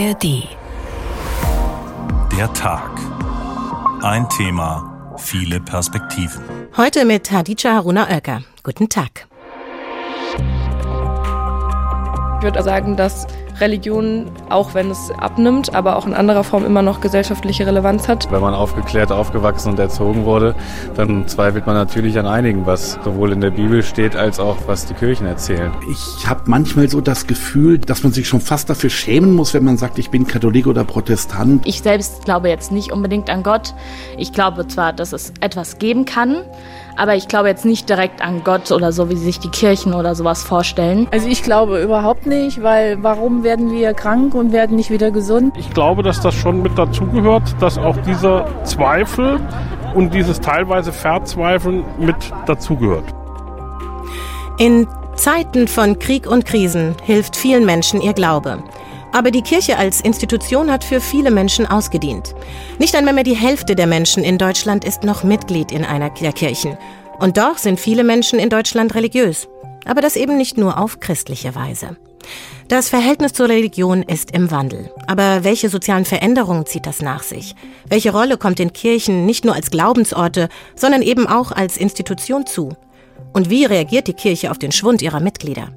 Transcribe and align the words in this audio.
ARD. 0.00 0.48
Der 2.34 2.50
Tag. 2.54 2.90
Ein 4.02 4.26
Thema, 4.30 5.14
viele 5.18 5.60
Perspektiven. 5.60 6.42
Heute 6.74 7.04
mit 7.04 7.30
Hadija 7.30 7.74
Haruna 7.74 8.08
Oelker. 8.08 8.42
Guten 8.62 8.88
Tag. 8.88 9.26
Ich 12.38 12.42
würde 12.42 12.62
sagen, 12.62 12.96
dass 12.96 13.26
Religion, 13.60 14.26
auch 14.48 14.74
wenn 14.74 14.90
es 14.90 15.10
abnimmt, 15.10 15.74
aber 15.74 15.96
auch 15.96 16.06
in 16.06 16.14
anderer 16.14 16.44
Form 16.44 16.64
immer 16.64 16.82
noch 16.82 17.00
gesellschaftliche 17.00 17.66
Relevanz 17.66 18.08
hat. 18.08 18.30
Wenn 18.30 18.40
man 18.40 18.54
aufgeklärt, 18.54 19.12
aufgewachsen 19.12 19.70
und 19.70 19.78
erzogen 19.78 20.24
wurde, 20.24 20.54
dann 20.94 21.28
zweifelt 21.28 21.66
man 21.66 21.74
natürlich 21.74 22.18
an 22.18 22.26
einigen, 22.26 22.66
was 22.66 22.98
sowohl 23.04 23.32
in 23.32 23.40
der 23.40 23.50
Bibel 23.50 23.82
steht, 23.82 24.16
als 24.16 24.40
auch 24.40 24.56
was 24.66 24.86
die 24.86 24.94
Kirchen 24.94 25.26
erzählen. 25.26 25.72
Ich 25.90 26.28
habe 26.28 26.42
manchmal 26.46 26.88
so 26.88 27.00
das 27.00 27.26
Gefühl, 27.26 27.78
dass 27.78 28.02
man 28.02 28.12
sich 28.12 28.28
schon 28.28 28.40
fast 28.40 28.70
dafür 28.70 28.90
schämen 28.90 29.34
muss, 29.34 29.54
wenn 29.54 29.64
man 29.64 29.76
sagt, 29.76 29.98
ich 29.98 30.10
bin 30.10 30.26
Katholik 30.26 30.66
oder 30.66 30.84
Protestant. 30.84 31.66
Ich 31.66 31.82
selbst 31.82 32.24
glaube 32.24 32.48
jetzt 32.48 32.72
nicht 32.72 32.92
unbedingt 32.92 33.30
an 33.30 33.42
Gott. 33.42 33.74
Ich 34.16 34.32
glaube 34.32 34.66
zwar, 34.68 34.92
dass 34.92 35.12
es 35.12 35.32
etwas 35.40 35.78
geben 35.78 36.04
kann, 36.04 36.42
aber 36.96 37.14
ich 37.14 37.28
glaube 37.28 37.48
jetzt 37.48 37.64
nicht 37.64 37.88
direkt 37.88 38.22
an 38.22 38.42
Gott 38.44 38.70
oder 38.72 38.92
so, 38.92 39.10
wie 39.10 39.16
sich 39.16 39.38
die 39.38 39.48
Kirchen 39.48 39.94
oder 39.94 40.14
sowas 40.14 40.42
vorstellen. 40.42 41.08
Also 41.10 41.28
ich 41.28 41.42
glaube 41.42 41.80
überhaupt 41.82 42.26
nicht, 42.26 42.62
weil 42.62 43.02
warum 43.02 43.42
werden 43.42 43.70
wir 43.70 43.94
krank 43.94 44.34
und 44.34 44.52
werden 44.52 44.76
nicht 44.76 44.90
wieder 44.90 45.10
gesund? 45.10 45.54
Ich 45.56 45.72
glaube, 45.72 46.02
dass 46.02 46.20
das 46.20 46.34
schon 46.34 46.62
mit 46.62 46.76
dazugehört, 46.76 47.42
dass 47.60 47.78
auch 47.78 47.96
dieser 48.06 48.46
Zweifel 48.64 49.40
und 49.94 50.14
dieses 50.14 50.40
teilweise 50.40 50.92
Verzweifeln 50.92 51.84
mit 51.98 52.16
dazugehört. 52.46 53.04
In 54.58 54.86
Zeiten 55.14 55.68
von 55.68 55.98
Krieg 55.98 56.26
und 56.26 56.44
Krisen 56.46 56.94
hilft 57.02 57.36
vielen 57.36 57.66
Menschen 57.66 58.00
ihr 58.00 58.12
Glaube. 58.12 58.62
Aber 59.12 59.30
die 59.30 59.42
Kirche 59.42 59.76
als 59.76 60.00
Institution 60.00 60.70
hat 60.70 60.84
für 60.84 61.00
viele 61.00 61.30
Menschen 61.30 61.66
ausgedient. 61.66 62.34
Nicht 62.78 62.94
einmal 62.94 63.14
mehr 63.14 63.24
die 63.24 63.34
Hälfte 63.34 63.74
der 63.74 63.86
Menschen 63.86 64.22
in 64.22 64.38
Deutschland 64.38 64.84
ist 64.84 65.02
noch 65.02 65.24
Mitglied 65.24 65.72
in 65.72 65.84
einer 65.84 66.10
der 66.10 66.32
Kirchen. 66.32 66.78
Und 67.18 67.36
doch 67.36 67.58
sind 67.58 67.80
viele 67.80 68.04
Menschen 68.04 68.38
in 68.38 68.50
Deutschland 68.50 68.94
religiös. 68.94 69.48
Aber 69.84 70.00
das 70.00 70.16
eben 70.16 70.36
nicht 70.36 70.58
nur 70.58 70.78
auf 70.78 71.00
christliche 71.00 71.54
Weise. 71.54 71.96
Das 72.68 72.88
Verhältnis 72.88 73.32
zur 73.32 73.48
Religion 73.48 74.02
ist 74.02 74.30
im 74.30 74.50
Wandel. 74.52 74.92
Aber 75.08 75.42
welche 75.42 75.68
sozialen 75.68 76.04
Veränderungen 76.04 76.66
zieht 76.66 76.86
das 76.86 77.02
nach 77.02 77.24
sich? 77.24 77.56
Welche 77.88 78.12
Rolle 78.12 78.36
kommt 78.36 78.60
den 78.60 78.72
Kirchen 78.72 79.26
nicht 79.26 79.44
nur 79.44 79.54
als 79.54 79.70
Glaubensorte, 79.70 80.48
sondern 80.76 81.02
eben 81.02 81.26
auch 81.26 81.50
als 81.50 81.76
Institution 81.76 82.46
zu? 82.46 82.76
Und 83.32 83.50
wie 83.50 83.64
reagiert 83.64 84.06
die 84.06 84.12
Kirche 84.12 84.50
auf 84.50 84.58
den 84.58 84.72
Schwund 84.72 85.02
ihrer 85.02 85.20
Mitglieder? 85.20 85.70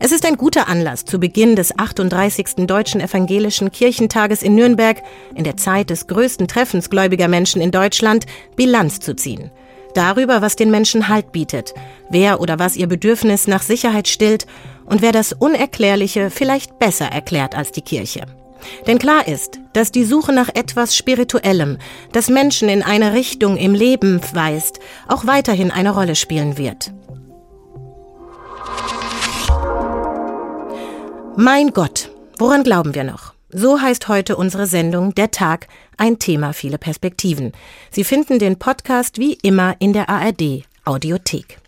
Es 0.00 0.12
ist 0.12 0.26
ein 0.26 0.36
guter 0.36 0.68
Anlass, 0.68 1.04
zu 1.04 1.18
Beginn 1.18 1.56
des 1.56 1.78
38. 1.78 2.66
Deutschen 2.66 3.00
Evangelischen 3.00 3.70
Kirchentages 3.70 4.42
in 4.42 4.54
Nürnberg, 4.54 5.02
in 5.34 5.44
der 5.44 5.56
Zeit 5.56 5.90
des 5.90 6.06
größten 6.06 6.48
Treffens 6.48 6.90
gläubiger 6.90 7.28
Menschen 7.28 7.60
in 7.60 7.70
Deutschland, 7.70 8.26
Bilanz 8.56 9.00
zu 9.00 9.14
ziehen. 9.14 9.50
Darüber, 9.94 10.42
was 10.42 10.56
den 10.56 10.70
Menschen 10.70 11.08
Halt 11.08 11.32
bietet, 11.32 11.74
wer 12.10 12.40
oder 12.40 12.58
was 12.58 12.76
ihr 12.76 12.86
Bedürfnis 12.86 13.48
nach 13.48 13.62
Sicherheit 13.62 14.08
stillt 14.08 14.46
und 14.86 15.02
wer 15.02 15.12
das 15.12 15.32
Unerklärliche 15.32 16.30
vielleicht 16.30 16.78
besser 16.78 17.06
erklärt 17.06 17.56
als 17.56 17.72
die 17.72 17.82
Kirche. 17.82 18.26
Denn 18.86 18.98
klar 18.98 19.26
ist, 19.28 19.58
dass 19.72 19.92
die 19.92 20.04
Suche 20.04 20.32
nach 20.32 20.48
etwas 20.54 20.96
Spirituellem, 20.96 21.78
das 22.12 22.28
Menschen 22.28 22.68
in 22.68 22.82
eine 22.82 23.12
Richtung 23.12 23.56
im 23.56 23.74
Leben 23.74 24.20
weist, 24.32 24.80
auch 25.06 25.26
weiterhin 25.26 25.70
eine 25.70 25.90
Rolle 25.90 26.16
spielen 26.16 26.58
wird. 26.58 26.92
Mein 31.40 31.72
Gott, 31.72 32.10
woran 32.36 32.64
glauben 32.64 32.96
wir 32.96 33.04
noch? 33.04 33.32
So 33.50 33.80
heißt 33.80 34.08
heute 34.08 34.34
unsere 34.34 34.66
Sendung 34.66 35.14
Der 35.14 35.30
Tag, 35.30 35.68
ein 35.96 36.18
Thema, 36.18 36.52
viele 36.52 36.78
Perspektiven. 36.78 37.52
Sie 37.92 38.02
finden 38.02 38.40
den 38.40 38.58
Podcast 38.58 39.18
wie 39.18 39.34
immer 39.34 39.76
in 39.78 39.92
der 39.92 40.08
ARD 40.08 40.64
Audiothek. 40.84 41.60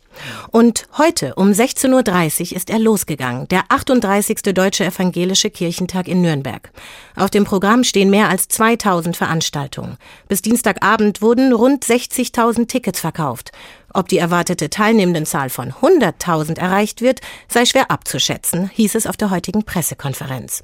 Und 0.50 0.86
heute 0.98 1.34
um 1.34 1.50
16.30 1.50 2.50
Uhr 2.50 2.56
ist 2.56 2.70
er 2.70 2.78
losgegangen, 2.78 3.48
der 3.48 3.64
38. 3.69 4.42
Deutsche 4.54 4.84
Evangelische 4.84 5.50
Kirchentag 5.50 6.08
in 6.08 6.22
Nürnberg. 6.22 6.70
Auf 7.16 7.31
dem 7.31 7.44
Programm 7.44 7.84
stehen 7.84 8.10
mehr 8.10 8.28
als 8.28 8.48
2000 8.48 9.16
Veranstaltungen. 9.16 9.97
Bis 10.28 10.42
Dienstagabend 10.42 11.22
wurden 11.22 11.53
rund 11.53 11.84
60.000 11.84 12.66
Tickets 12.66 13.00
verkauft. 13.00 13.53
Ob 13.92 14.08
die 14.08 14.19
erwartete 14.19 14.70
Teilnehmendenzahl 14.70 15.50
von 15.50 15.72
100.000 15.72 16.58
erreicht 16.58 17.00
wird, 17.00 17.20
sei 17.48 17.64
schwer 17.64 17.91
abzuschätzen, 17.91 18.70
hieß 18.72 18.94
es 18.94 19.06
auf 19.06 19.16
der 19.16 19.31
heutigen 19.31 19.64
Pressekonferenz. 19.64 20.62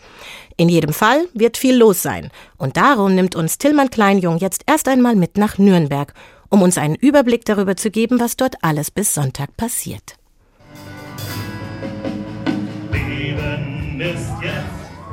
In 0.57 0.69
jedem 0.69 0.93
Fall 0.93 1.27
wird 1.35 1.57
viel 1.57 1.77
los 1.77 2.03
sein. 2.03 2.31
Und 2.57 2.77
darum 2.77 3.15
nimmt 3.15 3.35
uns 3.35 3.59
Tillmann 3.59 3.91
Kleinjung 3.91 4.39
jetzt 4.39 4.63
erst 4.67 4.89
einmal 4.89 5.17
mit 5.17 5.37
nach 5.37 5.59
Nürnberg 5.59 6.15
um 6.49 6.63
uns 6.63 6.79
einen 6.79 6.95
Überblick 6.95 7.45
darüber 7.45 7.77
zu 7.77 7.91
geben, 7.91 8.21
was 8.21 8.37
dort 8.37 8.57
alles 8.63 8.91
bis 8.91 9.15
Sonntag 9.15 9.57
passiert. 9.57 10.17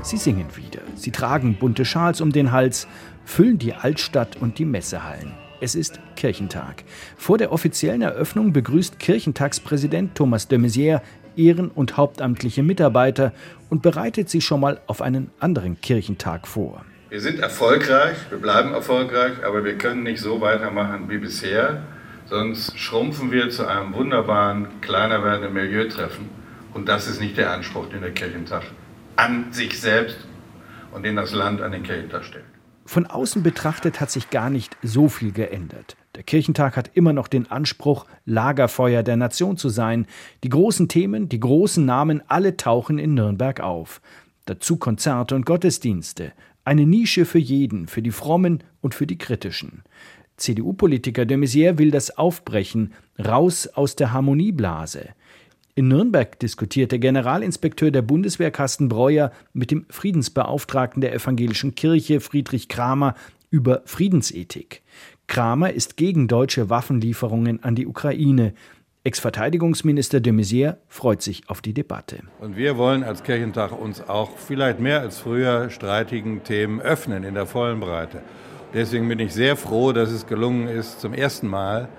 Sie 0.03 0.17
singen 0.17 0.47
wieder. 0.55 0.81
Sie 0.95 1.11
tragen 1.11 1.55
bunte 1.55 1.85
Schals 1.85 2.19
um 2.21 2.31
den 2.31 2.51
Hals, 2.51 2.87
füllen 3.25 3.57
die 3.57 3.73
Altstadt 3.73 4.35
und 4.35 4.59
die 4.59 4.65
Messehallen. 4.65 5.31
Es 5.61 5.75
ist 5.75 5.99
Kirchentag. 6.17 6.83
Vor 7.15 7.37
der 7.37 7.53
offiziellen 7.53 8.01
Eröffnung 8.01 8.51
begrüßt 8.51 8.99
Kirchentagspräsident 8.99 10.13
Thomas 10.15 10.49
de 10.49 10.59
Maizière 10.59 11.01
Ehren- 11.37 11.71
und 11.71 11.97
hauptamtliche 11.97 12.63
Mitarbeiter 12.63 13.33
und 13.69 13.81
bereitet 13.81 14.29
sie 14.29 14.41
schon 14.41 14.59
mal 14.59 14.81
auf 14.87 15.01
einen 15.01 15.31
anderen 15.39 15.79
Kirchentag 15.79 16.47
vor. 16.47 16.83
Wir 17.13 17.21
sind 17.21 17.39
erfolgreich, 17.39 18.17
wir 18.31 18.39
bleiben 18.39 18.73
erfolgreich, 18.73 19.45
aber 19.45 19.63
wir 19.63 19.77
können 19.77 20.01
nicht 20.01 20.19
so 20.19 20.41
weitermachen 20.41 21.07
wie 21.09 21.19
bisher, 21.19 21.83
sonst 22.25 22.75
schrumpfen 22.75 23.31
wir 23.31 23.51
zu 23.51 23.67
einem 23.67 23.93
wunderbaren, 23.93 24.81
kleiner 24.81 25.23
werdenden 25.23 25.53
Milieutreffen. 25.53 26.27
Und 26.73 26.89
das 26.89 27.07
ist 27.07 27.21
nicht 27.21 27.37
der 27.37 27.51
Anspruch, 27.51 27.87
den 27.89 28.01
der 28.01 28.15
Kirchentag 28.15 28.63
an 29.15 29.53
sich 29.53 29.79
selbst 29.79 30.17
und 30.91 31.03
den 31.03 31.15
das 31.15 31.33
Land 31.33 31.61
an 31.61 31.71
den 31.71 31.83
Kirchentag 31.83 32.23
stellt. 32.23 32.45
Von 32.87 33.05
außen 33.05 33.43
betrachtet 33.43 34.01
hat 34.01 34.09
sich 34.09 34.31
gar 34.31 34.49
nicht 34.49 34.75
so 34.81 35.07
viel 35.07 35.33
geändert. 35.33 35.95
Der 36.15 36.23
Kirchentag 36.23 36.75
hat 36.75 36.89
immer 36.95 37.13
noch 37.13 37.27
den 37.27 37.51
Anspruch, 37.51 38.07
Lagerfeuer 38.25 39.03
der 39.03 39.17
Nation 39.17 39.55
zu 39.55 39.69
sein. 39.69 40.07
Die 40.43 40.49
großen 40.49 40.87
Themen, 40.87 41.29
die 41.29 41.39
großen 41.39 41.85
Namen, 41.85 42.23
alle 42.27 42.57
tauchen 42.57 42.97
in 42.97 43.13
Nürnberg 43.13 43.59
auf. 43.59 44.01
Dazu 44.45 44.77
Konzerte 44.77 45.35
und 45.35 45.45
Gottesdienste, 45.45 46.33
eine 46.65 46.85
Nische 46.85 47.25
für 47.25 47.39
jeden, 47.39 47.87
für 47.87 48.01
die 48.01 48.11
Frommen 48.11 48.63
und 48.81 48.95
für 48.95 49.07
die 49.07 49.17
Kritischen. 49.17 49.83
CDU-Politiker 50.37 51.25
de 51.25 51.37
Maizière 51.37 51.77
will 51.77 51.91
das 51.91 52.17
aufbrechen, 52.17 52.93
raus 53.23 53.67
aus 53.67 53.95
der 53.95 54.13
Harmonieblase. 54.13 55.09
In 55.75 55.87
Nürnberg 55.87 56.39
diskutierte 56.39 56.99
Generalinspekteur 56.99 57.89
der 57.89 58.03
Bundeswehr 58.03 58.51
Carsten 58.51 58.89
Breuer 58.89 59.31
mit 59.53 59.71
dem 59.71 59.85
Friedensbeauftragten 59.89 61.01
der 61.01 61.13
evangelischen 61.13 61.73
Kirche 61.73 62.19
Friedrich 62.19 62.67
Kramer 62.67 63.15
über 63.49 63.81
Friedensethik. 63.85 64.83
Kramer 65.27 65.73
ist 65.73 65.97
gegen 65.97 66.27
deutsche 66.27 66.69
Waffenlieferungen 66.69 67.63
an 67.63 67.75
die 67.75 67.87
Ukraine. 67.87 68.53
Ex-Verteidigungsminister 69.05 70.21
de 70.21 70.31
Maizière 70.31 70.77
freut 70.87 71.21
sich 71.21 71.49
auf 71.49 71.61
die 71.61 71.73
Debatte. 71.73 72.19
Und 72.39 72.55
wir 72.55 72.77
wollen 72.77 73.03
als 73.03 73.21
Kirchentag 73.23 73.77
uns 73.77 74.01
auch 74.07 74.37
vielleicht 74.37 74.79
mehr 74.79 75.01
als 75.01 75.19
früher 75.19 75.69
streitigen 75.69 76.45
Themen 76.45 76.79
öffnen 76.79 77.25
in 77.25 77.33
der 77.33 77.45
vollen 77.45 77.81
Breite. 77.81 78.21
Deswegen 78.73 79.09
bin 79.09 79.19
ich 79.19 79.33
sehr 79.33 79.57
froh, 79.57 79.91
dass 79.91 80.09
es 80.09 80.25
gelungen 80.25 80.69
ist, 80.69 81.01
zum 81.01 81.13
ersten 81.13 81.47
Mal 81.49 81.89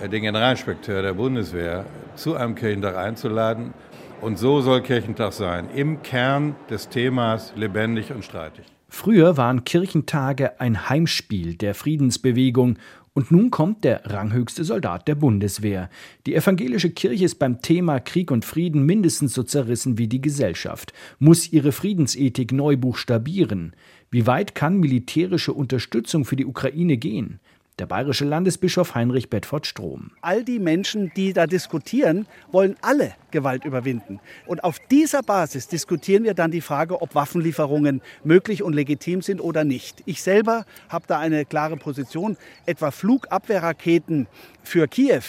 äh, 0.00 0.08
den 0.08 0.22
Generalinspekteur 0.22 1.02
der 1.02 1.14
Bundeswehr 1.14 1.86
zu 2.14 2.36
einem 2.36 2.54
Kirchentag 2.54 2.96
einzuladen. 2.96 3.74
Und 4.20 4.38
so 4.38 4.60
soll 4.60 4.80
Kirchentag 4.80 5.32
sein, 5.32 5.66
im 5.74 6.02
Kern 6.02 6.54
des 6.70 6.88
Themas 6.88 7.52
lebendig 7.56 8.12
und 8.12 8.24
streitig. 8.24 8.64
Früher 8.88 9.36
waren 9.36 9.64
Kirchentage 9.64 10.60
ein 10.60 10.88
Heimspiel 10.88 11.56
der 11.56 11.74
Friedensbewegung 11.74 12.78
und 13.14 13.30
nun 13.30 13.50
kommt 13.50 13.84
der 13.84 14.04
ranghöchste 14.04 14.64
Soldat 14.64 15.06
der 15.08 15.14
Bundeswehr. 15.14 15.88
Die 16.26 16.34
evangelische 16.34 16.90
Kirche 16.90 17.24
ist 17.24 17.38
beim 17.38 17.62
Thema 17.62 18.00
Krieg 18.00 18.30
und 18.30 18.44
Frieden 18.44 18.84
mindestens 18.84 19.34
so 19.34 19.44
zerrissen 19.44 19.98
wie 19.98 20.08
die 20.08 20.20
Gesellschaft, 20.20 20.92
muss 21.20 21.52
ihre 21.52 21.72
Friedensethik 21.72 22.52
neu 22.52 22.76
buchstabieren. 22.76 23.74
Wie 24.10 24.26
weit 24.26 24.54
kann 24.54 24.78
militärische 24.78 25.52
Unterstützung 25.52 26.24
für 26.24 26.36
die 26.36 26.46
Ukraine 26.46 26.96
gehen? 26.96 27.40
Der 27.80 27.86
bayerische 27.86 28.24
Landesbischof 28.24 28.94
Heinrich 28.94 29.30
Bedford 29.30 29.66
Strom. 29.66 30.12
All 30.20 30.44
die 30.44 30.60
Menschen, 30.60 31.10
die 31.16 31.32
da 31.32 31.48
diskutieren, 31.48 32.28
wollen 32.52 32.76
alle 32.82 33.14
Gewalt 33.32 33.64
überwinden. 33.64 34.20
Und 34.46 34.62
auf 34.62 34.78
dieser 34.78 35.22
Basis 35.22 35.66
diskutieren 35.66 36.22
wir 36.22 36.34
dann 36.34 36.52
die 36.52 36.60
Frage, 36.60 37.02
ob 37.02 37.16
Waffenlieferungen 37.16 38.00
möglich 38.22 38.62
und 38.62 38.74
legitim 38.74 39.22
sind 39.22 39.40
oder 39.40 39.64
nicht. 39.64 40.04
Ich 40.06 40.22
selber 40.22 40.66
habe 40.88 41.06
da 41.08 41.18
eine 41.18 41.44
klare 41.44 41.76
Position. 41.76 42.36
Etwa 42.64 42.92
Flugabwehrraketen 42.92 44.28
für 44.62 44.86
Kiew, 44.86 45.24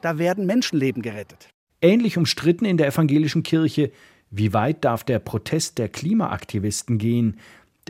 da 0.00 0.16
werden 0.16 0.46
Menschenleben 0.46 1.02
gerettet. 1.02 1.48
Ähnlich 1.82 2.16
umstritten 2.16 2.66
in 2.66 2.76
der 2.76 2.86
evangelischen 2.86 3.42
Kirche, 3.42 3.90
wie 4.30 4.52
weit 4.52 4.84
darf 4.84 5.02
der 5.02 5.18
Protest 5.18 5.78
der 5.78 5.88
Klimaaktivisten 5.88 6.98
gehen? 6.98 7.40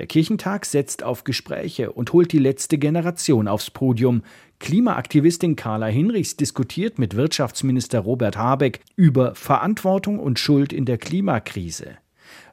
Der 0.00 0.06
Kirchentag 0.06 0.64
setzt 0.64 1.02
auf 1.02 1.25
Gespräche 1.25 1.93
und 1.93 2.14
holt 2.14 2.32
die 2.32 2.38
letzte 2.38 2.79
Generation 2.79 3.47
aufs 3.47 3.70
Podium. 3.70 4.23
Klimaaktivistin 4.58 5.56
Carla 5.56 5.88
Hinrichs 5.88 6.38
diskutiert 6.38 6.99
mit 6.99 7.17
Wirtschaftsminister 7.17 8.00
Robert 8.00 8.38
Habeck 8.38 8.81
über 8.97 9.35
Verantwortung 9.35 10.19
und 10.19 10.38
Schuld 10.38 10.73
in 10.73 10.87
der 10.87 10.97
Klimakrise. 10.97 11.99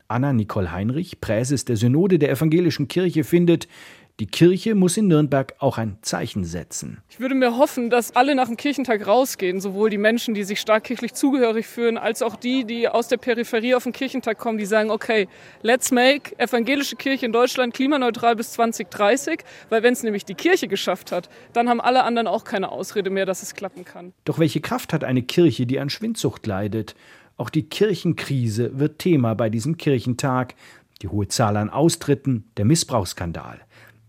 Anna 0.09 0.33
Nicole 0.33 0.73
Heinrich, 0.73 1.21
Präses 1.21 1.63
der 1.63 1.77
Synode 1.77 2.19
der 2.19 2.31
Evangelischen 2.31 2.89
Kirche, 2.89 3.23
findet, 3.23 3.69
die 4.19 4.25
Kirche 4.25 4.73
muss 4.73 4.97
in 4.97 5.07
Nürnberg 5.07 5.53
auch 5.59 5.77
ein 5.77 5.99
Zeichen 6.01 6.43
setzen. 6.43 6.97
Ich 7.07 7.19
würde 7.19 7.35
mir 7.35 7.57
hoffen, 7.57 7.91
dass 7.91 8.15
alle 8.15 8.33
nach 8.33 8.47
dem 8.47 8.57
Kirchentag 8.57 9.05
rausgehen, 9.05 9.61
sowohl 9.61 9.91
die 9.91 9.99
Menschen, 9.99 10.33
die 10.33 10.43
sich 10.43 10.59
stark 10.59 10.85
kirchlich 10.85 11.13
zugehörig 11.13 11.67
fühlen, 11.67 11.99
als 11.99 12.23
auch 12.23 12.35
die, 12.35 12.63
die 12.63 12.87
aus 12.89 13.07
der 13.07 13.17
Peripherie 13.17 13.75
auf 13.75 13.83
den 13.83 13.93
Kirchentag 13.93 14.39
kommen, 14.39 14.57
die 14.57 14.65
sagen, 14.65 14.89
okay, 14.89 15.27
let's 15.61 15.91
make 15.91 16.37
evangelische 16.39 16.95
Kirche 16.95 17.27
in 17.27 17.31
Deutschland 17.31 17.75
klimaneutral 17.75 18.35
bis 18.35 18.53
2030, 18.53 19.43
weil 19.69 19.83
wenn 19.83 19.93
es 19.93 20.01
nämlich 20.01 20.25
die 20.25 20.35
Kirche 20.35 20.67
geschafft 20.67 21.11
hat, 21.11 21.29
dann 21.53 21.69
haben 21.69 21.79
alle 21.79 22.03
anderen 22.03 22.27
auch 22.27 22.43
keine 22.43 22.71
Ausrede 22.71 23.11
mehr, 23.11 23.27
dass 23.27 23.43
es 23.43 23.53
klappen 23.53 23.85
kann. 23.85 24.13
Doch 24.25 24.39
welche 24.39 24.61
Kraft 24.61 24.93
hat 24.93 25.03
eine 25.03 25.21
Kirche, 25.21 25.67
die 25.67 25.79
an 25.79 25.91
Schwindsucht 25.91 26.47
leidet? 26.47 26.95
Auch 27.37 27.51
die 27.51 27.69
Kirchenkrise 27.69 28.79
wird 28.79 28.97
Thema 28.97 29.35
bei 29.35 29.51
diesem 29.51 29.77
Kirchentag. 29.77 30.55
Die 31.03 31.07
hohe 31.07 31.27
Zahl 31.27 31.57
an 31.57 31.69
Austritten, 31.69 32.45
der 32.57 32.65
Missbrauchsskandal. 32.65 33.59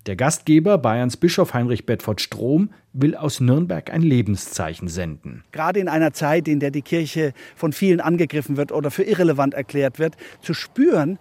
Der 0.09 0.17
Gastgeber, 0.17 0.79
Bayerns 0.79 1.19
Bischof 1.19 1.53
Heinrich 1.53 1.85
Bedford 1.85 2.23
Strom, 2.23 2.71
will 2.95 3.15
aus 3.15 3.41
Nürnberg 3.41 3.93
ein 3.93 4.01
Lebenszeichen 4.01 4.89
senden. 4.89 5.45
Gerade 5.53 5.81
in 5.81 5.89
einer 5.89 6.15
Zeit, 6.15 6.49
in 6.49 6.61
der 6.61 6.71
die 6.71 6.81
Kirche 6.81 7.35
von 7.55 7.75
vielen 7.75 8.01
angegriffen 8.01 8.57
wird 8.57 8.73
oder 8.73 8.91
für 8.91 9.03
irrelevant 9.03 9.53
erklärt 9.53 9.99
wird, 9.99 10.17
zu 10.41 10.55
spüren, 10.55 11.19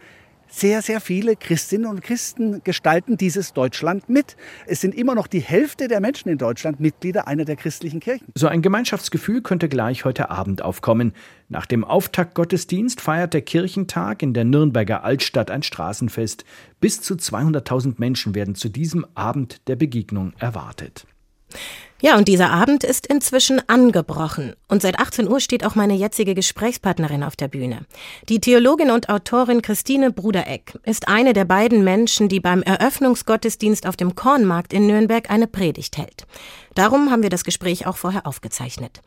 sehr, 0.50 0.82
sehr 0.82 1.02
viele 1.02 1.36
Christinnen 1.36 1.90
und 1.90 2.02
Christen 2.02 2.62
gestalten 2.64 3.18
dieses 3.18 3.54
Deutschland 3.54 4.10
mit. 4.10 4.36
Es 4.66 4.82
sind 4.82 4.96
immer 4.96 5.16
noch 5.16 5.28
die 5.28 5.40
Hälfte 5.40 5.88
der 5.88 6.00
Menschen 6.00 6.30
in 6.30 6.38
Deutschland 6.38 6.80
Mitglieder 6.80 7.28
einer 7.28 7.46
der 7.46 7.56
christlichen 7.56 8.00
Kirchen. 8.00 8.28
So 8.36 8.48
ein 8.48 8.62
Gemeinschaftsgefühl 8.62 9.42
könnte 9.42 9.70
gleich 9.70 10.06
heute 10.06 10.30
Abend 10.30 10.62
aufkommen. 10.62 11.14
Nach 11.50 11.66
dem 11.66 11.84
Auftaktgottesdienst 11.84 13.02
feiert 13.02 13.34
der 13.34 13.42
Kirchentag 13.42 14.22
in 14.22 14.34
der 14.34 14.46
Nürnberger 14.46 15.04
Altstadt 15.04 15.52
ein 15.52 15.64
Straßenfest. 15.64 16.46
Bis 16.80 17.02
zu 17.02 17.16
200.000 17.16 17.96
Menschen 17.98 18.36
werden 18.36 18.56
zu 18.56 18.70
diesem 18.70 19.06
Abend 19.16 19.68
der 19.68 19.76
Begegnung 19.76 20.34
erwartet. 20.40 21.06
Ja, 22.00 22.16
und 22.16 22.28
dieser 22.28 22.52
Abend 22.52 22.84
ist 22.84 23.08
inzwischen 23.08 23.60
angebrochen. 23.68 24.54
Und 24.68 24.84
seit 24.84 25.00
18 25.00 25.28
Uhr 25.28 25.40
steht 25.40 25.66
auch 25.66 25.74
meine 25.74 25.96
jetzige 25.96 26.36
Gesprächspartnerin 26.36 27.24
auf 27.24 27.36
der 27.36 27.48
Bühne. 27.48 27.88
Die 28.30 28.40
Theologin 28.40 28.92
und 28.92 29.10
Autorin 29.10 29.64
Christine 29.64 30.12
Brudereck 30.12 30.78
ist 30.84 31.08
eine 31.08 31.34
der 31.34 31.46
beiden 31.46 31.84
Menschen, 31.84 32.30
die 32.30 32.40
beim 32.40 32.62
Eröffnungsgottesdienst 32.62 33.88
auf 33.88 33.98
dem 33.98 34.14
Kornmarkt 34.14 34.74
in 34.74 34.86
Nürnberg 34.86 35.32
eine 35.32 35.48
Predigt 35.48 35.98
hält. 35.98 36.28
Darum 36.78 37.10
haben 37.10 37.24
wir 37.24 37.32
das 37.32 37.44
Gespräch 37.44 37.88
auch 37.88 37.98
vorher 37.98 38.28
aufgezeichnet. 38.28 39.02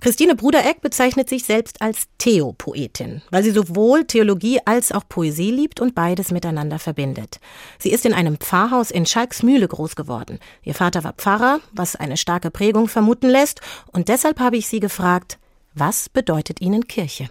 Christine 0.00 0.34
Brudereck 0.34 0.80
bezeichnet 0.80 1.28
sich 1.28 1.44
selbst 1.44 1.80
als 1.80 2.08
Theopoetin, 2.18 3.22
weil 3.30 3.44
sie 3.44 3.52
sowohl 3.52 4.06
Theologie 4.06 4.58
als 4.64 4.90
auch 4.90 5.04
Poesie 5.08 5.52
liebt 5.52 5.80
und 5.80 5.94
beides 5.94 6.32
miteinander 6.32 6.80
verbindet. 6.80 7.38
Sie 7.78 7.92
ist 7.92 8.06
in 8.06 8.12
einem 8.12 8.38
Pfarrhaus 8.38 8.90
in 8.90 9.06
Schalksmühle 9.06 9.68
groß 9.68 9.94
geworden. 9.94 10.40
Ihr 10.64 10.74
Vater 10.74 11.04
war 11.04 11.12
Pfarrer, 11.12 11.60
was 11.70 11.94
eine 11.94 12.16
starke 12.32 12.50
Prägung 12.50 12.88
vermuten 12.88 13.28
lässt, 13.28 13.60
und 13.92 14.08
deshalb 14.08 14.40
habe 14.40 14.56
ich 14.56 14.66
sie 14.66 14.80
gefragt, 14.80 15.38
was 15.74 16.08
bedeutet 16.08 16.62
Ihnen 16.62 16.88
Kirche? 16.88 17.28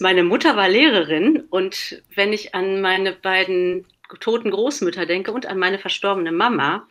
Meine 0.00 0.24
Mutter 0.24 0.56
war 0.56 0.68
Lehrerin 0.68 1.44
und 1.48 2.02
wenn 2.16 2.32
ich 2.32 2.56
an 2.56 2.80
meine 2.80 3.12
beiden 3.12 3.86
toten 4.18 4.50
Großmütter 4.50 5.06
denke 5.06 5.30
und 5.30 5.46
an 5.46 5.58
meine 5.58 5.78
verstorbene 5.78 6.32
Mama, 6.32 6.88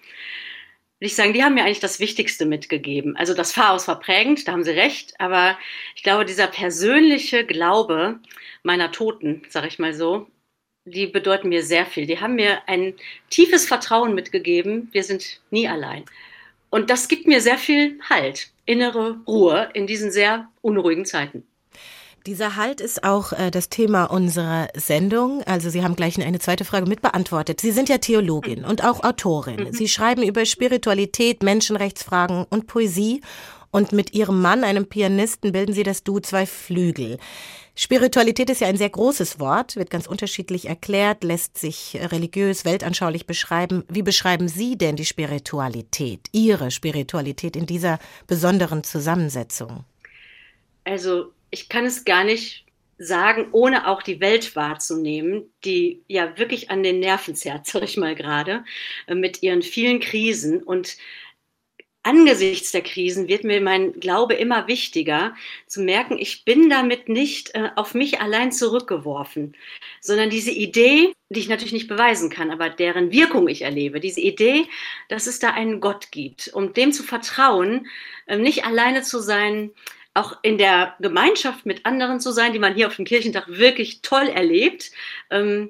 würde 1.00 1.08
ich 1.08 1.16
sagen, 1.16 1.34
die 1.34 1.44
haben 1.44 1.56
mir 1.56 1.66
eigentlich 1.66 1.82
das 1.82 2.00
Wichtigste 2.00 2.46
mitgegeben. 2.46 3.18
Also 3.18 3.34
das 3.34 3.52
Pfarrhaus 3.52 3.90
war 3.90 4.00
prägend, 4.00 4.48
da 4.48 4.54
haben 4.54 4.64
sie 4.64 4.72
recht, 4.72 5.20
aber 5.20 5.58
ich 5.98 6.04
glaube, 6.04 6.24
dieser 6.24 6.48
persönliche 6.48 7.46
Glaube 7.46 8.20
meiner 8.64 8.94
Toten, 8.94 9.42
sage 9.50 9.68
ich 9.68 9.78
mal 9.78 9.94
so, 9.94 10.28
die 10.86 11.08
bedeuten 11.08 11.50
mir 11.50 11.64
sehr 11.64 11.86
viel. 11.86 12.06
Die 12.06 12.22
haben 12.22 12.36
mir 12.36 12.60
ein 12.68 12.94
tiefes 13.30 13.68
Vertrauen 13.68 14.16
mitgegeben, 14.16 14.88
wir 14.94 15.04
sind 15.04 15.42
nie 15.50 15.68
allein. 15.68 16.06
Und 16.72 16.90
das 16.90 17.08
gibt 17.08 17.28
mir 17.28 17.42
sehr 17.42 17.60
viel 17.60 18.00
Halt, 18.10 18.50
innere 18.66 19.20
Ruhe 19.28 19.70
in 19.74 19.86
diesen 19.86 20.12
sehr 20.12 20.48
unruhigen 20.62 21.06
Zeiten. 21.06 21.44
Dieser 22.26 22.56
Halt 22.56 22.82
ist 22.82 23.04
auch 23.04 23.34
äh, 23.34 23.52
das 23.52 23.70
Thema 23.70 24.06
unserer 24.06 24.70
Sendung. 24.76 25.44
Also 25.44 25.70
Sie 25.70 25.84
haben 25.84 25.96
gleich 25.96 26.22
eine 26.22 26.40
zweite 26.40 26.66
Frage 26.66 26.88
mit 26.88 27.02
beantwortet. 27.02 27.60
Sie 27.62 27.72
sind 27.72 27.90
ja 27.90 27.98
Theologin 27.98 28.64
und 28.64 28.84
auch 28.84 29.04
Autorin. 29.04 29.66
Mhm. 29.66 29.74
Sie 29.74 29.88
schreiben 29.88 30.24
über 30.24 30.46
Spiritualität, 30.46 31.44
Menschenrechtsfragen 31.44 32.46
und 32.50 32.68
Poesie. 32.68 33.22
Und 33.72 33.92
mit 33.92 34.14
Ihrem 34.14 34.42
Mann, 34.42 34.64
einem 34.64 34.86
Pianisten, 34.86 35.52
bilden 35.54 35.74
Sie 35.74 35.84
das 35.84 36.04
Du 36.04 36.20
zwei 36.20 36.46
Flügel. 36.46 37.18
Spiritualität 37.76 38.50
ist 38.50 38.62
ja 38.62 38.68
ein 38.68 38.78
sehr 38.78 38.90
großes 38.90 39.40
Wort, 39.40 39.78
wird 39.78 39.90
ganz 39.90 40.06
unterschiedlich 40.06 40.68
erklärt, 40.68 41.24
lässt 41.24 41.58
sich 41.58 41.98
religiös, 42.12 42.66
weltanschaulich 42.66 43.26
beschreiben. 43.26 43.86
Wie 43.88 44.02
beschreiben 44.02 44.50
Sie 44.50 44.78
denn 44.78 44.98
die 44.98 45.06
Spiritualität, 45.06 46.28
Ihre 46.34 46.70
Spiritualität 46.70 47.56
in 47.56 47.66
dieser 47.66 48.00
besonderen 48.28 48.84
Zusammensetzung? 48.84 49.86
Also 50.84 51.32
ich 51.50 51.70
kann 51.70 51.86
es 51.86 52.04
gar 52.04 52.24
nicht 52.24 52.66
sagen, 52.98 53.48
ohne 53.52 53.88
auch 53.88 54.04
die 54.04 54.20
Welt 54.20 54.56
wahrzunehmen, 54.56 55.50
die 55.66 56.04
ja 56.08 56.38
wirklich 56.38 56.70
an 56.70 56.84
den 56.84 57.00
Nerven 57.00 57.36
zerrt, 57.36 57.66
sag 57.68 57.84
ich 57.84 57.98
mal 57.98 58.16
gerade, 58.16 58.64
äh, 59.08 59.16
mit 59.16 59.42
ihren 59.44 59.62
vielen 59.62 60.00
Krisen. 60.00 60.62
Und 60.62 60.98
angesichts 62.04 62.72
der 62.72 62.82
Krisen 62.82 63.28
wird 63.28 63.44
mir 63.44 63.62
mein 63.62 64.00
Glaube 64.00 64.34
immer 64.34 64.68
wichtiger, 64.68 65.36
zu 65.68 65.82
merken, 65.82 66.18
ich 66.18 66.46
bin 66.46 66.70
damit 66.70 67.10
nicht 67.10 67.54
äh, 67.54 67.70
auf 67.76 67.94
mich 67.94 68.20
allein 68.22 68.52
zurückgeworfen, 68.52 69.56
sondern 70.00 70.30
diese 70.30 70.52
Idee, 70.52 71.14
die 71.30 71.40
ich 71.40 71.50
natürlich 71.50 71.74
nicht 71.74 71.88
beweisen 71.88 72.30
kann, 72.30 72.52
aber 72.52 72.70
deren 72.70 73.12
Wirkung 73.12 73.48
ich 73.48 73.62
erlebe, 73.62 74.00
diese 74.00 74.22
Idee, 74.22 74.66
dass 75.10 75.28
es 75.28 75.40
da 75.40 75.52
einen 75.52 75.80
Gott 75.80 76.12
gibt, 76.12 76.50
um 76.54 76.74
dem 76.74 76.92
zu 76.92 77.04
vertrauen, 77.04 77.88
äh, 78.26 78.38
nicht 78.38 78.66
alleine 78.66 79.04
zu 79.04 79.20
sein, 79.20 79.72
auch 80.14 80.38
in 80.42 80.58
der 80.58 80.96
Gemeinschaft 81.00 81.66
mit 81.66 81.86
anderen 81.86 82.20
zu 82.20 82.32
sein, 82.32 82.52
die 82.52 82.60
man 82.60 82.76
hier 82.76 82.88
auf 82.88 82.96
dem 82.96 83.06
Kirchentag 83.06 83.48
wirklich 83.48 84.02
toll 84.02 84.28
erlebt, 84.28 84.92
ähm, 85.30 85.70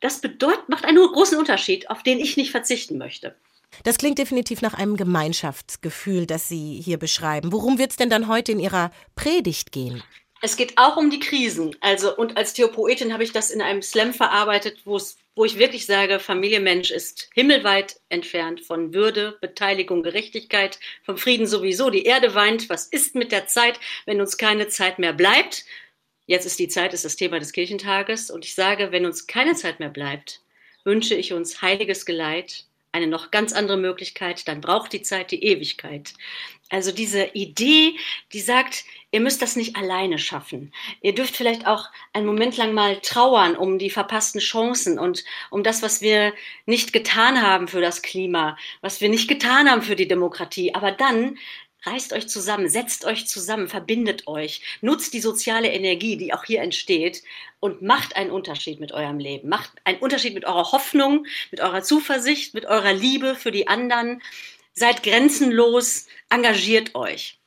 das 0.00 0.20
bedeutet, 0.20 0.68
macht 0.68 0.84
einen 0.84 0.98
großen 0.98 1.36
Unterschied, 1.36 1.90
auf 1.90 2.04
den 2.04 2.20
ich 2.20 2.36
nicht 2.36 2.52
verzichten 2.52 2.98
möchte. 2.98 3.34
Das 3.84 3.98
klingt 3.98 4.18
definitiv 4.18 4.62
nach 4.62 4.74
einem 4.74 4.96
Gemeinschaftsgefühl, 4.96 6.26
das 6.26 6.48
Sie 6.48 6.80
hier 6.82 6.98
beschreiben. 6.98 7.52
Worum 7.52 7.78
wird 7.78 7.90
es 7.90 7.96
denn 7.96 8.10
dann 8.10 8.28
heute 8.28 8.52
in 8.52 8.60
Ihrer 8.60 8.90
Predigt 9.14 9.72
gehen? 9.72 10.02
Es 10.40 10.56
geht 10.56 10.78
auch 10.78 10.96
um 10.96 11.10
die 11.10 11.18
Krisen. 11.18 11.74
Also, 11.80 12.16
und 12.16 12.36
als 12.36 12.52
Theopoetin 12.54 13.12
habe 13.12 13.24
ich 13.24 13.32
das 13.32 13.50
in 13.50 13.60
einem 13.60 13.82
Slam 13.82 14.14
verarbeitet, 14.14 14.78
wo 14.84 15.44
ich 15.44 15.58
wirklich 15.58 15.86
sage, 15.86 16.20
Familie 16.20 16.60
Mensch 16.60 16.92
ist 16.92 17.28
himmelweit 17.34 18.00
entfernt 18.08 18.60
von 18.60 18.94
Würde, 18.94 19.36
Beteiligung, 19.40 20.02
Gerechtigkeit, 20.04 20.78
vom 21.02 21.18
Frieden 21.18 21.46
sowieso. 21.46 21.90
Die 21.90 22.04
Erde 22.04 22.34
weint. 22.34 22.68
Was 22.68 22.86
ist 22.86 23.16
mit 23.16 23.32
der 23.32 23.48
Zeit, 23.48 23.80
wenn 24.06 24.20
uns 24.20 24.36
keine 24.36 24.68
Zeit 24.68 25.00
mehr 25.00 25.12
bleibt? 25.12 25.64
Jetzt 26.26 26.44
ist 26.44 26.58
die 26.58 26.68
Zeit, 26.68 26.94
ist 26.94 27.04
das 27.04 27.16
Thema 27.16 27.40
des 27.40 27.52
Kirchentages. 27.52 28.30
Und 28.30 28.44
ich 28.44 28.54
sage, 28.54 28.92
wenn 28.92 29.06
uns 29.06 29.26
keine 29.26 29.54
Zeit 29.54 29.80
mehr 29.80 29.88
bleibt, 29.88 30.42
wünsche 30.84 31.16
ich 31.16 31.32
uns 31.32 31.62
heiliges 31.62 32.06
Geleit, 32.06 32.64
eine 32.92 33.06
noch 33.06 33.30
ganz 33.30 33.52
andere 33.52 33.76
Möglichkeit, 33.76 34.48
dann 34.48 34.60
braucht 34.60 34.92
die 34.92 35.02
Zeit 35.02 35.30
die 35.30 35.42
Ewigkeit. 35.44 36.14
Also 36.70 36.92
diese 36.92 37.24
Idee, 37.32 37.94
die 38.32 38.40
sagt, 38.40 38.84
ihr 39.10 39.20
müsst 39.20 39.40
das 39.40 39.56
nicht 39.56 39.76
alleine 39.76 40.18
schaffen. 40.18 40.72
Ihr 41.00 41.14
dürft 41.14 41.34
vielleicht 41.34 41.66
auch 41.66 41.86
einen 42.12 42.26
Moment 42.26 42.56
lang 42.58 42.74
mal 42.74 43.00
trauern 43.00 43.56
um 43.56 43.78
die 43.78 43.90
verpassten 43.90 44.40
Chancen 44.40 44.98
und 44.98 45.24
um 45.50 45.62
das, 45.62 45.82
was 45.82 46.02
wir 46.02 46.34
nicht 46.66 46.92
getan 46.92 47.40
haben 47.40 47.68
für 47.68 47.80
das 47.80 48.02
Klima, 48.02 48.58
was 48.82 49.00
wir 49.00 49.08
nicht 49.08 49.28
getan 49.28 49.70
haben 49.70 49.82
für 49.82 49.96
die 49.96 50.08
Demokratie. 50.08 50.74
Aber 50.74 50.92
dann 50.92 51.38
reißt 51.84 52.12
euch 52.12 52.28
zusammen, 52.28 52.68
setzt 52.68 53.04
euch 53.04 53.26
zusammen, 53.26 53.68
verbindet 53.68 54.26
euch, 54.26 54.62
nutzt 54.80 55.14
die 55.14 55.20
soziale 55.20 55.68
Energie, 55.68 56.16
die 56.16 56.34
auch 56.34 56.44
hier 56.44 56.60
entsteht 56.60 57.22
und 57.60 57.82
macht 57.82 58.16
einen 58.16 58.30
Unterschied 58.30 58.80
mit 58.80 58.92
eurem 58.92 59.18
Leben. 59.18 59.48
Macht 59.48 59.72
einen 59.84 59.98
Unterschied 59.98 60.34
mit 60.34 60.44
eurer 60.44 60.72
Hoffnung, 60.72 61.26
mit 61.50 61.60
eurer 61.60 61.82
Zuversicht, 61.82 62.54
mit 62.54 62.66
eurer 62.66 62.92
Liebe 62.92 63.34
für 63.34 63.52
die 63.52 63.68
anderen. 63.68 64.22
Seid 64.74 65.02
grenzenlos, 65.02 66.06
engagiert 66.28 66.94
euch. 66.94 67.37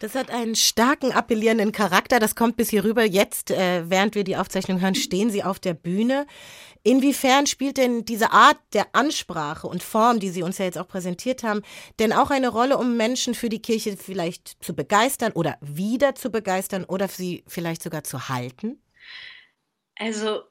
Das 0.00 0.14
hat 0.14 0.30
einen 0.30 0.54
starken 0.54 1.12
appellierenden 1.12 1.72
Charakter. 1.72 2.20
Das 2.20 2.36
kommt 2.36 2.56
bis 2.56 2.70
hier 2.70 2.84
rüber. 2.84 3.04
Jetzt, 3.04 3.50
äh, 3.50 3.88
während 3.90 4.14
wir 4.14 4.22
die 4.22 4.36
Aufzeichnung 4.36 4.80
hören, 4.80 4.94
stehen 4.94 5.30
Sie 5.30 5.42
auf 5.42 5.58
der 5.58 5.74
Bühne. 5.74 6.26
Inwiefern 6.84 7.46
spielt 7.46 7.76
denn 7.76 8.04
diese 8.04 8.30
Art 8.30 8.58
der 8.72 8.86
Ansprache 8.92 9.66
und 9.66 9.82
Form, 9.82 10.20
die 10.20 10.30
Sie 10.30 10.42
uns 10.42 10.58
ja 10.58 10.64
jetzt 10.64 10.78
auch 10.78 10.86
präsentiert 10.86 11.42
haben, 11.42 11.62
denn 11.98 12.12
auch 12.12 12.30
eine 12.30 12.48
Rolle, 12.48 12.78
um 12.78 12.96
Menschen 12.96 13.34
für 13.34 13.48
die 13.48 13.60
Kirche 13.60 13.96
vielleicht 13.96 14.62
zu 14.62 14.74
begeistern 14.74 15.32
oder 15.32 15.58
wieder 15.60 16.14
zu 16.14 16.30
begeistern 16.30 16.84
oder 16.84 17.08
sie 17.08 17.44
vielleicht 17.48 17.82
sogar 17.82 18.04
zu 18.04 18.28
halten? 18.28 18.80
Also 19.96 20.42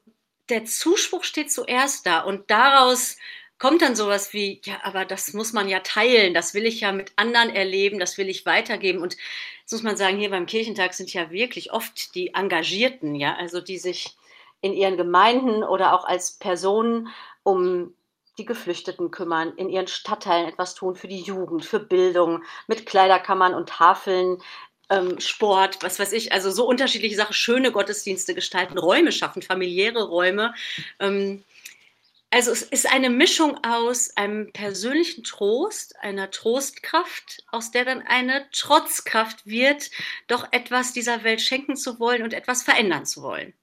der 0.50 0.66
Zuspruch 0.66 1.24
steht 1.24 1.50
zuerst 1.50 2.06
da 2.06 2.20
und 2.20 2.50
daraus 2.50 3.16
kommt 3.58 3.82
dann 3.82 3.96
sowas 3.96 4.32
wie, 4.32 4.60
ja, 4.64 4.80
aber 4.82 5.04
das 5.04 5.32
muss 5.32 5.52
man 5.52 5.68
ja 5.68 5.80
teilen, 5.80 6.34
das 6.34 6.54
will 6.54 6.64
ich 6.66 6.80
ja 6.80 6.92
mit 6.92 7.12
anderen 7.16 7.50
erleben, 7.50 7.98
das 7.98 8.18
will 8.18 8.28
ich 8.28 8.46
weitergeben. 8.46 9.02
Und 9.02 9.16
jetzt 9.60 9.72
muss 9.72 9.82
man 9.82 9.96
sagen, 9.96 10.18
hier 10.18 10.30
beim 10.30 10.46
Kirchentag 10.46 10.94
sind 10.94 11.12
ja 11.12 11.30
wirklich 11.30 11.72
oft 11.72 12.14
die 12.14 12.34
Engagierten, 12.34 13.14
ja, 13.14 13.34
also 13.36 13.60
die 13.60 13.78
sich 13.78 14.16
in 14.60 14.72
ihren 14.72 14.96
Gemeinden 14.96 15.62
oder 15.62 15.94
auch 15.94 16.04
als 16.04 16.32
Personen 16.32 17.08
um 17.42 17.94
die 18.38 18.44
Geflüchteten 18.44 19.10
kümmern, 19.10 19.52
in 19.56 19.68
ihren 19.68 19.88
Stadtteilen 19.88 20.48
etwas 20.48 20.74
tun 20.74 20.94
für 20.94 21.08
die 21.08 21.20
Jugend, 21.20 21.64
für 21.64 21.80
Bildung, 21.80 22.44
mit 22.68 22.86
Kleiderkammern 22.86 23.54
und 23.54 23.68
Tafeln, 23.68 24.40
ähm, 24.90 25.18
Sport, 25.20 25.82
was 25.82 25.98
weiß 25.98 26.12
ich, 26.12 26.32
also 26.32 26.50
so 26.50 26.66
unterschiedliche 26.66 27.16
Sachen, 27.16 27.34
schöne 27.34 27.72
Gottesdienste 27.72 28.34
gestalten, 28.34 28.78
Räume 28.78 29.12
schaffen, 29.12 29.42
familiäre 29.42 30.04
Räume. 30.04 30.54
Ähm, 31.00 31.44
also 32.30 32.50
es 32.50 32.62
ist 32.62 32.90
eine 32.92 33.10
Mischung 33.10 33.58
aus 33.64 34.10
einem 34.16 34.52
persönlichen 34.52 35.24
Trost, 35.24 35.96
einer 36.00 36.30
Trostkraft, 36.30 37.42
aus 37.50 37.70
der 37.70 37.84
dann 37.84 38.02
eine 38.02 38.46
Trotzkraft 38.52 39.46
wird, 39.46 39.90
doch 40.26 40.46
etwas 40.52 40.92
dieser 40.92 41.24
Welt 41.24 41.40
schenken 41.40 41.76
zu 41.76 41.98
wollen 41.98 42.22
und 42.22 42.34
etwas 42.34 42.62
verändern 42.62 43.06
zu 43.06 43.22
wollen. 43.22 43.54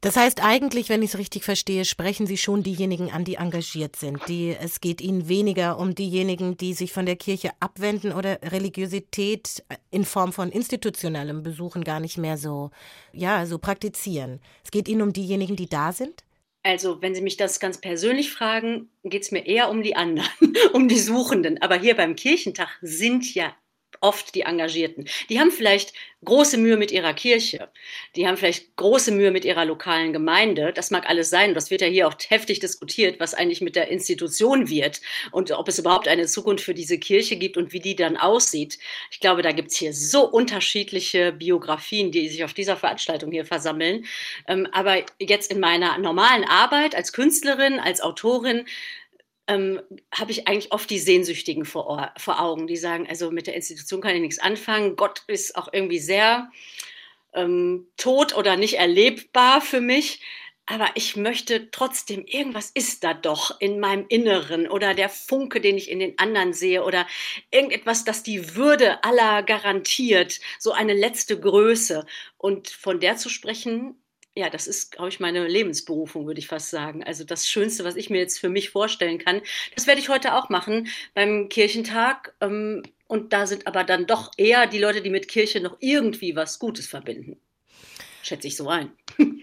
Das 0.00 0.16
heißt 0.16 0.44
eigentlich, 0.44 0.90
wenn 0.90 1.02
ich 1.02 1.10
es 1.10 1.18
richtig 1.18 1.42
verstehe, 1.42 1.84
sprechen 1.84 2.28
Sie 2.28 2.36
schon 2.36 2.62
diejenigen 2.62 3.10
an, 3.10 3.24
die 3.24 3.34
engagiert 3.34 3.96
sind. 3.96 4.20
Die, 4.28 4.54
es 4.54 4.80
geht 4.80 5.00
Ihnen 5.00 5.28
weniger 5.28 5.76
um 5.76 5.96
diejenigen, 5.96 6.56
die 6.56 6.72
sich 6.72 6.92
von 6.92 7.04
der 7.04 7.16
Kirche 7.16 7.50
abwenden 7.58 8.12
oder 8.12 8.38
Religiosität 8.42 9.64
in 9.90 10.04
Form 10.04 10.32
von 10.32 10.50
institutionellem 10.50 11.42
Besuchen 11.42 11.82
gar 11.82 11.98
nicht 11.98 12.16
mehr 12.16 12.38
so, 12.38 12.70
ja, 13.12 13.44
so 13.44 13.58
praktizieren. 13.58 14.38
Es 14.62 14.70
geht 14.70 14.86
Ihnen 14.86 15.02
um 15.02 15.12
diejenigen, 15.12 15.56
die 15.56 15.68
da 15.68 15.92
sind? 15.92 16.22
Also, 16.68 17.00
wenn 17.00 17.14
Sie 17.14 17.22
mich 17.22 17.38
das 17.38 17.60
ganz 17.60 17.80
persönlich 17.80 18.30
fragen, 18.30 18.90
geht 19.02 19.22
es 19.22 19.30
mir 19.30 19.46
eher 19.46 19.70
um 19.70 19.82
die 19.82 19.96
anderen, 19.96 20.28
um 20.74 20.86
die 20.86 20.98
Suchenden. 20.98 21.62
Aber 21.62 21.76
hier 21.76 21.96
beim 21.96 22.14
Kirchentag 22.14 22.68
sind 22.82 23.34
ja 23.34 23.56
oft 24.00 24.34
die 24.34 24.42
Engagierten. 24.42 25.06
Die 25.28 25.40
haben 25.40 25.50
vielleicht 25.50 25.92
große 26.24 26.58
Mühe 26.58 26.76
mit 26.76 26.90
ihrer 26.90 27.14
Kirche. 27.14 27.68
Die 28.16 28.26
haben 28.26 28.36
vielleicht 28.36 28.74
große 28.74 29.12
Mühe 29.12 29.30
mit 29.30 29.44
ihrer 29.44 29.64
lokalen 29.64 30.12
Gemeinde. 30.12 30.72
Das 30.72 30.90
mag 30.90 31.08
alles 31.08 31.30
sein. 31.30 31.54
Das 31.54 31.70
wird 31.70 31.80
ja 31.80 31.86
hier 31.86 32.08
auch 32.08 32.14
heftig 32.28 32.58
diskutiert, 32.58 33.20
was 33.20 33.34
eigentlich 33.34 33.60
mit 33.60 33.76
der 33.76 33.88
Institution 33.88 34.68
wird 34.68 35.00
und 35.30 35.52
ob 35.52 35.68
es 35.68 35.78
überhaupt 35.78 36.08
eine 36.08 36.26
Zukunft 36.26 36.64
für 36.64 36.74
diese 36.74 36.98
Kirche 36.98 37.36
gibt 37.36 37.56
und 37.56 37.72
wie 37.72 37.78
die 37.80 37.94
dann 37.94 38.16
aussieht. 38.16 38.78
Ich 39.12 39.20
glaube, 39.20 39.42
da 39.42 39.52
gibt 39.52 39.70
es 39.70 39.76
hier 39.76 39.92
so 39.92 40.24
unterschiedliche 40.24 41.30
Biografien, 41.32 42.10
die 42.10 42.28
sich 42.28 42.42
auf 42.42 42.52
dieser 42.52 42.76
Veranstaltung 42.76 43.30
hier 43.30 43.44
versammeln. 43.44 44.04
Ähm, 44.48 44.66
aber 44.72 45.04
jetzt 45.20 45.52
in 45.52 45.60
meiner 45.60 45.98
normalen 45.98 46.44
Arbeit 46.44 46.96
als 46.96 47.12
Künstlerin, 47.12 47.78
als 47.78 48.00
Autorin, 48.00 48.64
ähm, 49.48 49.80
habe 50.14 50.30
ich 50.30 50.46
eigentlich 50.46 50.72
oft 50.72 50.88
die 50.90 50.98
Sehnsüchtigen 50.98 51.64
vor, 51.64 52.12
vor 52.16 52.40
Augen, 52.40 52.66
die 52.66 52.76
sagen, 52.76 53.06
also 53.08 53.30
mit 53.30 53.46
der 53.46 53.54
Institution 53.54 54.00
kann 54.00 54.14
ich 54.14 54.20
nichts 54.20 54.38
anfangen. 54.38 54.94
Gott 54.94 55.22
ist 55.26 55.56
auch 55.56 55.72
irgendwie 55.72 55.98
sehr 55.98 56.50
ähm, 57.32 57.88
tot 57.96 58.36
oder 58.36 58.56
nicht 58.56 58.78
erlebbar 58.78 59.60
für 59.60 59.80
mich. 59.80 60.20
Aber 60.70 60.90
ich 60.96 61.16
möchte 61.16 61.70
trotzdem, 61.70 62.26
irgendwas 62.26 62.70
ist 62.70 63.02
da 63.02 63.14
doch 63.14 63.58
in 63.58 63.80
meinem 63.80 64.04
Inneren 64.10 64.68
oder 64.68 64.92
der 64.92 65.08
Funke, 65.08 65.62
den 65.62 65.78
ich 65.78 65.90
in 65.90 65.98
den 65.98 66.18
anderen 66.18 66.52
sehe 66.52 66.84
oder 66.84 67.06
irgendetwas, 67.50 68.04
das 68.04 68.22
die 68.22 68.54
Würde 68.54 69.02
aller 69.02 69.42
garantiert, 69.42 70.40
so 70.58 70.72
eine 70.72 70.92
letzte 70.92 71.40
Größe. 71.40 72.04
Und 72.36 72.68
von 72.68 73.00
der 73.00 73.16
zu 73.16 73.30
sprechen, 73.30 73.96
ja, 74.34 74.50
das 74.50 74.66
ist, 74.66 74.92
glaube 74.92 75.08
ich, 75.08 75.20
meine 75.20 75.46
Lebensberufung, 75.48 76.26
würde 76.26 76.38
ich 76.38 76.46
fast 76.46 76.70
sagen. 76.70 77.02
Also 77.02 77.24
das 77.24 77.48
Schönste, 77.48 77.84
was 77.84 77.96
ich 77.96 78.08
mir 78.08 78.18
jetzt 78.18 78.38
für 78.38 78.48
mich 78.48 78.70
vorstellen 78.70 79.18
kann. 79.18 79.40
Das 79.74 79.86
werde 79.86 80.00
ich 80.00 80.08
heute 80.08 80.34
auch 80.34 80.48
machen 80.48 80.88
beim 81.14 81.48
Kirchentag. 81.48 82.34
Ähm, 82.40 82.82
und 83.08 83.32
da 83.32 83.46
sind 83.46 83.66
aber 83.66 83.84
dann 83.84 84.06
doch 84.06 84.30
eher 84.36 84.66
die 84.66 84.78
Leute, 84.78 85.02
die 85.02 85.10
mit 85.10 85.28
Kirche 85.28 85.60
noch 85.60 85.76
irgendwie 85.80 86.36
was 86.36 86.58
Gutes 86.58 86.86
verbinden. 86.86 87.40
Schätze 88.22 88.46
ich 88.46 88.56
so 88.56 88.68
ein. 88.68 88.92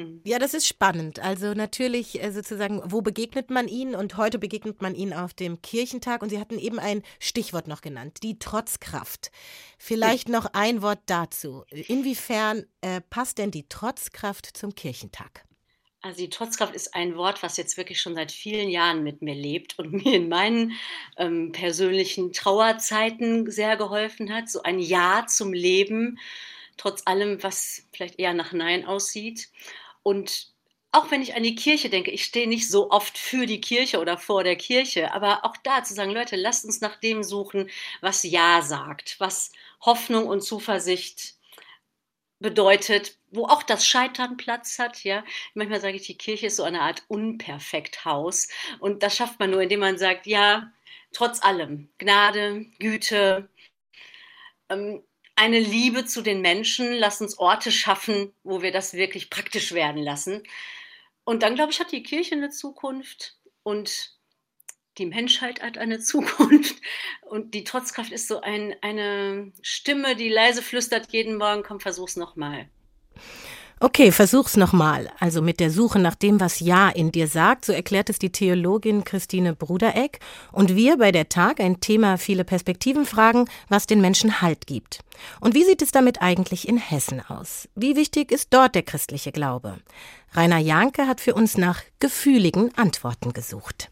Hm. 0.00 0.20
Ja, 0.24 0.38
das 0.38 0.54
ist 0.54 0.66
spannend. 0.66 1.18
Also 1.20 1.54
natürlich 1.54 2.22
äh, 2.22 2.32
sozusagen, 2.32 2.82
wo 2.84 3.02
begegnet 3.02 3.50
man 3.50 3.68
ihnen? 3.68 3.94
Und 3.94 4.16
heute 4.16 4.38
begegnet 4.38 4.82
man 4.82 4.94
ihnen 4.94 5.12
auf 5.12 5.34
dem 5.34 5.60
Kirchentag. 5.62 6.22
Und 6.22 6.30
Sie 6.30 6.38
hatten 6.38 6.58
eben 6.58 6.78
ein 6.78 7.02
Stichwort 7.18 7.68
noch 7.68 7.80
genannt, 7.80 8.18
die 8.22 8.38
Trotzkraft. 8.38 9.30
Vielleicht 9.78 10.28
noch 10.28 10.46
ein 10.52 10.82
Wort 10.82 11.00
dazu. 11.06 11.64
Inwiefern 11.70 12.64
äh, 12.80 13.00
passt 13.00 13.38
denn 13.38 13.50
die 13.50 13.68
Trotzkraft 13.68 14.46
zum 14.56 14.74
Kirchentag? 14.74 15.44
Also 16.02 16.22
die 16.22 16.30
Trotzkraft 16.30 16.74
ist 16.74 16.94
ein 16.94 17.16
Wort, 17.16 17.42
was 17.42 17.58
jetzt 17.58 17.76
wirklich 17.76 18.00
schon 18.00 18.14
seit 18.14 18.32
vielen 18.32 18.70
Jahren 18.70 19.02
mit 19.02 19.20
mir 19.20 19.34
lebt 19.34 19.78
und 19.78 19.92
mir 20.04 20.16
in 20.16 20.28
meinen 20.28 20.72
ähm, 21.18 21.52
persönlichen 21.52 22.32
Trauerzeiten 22.32 23.50
sehr 23.50 23.76
geholfen 23.76 24.32
hat. 24.32 24.48
So 24.48 24.62
ein 24.62 24.78
Ja 24.78 25.26
zum 25.26 25.52
Leben, 25.52 26.18
trotz 26.78 27.02
allem, 27.06 27.42
was 27.42 27.86
vielleicht 27.92 28.18
eher 28.18 28.32
nach 28.32 28.52
Nein 28.52 28.86
aussieht. 28.86 29.50
Und 30.02 30.52
auch 30.92 31.10
wenn 31.10 31.22
ich 31.22 31.34
an 31.36 31.42
die 31.44 31.54
Kirche 31.54 31.88
denke, 31.90 32.10
ich 32.10 32.24
stehe 32.24 32.48
nicht 32.48 32.68
so 32.68 32.90
oft 32.90 33.16
für 33.16 33.46
die 33.46 33.60
Kirche 33.60 34.00
oder 34.00 34.18
vor 34.18 34.42
der 34.44 34.56
Kirche, 34.56 35.12
aber 35.14 35.44
auch 35.44 35.56
da 35.58 35.84
zu 35.84 35.94
sagen, 35.94 36.10
Leute, 36.12 36.36
lasst 36.36 36.64
uns 36.64 36.80
nach 36.80 36.96
dem 36.96 37.22
suchen, 37.22 37.70
was 38.00 38.22
Ja 38.24 38.62
sagt, 38.62 39.16
was 39.20 39.52
Hoffnung 39.80 40.26
und 40.26 40.42
Zuversicht 40.42 41.34
bedeutet, 42.40 43.18
wo 43.30 43.44
auch 43.46 43.62
das 43.62 43.86
Scheitern 43.86 44.36
Platz 44.36 44.78
hat, 44.78 45.04
ja. 45.04 45.24
Manchmal 45.54 45.80
sage 45.80 45.96
ich, 45.96 46.06
die 46.06 46.16
Kirche 46.18 46.46
ist 46.46 46.56
so 46.56 46.62
eine 46.64 46.80
Art 46.80 47.04
Unperfekthaus 47.08 48.48
und 48.80 49.02
das 49.02 49.16
schafft 49.16 49.38
man 49.38 49.50
nur, 49.50 49.60
indem 49.62 49.80
man 49.80 49.98
sagt, 49.98 50.26
ja, 50.26 50.72
trotz 51.12 51.42
allem, 51.42 51.90
Gnade, 51.98 52.66
Güte, 52.78 53.48
ähm, 54.68 55.02
eine 55.40 55.58
Liebe 55.58 56.04
zu 56.04 56.20
den 56.20 56.42
Menschen, 56.42 56.92
lass 56.92 57.22
uns 57.22 57.38
Orte 57.38 57.72
schaffen, 57.72 58.34
wo 58.44 58.60
wir 58.60 58.72
das 58.72 58.92
wirklich 58.92 59.30
praktisch 59.30 59.72
werden 59.72 60.02
lassen. 60.02 60.42
Und 61.24 61.42
dann, 61.42 61.54
glaube 61.54 61.72
ich, 61.72 61.80
hat 61.80 61.92
die 61.92 62.02
Kirche 62.02 62.34
eine 62.34 62.50
Zukunft 62.50 63.38
und 63.62 64.10
die 64.98 65.06
Menschheit 65.06 65.62
hat 65.62 65.78
eine 65.78 65.98
Zukunft. 66.10 66.76
Und 67.22 67.54
die 67.54 67.64
Trotzkraft 67.64 68.12
ist 68.12 68.28
so 68.28 68.42
ein, 68.42 68.76
eine 68.82 69.52
Stimme, 69.62 70.14
die 70.14 70.28
leise 70.28 70.60
flüstert 70.60 71.10
jeden 71.10 71.36
Morgen, 71.38 71.62
komm, 71.62 71.80
versuch's 71.80 72.16
nochmal. 72.16 72.68
Okay, 73.82 74.12
versuch's 74.12 74.58
nochmal. 74.58 75.08
Also 75.20 75.40
mit 75.40 75.58
der 75.58 75.70
Suche 75.70 75.98
nach 75.98 76.14
dem, 76.14 76.38
was 76.38 76.60
Ja 76.60 76.90
in 76.90 77.12
dir 77.12 77.26
sagt, 77.26 77.64
so 77.64 77.72
erklärt 77.72 78.10
es 78.10 78.18
die 78.18 78.30
Theologin 78.30 79.04
Christine 79.04 79.54
Brudereck. 79.54 80.20
Und 80.52 80.76
wir 80.76 80.98
bei 80.98 81.12
der 81.12 81.30
Tag 81.30 81.60
ein 81.60 81.80
Thema 81.80 82.18
viele 82.18 82.44
Perspektiven 82.44 83.06
fragen, 83.06 83.48
was 83.70 83.86
den 83.86 84.02
Menschen 84.02 84.42
Halt 84.42 84.66
gibt. 84.66 85.00
Und 85.40 85.54
wie 85.54 85.64
sieht 85.64 85.80
es 85.80 85.92
damit 85.92 86.20
eigentlich 86.20 86.68
in 86.68 86.76
Hessen 86.76 87.22
aus? 87.26 87.70
Wie 87.74 87.96
wichtig 87.96 88.32
ist 88.32 88.48
dort 88.50 88.74
der 88.74 88.82
christliche 88.82 89.32
Glaube? 89.32 89.78
Rainer 90.34 90.58
Janke 90.58 91.06
hat 91.06 91.22
für 91.22 91.32
uns 91.32 91.56
nach 91.56 91.80
gefühligen 92.00 92.76
Antworten 92.76 93.32
gesucht. 93.32 93.90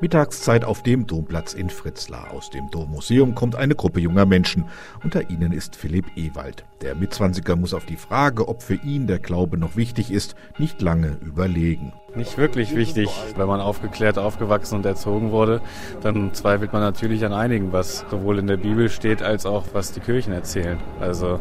Mittagszeit 0.00 0.64
auf 0.64 0.84
dem 0.84 1.08
Domplatz 1.08 1.54
in 1.54 1.70
Fritzlar. 1.70 2.30
Aus 2.30 2.50
dem 2.50 2.70
Dommuseum 2.70 3.34
kommt 3.34 3.56
eine 3.56 3.74
Gruppe 3.74 3.98
junger 3.98 4.26
Menschen. 4.26 4.64
Unter 5.02 5.28
ihnen 5.28 5.52
ist 5.52 5.74
Philipp 5.74 6.06
Ewald. 6.14 6.64
Der 6.82 6.94
Mitzwanziger 6.94 7.56
muss 7.56 7.74
auf 7.74 7.84
die 7.84 7.96
Frage, 7.96 8.46
ob 8.46 8.62
für 8.62 8.76
ihn 8.76 9.08
der 9.08 9.18
Glaube 9.18 9.58
noch 9.58 9.74
wichtig 9.74 10.12
ist, 10.12 10.36
nicht 10.56 10.80
lange 10.82 11.18
überlegen. 11.20 11.92
Nicht 12.14 12.38
wirklich 12.38 12.76
wichtig. 12.76 13.10
Wenn 13.36 13.48
man 13.48 13.60
aufgeklärt, 13.60 14.18
aufgewachsen 14.18 14.76
und 14.76 14.86
erzogen 14.86 15.32
wurde, 15.32 15.60
dann 16.00 16.32
zweifelt 16.32 16.72
man 16.72 16.82
natürlich 16.82 17.24
an 17.24 17.32
einigen, 17.32 17.72
was 17.72 18.04
sowohl 18.08 18.38
in 18.38 18.46
der 18.46 18.56
Bibel 18.56 18.88
steht, 18.90 19.22
als 19.22 19.46
auch 19.46 19.64
was 19.72 19.92
die 19.92 20.00
Kirchen 20.00 20.32
erzählen. 20.32 20.78
Also 21.00 21.40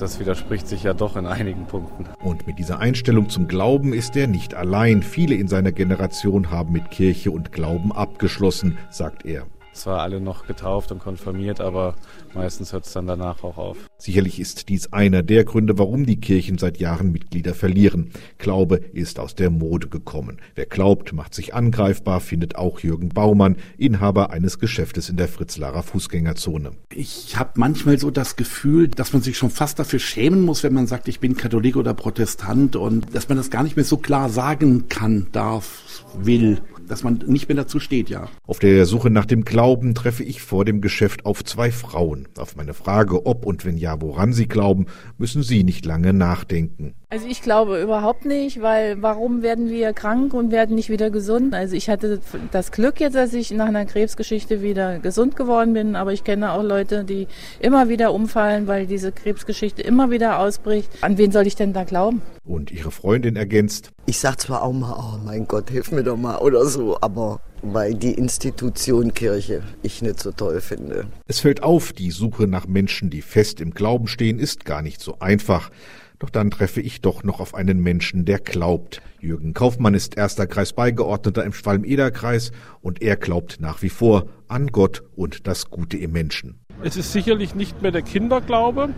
das 0.00 0.20
widerspricht 0.20 0.68
sich 0.68 0.82
ja 0.82 0.94
doch 0.94 1.16
in 1.16 1.26
einigen 1.26 1.66
Punkten. 1.66 2.06
Und 2.22 2.46
mit 2.46 2.58
dieser 2.58 2.78
Einstellung 2.78 3.28
zum 3.28 3.48
Glauben 3.48 3.92
ist 3.92 4.16
er 4.16 4.26
nicht 4.26 4.54
allein. 4.54 5.02
Viele 5.02 5.34
in 5.34 5.48
seiner 5.48 5.72
Generation 5.72 6.50
haben 6.50 6.72
mit 6.72 6.90
Kirche 6.90 7.30
und 7.30 7.52
Glauben 7.52 7.92
abgeschlossen, 7.92 8.78
sagt 8.90 9.24
er 9.24 9.46
zwar 9.76 10.00
alle 10.00 10.20
noch 10.20 10.46
getauft 10.46 10.92
und 10.92 10.98
konfirmiert, 10.98 11.60
aber 11.60 11.94
meistens 12.34 12.72
hört 12.72 12.86
es 12.86 12.92
dann 12.92 13.06
danach 13.06 13.44
auch 13.44 13.58
auf. 13.58 13.76
Sicherlich 13.98 14.40
ist 14.40 14.68
dies 14.68 14.92
einer 14.92 15.22
der 15.22 15.44
Gründe, 15.44 15.78
warum 15.78 16.06
die 16.06 16.20
Kirchen 16.20 16.58
seit 16.58 16.78
Jahren 16.78 17.12
Mitglieder 17.12 17.54
verlieren. 17.54 18.10
Glaube 18.38 18.76
ist 18.76 19.18
aus 19.18 19.34
der 19.34 19.50
Mode 19.50 19.88
gekommen. 19.88 20.38
Wer 20.54 20.66
glaubt, 20.66 21.12
macht 21.12 21.34
sich 21.34 21.54
angreifbar, 21.54 22.20
findet 22.20 22.56
auch 22.56 22.80
Jürgen 22.80 23.08
Baumann, 23.10 23.56
Inhaber 23.78 24.30
eines 24.30 24.58
Geschäftes 24.58 25.08
in 25.08 25.16
der 25.16 25.28
Fritzlarer 25.28 25.82
Fußgängerzone. 25.82 26.72
Ich 26.94 27.36
habe 27.36 27.52
manchmal 27.56 27.98
so 27.98 28.10
das 28.10 28.36
Gefühl, 28.36 28.88
dass 28.88 29.12
man 29.12 29.22
sich 29.22 29.38
schon 29.38 29.50
fast 29.50 29.78
dafür 29.78 29.98
schämen 29.98 30.42
muss, 30.42 30.62
wenn 30.62 30.74
man 30.74 30.86
sagt, 30.86 31.08
ich 31.08 31.20
bin 31.20 31.36
Katholik 31.36 31.76
oder 31.76 31.94
Protestant 31.94 32.76
und 32.76 33.14
dass 33.14 33.28
man 33.28 33.38
das 33.38 33.50
gar 33.50 33.62
nicht 33.62 33.76
mehr 33.76 33.84
so 33.84 33.96
klar 33.96 34.28
sagen 34.28 34.88
kann, 34.88 35.28
darf, 35.32 36.04
will 36.18 36.60
dass 36.88 37.02
man 37.02 37.22
nicht 37.26 37.48
mehr 37.48 37.56
dazu 37.56 37.80
steht, 37.80 38.08
ja. 38.08 38.28
Auf 38.46 38.58
der 38.58 38.86
Suche 38.86 39.10
nach 39.10 39.26
dem 39.26 39.44
Glauben 39.44 39.94
treffe 39.94 40.22
ich 40.22 40.42
vor 40.42 40.64
dem 40.64 40.80
Geschäft 40.80 41.26
auf 41.26 41.44
zwei 41.44 41.70
Frauen. 41.70 42.28
Auf 42.38 42.56
meine 42.56 42.74
Frage, 42.74 43.26
ob 43.26 43.46
und 43.46 43.64
wenn 43.64 43.76
ja, 43.76 44.00
woran 44.00 44.32
sie 44.32 44.46
glauben, 44.46 44.86
müssen 45.18 45.42
sie 45.42 45.64
nicht 45.64 45.84
lange 45.84 46.12
nachdenken. 46.12 46.94
Also 47.08 47.26
ich 47.28 47.40
glaube 47.40 47.80
überhaupt 47.80 48.24
nicht, 48.24 48.62
weil 48.62 49.00
warum 49.00 49.42
werden 49.42 49.70
wir 49.70 49.92
krank 49.92 50.34
und 50.34 50.50
werden 50.50 50.74
nicht 50.74 50.90
wieder 50.90 51.10
gesund? 51.10 51.54
Also 51.54 51.76
ich 51.76 51.88
hatte 51.88 52.20
das 52.50 52.72
Glück 52.72 52.98
jetzt, 52.98 53.14
dass 53.14 53.32
ich 53.32 53.52
nach 53.52 53.66
einer 53.66 53.84
Krebsgeschichte 53.84 54.60
wieder 54.60 54.98
gesund 54.98 55.36
geworden 55.36 55.72
bin, 55.72 55.94
aber 55.94 56.12
ich 56.12 56.24
kenne 56.24 56.52
auch 56.52 56.64
Leute, 56.64 57.04
die 57.04 57.28
immer 57.60 57.88
wieder 57.88 58.12
umfallen, 58.12 58.66
weil 58.66 58.86
diese 58.86 59.12
Krebsgeschichte 59.12 59.82
immer 59.82 60.10
wieder 60.10 60.40
ausbricht. 60.40 60.90
An 61.00 61.16
wen 61.16 61.30
soll 61.30 61.46
ich 61.46 61.54
denn 61.54 61.72
da 61.72 61.84
glauben? 61.84 62.22
Und 62.46 62.70
ihre 62.70 62.92
Freundin 62.92 63.36
ergänzt. 63.36 63.90
Ich 64.06 64.18
sag 64.18 64.40
zwar 64.40 64.62
auch 64.62 64.72
mal, 64.72 64.94
oh 64.98 65.18
mein 65.24 65.46
Gott, 65.48 65.68
hilf 65.68 65.90
mir 65.90 66.04
doch 66.04 66.16
mal 66.16 66.38
oder 66.38 66.64
so, 66.64 66.96
aber 67.00 67.40
weil 67.62 67.94
die 67.94 68.12
Institution 68.12 69.12
Kirche 69.14 69.62
ich 69.82 70.00
nicht 70.00 70.20
so 70.20 70.30
toll 70.30 70.60
finde. 70.60 71.06
Es 71.26 71.40
fällt 71.40 71.62
auf, 71.62 71.92
die 71.92 72.12
Suche 72.12 72.46
nach 72.46 72.66
Menschen, 72.68 73.10
die 73.10 73.22
fest 73.22 73.60
im 73.60 73.72
Glauben 73.72 74.06
stehen, 74.06 74.38
ist 74.38 74.64
gar 74.64 74.82
nicht 74.82 75.00
so 75.00 75.18
einfach. 75.18 75.70
Doch 76.18 76.30
dann 76.30 76.50
treffe 76.50 76.80
ich 76.80 77.02
doch 77.02 77.24
noch 77.24 77.40
auf 77.40 77.54
einen 77.54 77.80
Menschen, 77.80 78.24
der 78.24 78.38
glaubt. 78.38 79.02
Jürgen 79.20 79.52
Kaufmann 79.52 79.94
ist 79.94 80.16
erster 80.16 80.46
Kreisbeigeordneter 80.46 81.44
im 81.44 81.52
Schwalm-Eder-Kreis 81.52 82.52
und 82.80 83.02
er 83.02 83.16
glaubt 83.16 83.60
nach 83.60 83.82
wie 83.82 83.90
vor 83.90 84.26
an 84.48 84.68
Gott 84.68 85.02
und 85.14 85.46
das 85.46 85.68
Gute 85.68 85.98
im 85.98 86.12
Menschen. 86.12 86.60
Es 86.82 86.96
ist 86.96 87.12
sicherlich 87.12 87.54
nicht 87.54 87.80
mehr 87.80 87.90
der 87.90 88.02
Kinderglaube, 88.02 88.90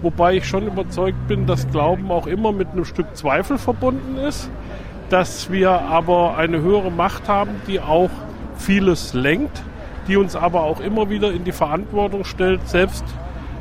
wobei 0.00 0.36
ich 0.36 0.46
schon 0.46 0.66
überzeugt 0.66 1.28
bin, 1.28 1.46
dass 1.46 1.68
Glauben 1.70 2.10
auch 2.10 2.26
immer 2.26 2.50
mit 2.50 2.68
einem 2.68 2.84
Stück 2.84 3.14
Zweifel 3.16 3.58
verbunden 3.58 4.16
ist, 4.16 4.50
dass 5.10 5.50
wir 5.50 5.70
aber 5.70 6.36
eine 6.36 6.60
höhere 6.60 6.90
Macht 6.90 7.28
haben, 7.28 7.50
die 7.68 7.80
auch 7.80 8.10
vieles 8.56 9.12
lenkt, 9.12 9.62
die 10.08 10.16
uns 10.16 10.34
aber 10.34 10.62
auch 10.62 10.80
immer 10.80 11.10
wieder 11.10 11.30
in 11.30 11.44
die 11.44 11.52
Verantwortung 11.52 12.24
stellt, 12.24 12.66
selbst 12.68 13.04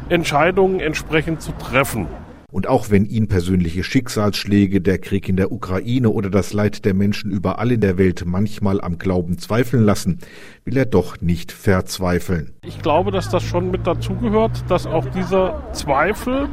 Entscheidungen 0.10 0.80
entsprechend 0.80 1.42
zu 1.42 1.52
treffen. 1.52 2.08
Und 2.56 2.68
auch 2.68 2.90
wenn 2.90 3.04
ihn 3.04 3.28
persönliche 3.28 3.84
Schicksalsschläge, 3.84 4.80
der 4.80 4.98
Krieg 4.98 5.28
in 5.28 5.36
der 5.36 5.52
Ukraine 5.52 6.10
oder 6.10 6.30
das 6.30 6.54
Leid 6.54 6.86
der 6.86 6.94
Menschen 6.94 7.30
überall 7.30 7.70
in 7.74 7.82
der 7.82 7.98
Welt 7.98 8.24
manchmal 8.26 8.80
am 8.80 8.98
Glauben 8.98 9.38
zweifeln 9.38 9.84
lassen, 9.84 10.20
will 10.64 10.78
er 10.78 10.86
doch 10.86 11.20
nicht 11.20 11.52
verzweifeln. 11.52 12.54
Ich 12.66 12.82
glaube, 12.82 13.12
dass 13.12 13.28
das 13.28 13.44
schon 13.44 13.72
mit 13.72 13.86
dazugehört, 13.86 14.64
dass 14.70 14.88
auch 14.88 15.06
dieser 15.08 15.70
Zweifel 15.74 16.48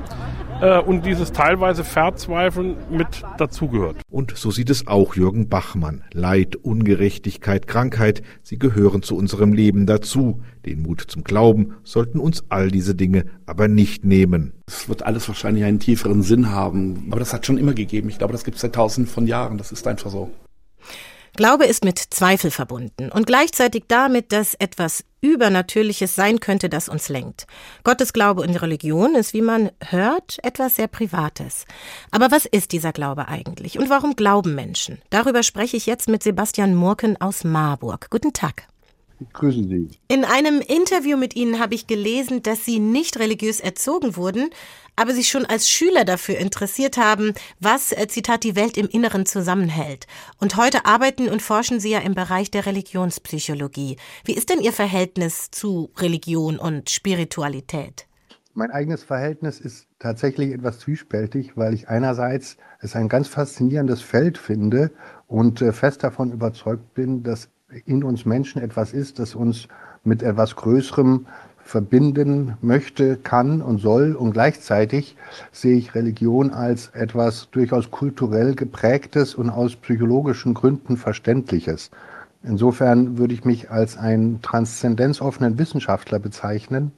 äh, 0.62 0.78
und 0.78 1.04
dieses 1.04 1.32
teilweise 1.32 1.84
Verzweifeln 1.84 2.76
mit 2.90 3.22
dazugehört. 3.36 3.96
Und 4.08 4.36
so 4.36 4.50
sieht 4.50 4.70
es 4.70 4.86
auch 4.86 5.16
Jürgen 5.16 5.48
Bachmann. 5.48 6.04
Leid, 6.12 6.56
Ungerechtigkeit, 6.56 7.66
Krankheit, 7.66 8.22
sie 8.42 8.58
gehören 8.58 9.02
zu 9.02 9.16
unserem 9.16 9.52
Leben 9.52 9.86
dazu. 9.86 10.40
Den 10.64 10.82
Mut 10.82 11.00
zum 11.00 11.24
Glauben 11.24 11.74
sollten 11.82 12.20
uns 12.20 12.44
all 12.48 12.70
diese 12.70 12.94
Dinge 12.94 13.26
aber 13.44 13.68
nicht 13.68 14.04
nehmen. 14.04 14.52
Es 14.66 14.88
wird 14.88 15.04
alles 15.04 15.26
wahrscheinlich 15.28 15.64
einen 15.64 15.80
tieferen 15.80 16.22
Sinn 16.22 16.50
haben. 16.50 17.08
Aber 17.10 17.18
das 17.18 17.32
hat 17.32 17.44
schon 17.44 17.58
immer 17.58 17.74
gegeben. 17.74 18.08
Ich 18.08 18.18
glaube, 18.18 18.32
das 18.32 18.44
gibt 18.44 18.54
es 18.54 18.60
seit 18.62 18.74
tausenden 18.74 19.12
von 19.12 19.26
Jahren. 19.26 19.58
Das 19.58 19.72
ist 19.72 19.86
einfach 19.86 20.10
so. 20.10 20.30
Glaube 21.34 21.64
ist 21.64 21.82
mit 21.82 21.98
Zweifel 21.98 22.50
verbunden 22.50 23.10
und 23.10 23.26
gleichzeitig 23.26 23.84
damit, 23.88 24.32
dass 24.32 24.54
etwas 24.54 25.02
Übernatürliches 25.22 26.14
sein 26.14 26.40
könnte, 26.40 26.68
das 26.68 26.90
uns 26.90 27.08
lenkt. 27.08 27.46
Gottes 27.84 28.12
Glaube 28.12 28.42
und 28.42 28.60
Religion 28.60 29.14
ist, 29.14 29.32
wie 29.32 29.40
man 29.40 29.70
hört, 29.80 30.38
etwas 30.42 30.76
sehr 30.76 30.88
Privates. 30.88 31.64
Aber 32.10 32.30
was 32.30 32.44
ist 32.44 32.72
dieser 32.72 32.92
Glaube 32.92 33.28
eigentlich 33.28 33.78
und 33.78 33.88
warum 33.88 34.14
glauben 34.14 34.54
Menschen? 34.54 35.00
Darüber 35.08 35.42
spreche 35.42 35.76
ich 35.78 35.86
jetzt 35.86 36.06
mit 36.06 36.22
Sebastian 36.22 36.74
Murken 36.74 37.18
aus 37.18 37.44
Marburg. 37.44 38.08
Guten 38.10 38.34
Tag. 38.34 38.66
Grüßen 39.32 39.68
Sie. 39.68 39.88
In 40.08 40.24
einem 40.24 40.60
Interview 40.60 41.16
mit 41.16 41.36
Ihnen 41.36 41.58
habe 41.58 41.74
ich 41.74 41.86
gelesen, 41.86 42.42
dass 42.42 42.64
Sie 42.64 42.78
nicht 42.78 43.18
religiös 43.18 43.60
erzogen 43.60 44.16
wurden, 44.16 44.50
aber 44.96 45.14
sich 45.14 45.28
schon 45.28 45.46
als 45.46 45.68
Schüler 45.68 46.04
dafür 46.04 46.38
interessiert 46.38 46.96
haben, 46.96 47.32
was, 47.60 47.92
äh, 47.92 48.06
Zitat, 48.08 48.44
die 48.44 48.56
Welt 48.56 48.76
im 48.76 48.88
Inneren 48.88 49.26
zusammenhält. 49.26 50.06
Und 50.38 50.56
heute 50.56 50.84
arbeiten 50.84 51.28
und 51.28 51.42
forschen 51.42 51.80
Sie 51.80 51.90
ja 51.90 52.00
im 52.00 52.14
Bereich 52.14 52.50
der 52.50 52.66
Religionspsychologie. 52.66 53.96
Wie 54.24 54.34
ist 54.34 54.50
denn 54.50 54.60
Ihr 54.60 54.72
Verhältnis 54.72 55.50
zu 55.50 55.90
Religion 55.96 56.58
und 56.58 56.90
Spiritualität? 56.90 58.06
Mein 58.54 58.70
eigenes 58.70 59.02
Verhältnis 59.02 59.60
ist 59.60 59.86
tatsächlich 59.98 60.52
etwas 60.52 60.78
zwiespältig, 60.78 61.56
weil 61.56 61.72
ich 61.72 61.88
einerseits 61.88 62.58
es 62.80 62.94
ein 62.94 63.08
ganz 63.08 63.28
faszinierendes 63.28 64.02
Feld 64.02 64.36
finde 64.36 64.90
und 65.26 65.62
äh, 65.62 65.72
fest 65.72 66.04
davon 66.04 66.32
überzeugt 66.32 66.92
bin, 66.92 67.22
dass 67.22 67.48
in 67.86 68.04
uns 68.04 68.24
Menschen 68.24 68.62
etwas 68.62 68.92
ist, 68.92 69.18
das 69.18 69.34
uns 69.34 69.68
mit 70.04 70.22
etwas 70.22 70.56
Größerem 70.56 71.26
verbinden 71.64 72.56
möchte, 72.60 73.16
kann 73.16 73.62
und 73.62 73.78
soll. 73.78 74.14
Und 74.14 74.32
gleichzeitig 74.32 75.16
sehe 75.52 75.76
ich 75.76 75.94
Religion 75.94 76.50
als 76.50 76.88
etwas 76.88 77.48
durchaus 77.50 77.90
kulturell 77.90 78.54
geprägtes 78.54 79.34
und 79.34 79.50
aus 79.50 79.76
psychologischen 79.76 80.54
Gründen 80.54 80.96
verständliches. 80.96 81.90
Insofern 82.44 83.18
würde 83.18 83.34
ich 83.34 83.44
mich 83.44 83.70
als 83.70 83.96
einen 83.96 84.42
transzendenzoffenen 84.42 85.58
Wissenschaftler 85.58 86.18
bezeichnen, 86.18 86.90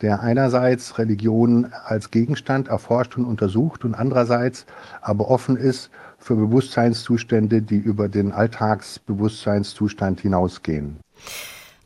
der 0.00 0.20
einerseits 0.20 0.96
Religion 0.96 1.70
als 1.84 2.10
Gegenstand 2.10 2.68
erforscht 2.68 3.18
und 3.18 3.26
untersucht 3.26 3.84
und 3.84 3.94
andererseits 3.94 4.64
aber 5.02 5.28
offen 5.28 5.58
ist 5.58 5.90
für 6.26 6.34
Bewusstseinszustände, 6.34 7.62
die 7.62 7.76
über 7.76 8.08
den 8.08 8.32
Alltagsbewusstseinszustand 8.32 10.20
hinausgehen. 10.20 10.96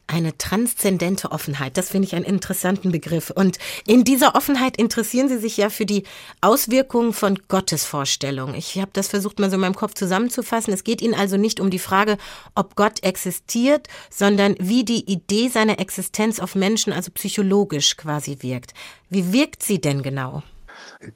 Eine 0.06 0.36
transzendente 0.36 1.30
Offenheit, 1.30 1.76
das 1.76 1.90
finde 1.90 2.08
ich 2.08 2.16
einen 2.16 2.24
interessanten 2.24 2.90
Begriff. 2.90 3.30
Und 3.30 3.58
in 3.86 4.02
dieser 4.02 4.34
Offenheit 4.34 4.76
interessieren 4.76 5.28
Sie 5.28 5.38
sich 5.38 5.56
ja 5.56 5.68
für 5.68 5.86
die 5.86 6.02
Auswirkungen 6.40 7.12
von 7.12 7.38
Gottesvorstellungen. 7.46 8.56
Ich 8.56 8.76
habe 8.80 8.90
das 8.92 9.06
versucht 9.06 9.38
mal 9.38 9.50
so 9.50 9.54
in 9.54 9.60
meinem 9.60 9.76
Kopf 9.76 9.94
zusammenzufassen. 9.94 10.72
Es 10.72 10.82
geht 10.82 11.00
Ihnen 11.00 11.14
also 11.14 11.36
nicht 11.36 11.60
um 11.60 11.70
die 11.70 11.78
Frage, 11.78 12.16
ob 12.56 12.74
Gott 12.74 13.04
existiert, 13.04 13.86
sondern 14.08 14.56
wie 14.58 14.84
die 14.84 15.08
Idee 15.08 15.48
seiner 15.48 15.78
Existenz 15.78 16.40
auf 16.40 16.56
Menschen, 16.56 16.92
also 16.92 17.12
psychologisch 17.12 17.96
quasi 17.96 18.38
wirkt. 18.40 18.72
Wie 19.10 19.32
wirkt 19.32 19.62
sie 19.62 19.80
denn 19.80 20.02
genau? 20.02 20.42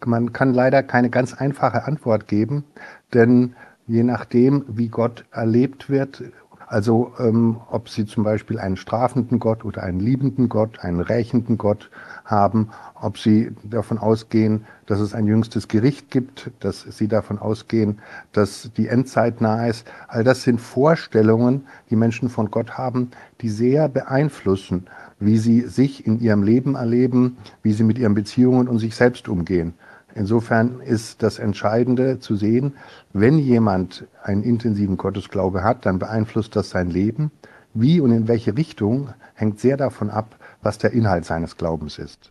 Man 0.04 0.32
kann 0.32 0.54
leider 0.54 0.82
keine 0.82 1.10
ganz 1.10 1.34
einfache 1.34 1.84
Antwort 1.84 2.28
geben, 2.28 2.64
denn 3.14 3.54
je 3.86 4.02
nachdem, 4.02 4.64
wie 4.68 4.88
Gott 4.88 5.24
erlebt 5.30 5.88
wird, 5.90 6.22
also 6.66 7.12
ähm, 7.18 7.58
ob 7.70 7.88
sie 7.88 8.06
zum 8.06 8.24
Beispiel 8.24 8.58
einen 8.58 8.76
strafenden 8.76 9.38
Gott 9.38 9.64
oder 9.64 9.82
einen 9.82 10.00
liebenden 10.00 10.48
Gott, 10.48 10.80
einen 10.80 11.00
rächenden 11.00 11.58
Gott 11.58 11.90
haben, 12.24 12.70
ob 12.94 13.18
sie 13.18 13.52
davon 13.62 13.98
ausgehen, 13.98 14.64
dass 14.86 15.00
es 15.00 15.14
ein 15.14 15.26
jüngstes 15.26 15.68
Gericht 15.68 16.10
gibt, 16.10 16.50
dass 16.60 16.80
sie 16.82 17.06
davon 17.06 17.38
ausgehen, 17.38 18.00
dass 18.32 18.70
die 18.76 18.88
Endzeit 18.88 19.40
nahe 19.40 19.68
ist. 19.70 19.86
All 20.08 20.24
das 20.24 20.42
sind 20.42 20.60
Vorstellungen, 20.60 21.66
die 21.90 21.96
Menschen 21.96 22.28
von 22.28 22.50
Gott 22.50 22.78
haben, 22.78 23.10
die 23.40 23.50
sehr 23.50 23.88
beeinflussen, 23.88 24.86
wie 25.20 25.38
sie 25.38 25.60
sich 25.60 26.06
in 26.06 26.18
ihrem 26.18 26.42
Leben 26.42 26.76
erleben, 26.76 27.36
wie 27.62 27.72
sie 27.72 27.84
mit 27.84 27.98
ihren 27.98 28.14
Beziehungen 28.14 28.68
und 28.68 28.78
sich 28.78 28.96
selbst 28.96 29.28
umgehen. 29.28 29.74
Insofern 30.14 30.80
ist 30.80 31.22
das 31.24 31.40
Entscheidende 31.40 32.20
zu 32.20 32.36
sehen, 32.36 32.74
wenn 33.12 33.38
jemand 33.38 34.06
einen 34.22 34.44
intensiven 34.44 34.96
Gottesglaube 34.96 35.64
hat, 35.64 35.86
dann 35.86 35.98
beeinflusst 35.98 36.54
das 36.54 36.70
sein 36.70 36.88
Leben. 36.88 37.32
Wie 37.74 37.98
und 37.98 38.12
in 38.12 38.28
welche 38.28 38.56
Richtung 38.56 39.12
hängt 39.34 39.58
sehr 39.58 39.76
davon 39.76 40.10
ab, 40.10 40.36
was 40.62 40.78
der 40.78 40.92
Inhalt 40.92 41.24
seines 41.24 41.56
Glaubens 41.56 41.98
ist. 41.98 42.30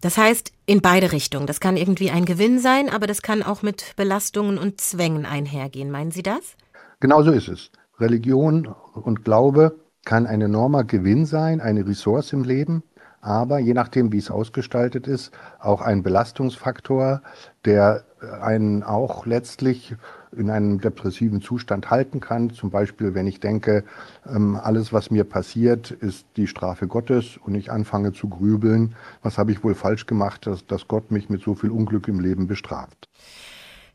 Das 0.00 0.16
heißt, 0.16 0.52
in 0.64 0.80
beide 0.80 1.12
Richtungen. 1.12 1.46
Das 1.46 1.60
kann 1.60 1.76
irgendwie 1.76 2.10
ein 2.10 2.24
Gewinn 2.24 2.58
sein, 2.58 2.88
aber 2.88 3.06
das 3.06 3.20
kann 3.20 3.42
auch 3.42 3.60
mit 3.60 3.94
Belastungen 3.96 4.56
und 4.56 4.80
Zwängen 4.80 5.26
einhergehen. 5.26 5.90
Meinen 5.90 6.10
Sie 6.10 6.22
das? 6.22 6.56
Genau 7.00 7.22
so 7.22 7.30
ist 7.30 7.48
es. 7.48 7.70
Religion 7.98 8.74
und 8.94 9.24
Glaube 9.24 9.78
kann 10.06 10.26
ein 10.26 10.40
enormer 10.40 10.84
Gewinn 10.84 11.26
sein, 11.26 11.60
eine 11.60 11.86
Ressource 11.86 12.32
im 12.32 12.44
Leben 12.44 12.82
aber 13.26 13.58
je 13.58 13.74
nachdem, 13.74 14.12
wie 14.12 14.18
es 14.18 14.30
ausgestaltet 14.30 15.08
ist, 15.08 15.32
auch 15.58 15.82
ein 15.82 16.04
Belastungsfaktor, 16.04 17.22
der 17.64 18.04
einen 18.40 18.84
auch 18.84 19.26
letztlich 19.26 19.96
in 20.36 20.48
einem 20.48 20.80
depressiven 20.80 21.40
Zustand 21.40 21.90
halten 21.90 22.20
kann. 22.20 22.50
Zum 22.50 22.70
Beispiel, 22.70 23.14
wenn 23.14 23.26
ich 23.26 23.40
denke, 23.40 23.84
ähm, 24.28 24.56
alles, 24.62 24.92
was 24.92 25.10
mir 25.10 25.24
passiert, 25.24 25.90
ist 25.90 26.26
die 26.36 26.46
Strafe 26.46 26.86
Gottes 26.86 27.36
und 27.36 27.56
ich 27.56 27.72
anfange 27.72 28.12
zu 28.12 28.28
grübeln, 28.28 28.94
was 29.22 29.38
habe 29.38 29.50
ich 29.50 29.64
wohl 29.64 29.74
falsch 29.74 30.06
gemacht, 30.06 30.46
dass, 30.46 30.64
dass 30.66 30.86
Gott 30.86 31.10
mich 31.10 31.28
mit 31.28 31.42
so 31.42 31.54
viel 31.54 31.70
Unglück 31.70 32.06
im 32.06 32.20
Leben 32.20 32.46
bestraft. 32.46 33.08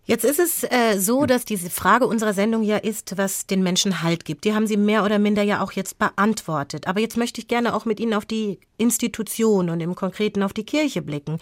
Jetzt 0.03 0.25
ist 0.25 0.39
es 0.39 0.63
äh, 0.63 0.97
so, 0.97 1.27
dass 1.27 1.45
diese 1.45 1.69
Frage 1.69 2.07
unserer 2.07 2.33
Sendung 2.33 2.63
ja 2.63 2.77
ist, 2.77 3.17
was 3.17 3.45
den 3.45 3.61
Menschen 3.61 4.01
Halt 4.01 4.25
gibt. 4.25 4.45
Die 4.45 4.55
haben 4.55 4.65
Sie 4.65 4.75
mehr 4.75 5.05
oder 5.05 5.19
minder 5.19 5.43
ja 5.43 5.61
auch 5.63 5.73
jetzt 5.73 5.99
beantwortet. 5.99 6.87
Aber 6.87 6.99
jetzt 6.99 7.17
möchte 7.17 7.39
ich 7.39 7.47
gerne 7.47 7.75
auch 7.75 7.85
mit 7.85 7.99
Ihnen 7.99 8.15
auf 8.15 8.25
die 8.25 8.59
Institution 8.77 9.69
und 9.69 9.79
im 9.79 9.93
Konkreten 9.93 10.41
auf 10.41 10.53
die 10.53 10.65
Kirche 10.65 11.03
blicken. 11.03 11.37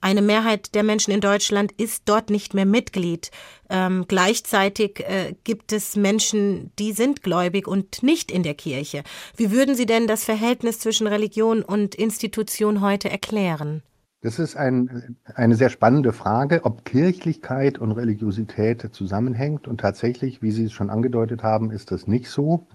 Eine 0.00 0.22
Mehrheit 0.22 0.76
der 0.76 0.84
Menschen 0.84 1.12
in 1.12 1.20
Deutschland 1.20 1.72
ist 1.72 2.02
dort 2.04 2.30
nicht 2.30 2.54
mehr 2.54 2.64
Mitglied. 2.64 3.32
Ähm, 3.68 4.04
gleichzeitig 4.06 5.00
äh, 5.00 5.34
gibt 5.42 5.72
es 5.72 5.96
Menschen, 5.96 6.70
die 6.78 6.92
sind 6.92 7.24
gläubig 7.24 7.66
und 7.66 8.04
nicht 8.04 8.30
in 8.30 8.44
der 8.44 8.54
Kirche. 8.54 9.02
Wie 9.36 9.50
würden 9.50 9.74
Sie 9.74 9.86
denn 9.86 10.06
das 10.06 10.24
Verhältnis 10.24 10.78
zwischen 10.78 11.08
Religion 11.08 11.62
und 11.62 11.96
Institution 11.96 12.80
heute 12.80 13.10
erklären? 13.10 13.82
Das 14.22 14.38
ist 14.38 14.56
ein, 14.56 15.16
eine 15.34 15.56
sehr 15.56 15.68
spannende 15.68 16.12
Frage, 16.12 16.64
ob 16.64 16.84
Kirchlichkeit 16.84 17.78
und 17.78 17.92
Religiosität 17.92 18.88
zusammenhängt. 18.92 19.68
Und 19.68 19.80
tatsächlich, 19.80 20.40
wie 20.40 20.50
Sie 20.52 20.64
es 20.64 20.72
schon 20.72 20.88
angedeutet 20.88 21.42
haben, 21.42 21.70
ist 21.70 21.92
das 21.92 22.06
nicht 22.06 22.30
so. 22.30 22.66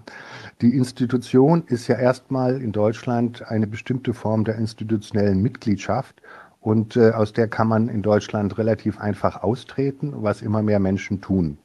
Die 0.60 0.76
Institution 0.76 1.64
ist 1.66 1.88
ja 1.88 1.96
erstmal 1.96 2.62
in 2.62 2.70
Deutschland 2.70 3.42
eine 3.48 3.66
bestimmte 3.66 4.14
Form 4.14 4.44
der 4.44 4.54
institutionellen 4.54 5.42
Mitgliedschaft. 5.42 6.22
Und 6.60 6.96
äh, 6.96 7.10
aus 7.10 7.32
der 7.32 7.48
kann 7.48 7.66
man 7.66 7.88
in 7.88 8.02
Deutschland 8.02 8.56
relativ 8.56 9.00
einfach 9.00 9.42
austreten, 9.42 10.12
was 10.14 10.42
immer 10.42 10.62
mehr 10.62 10.78
Menschen 10.78 11.20
tun. 11.20 11.58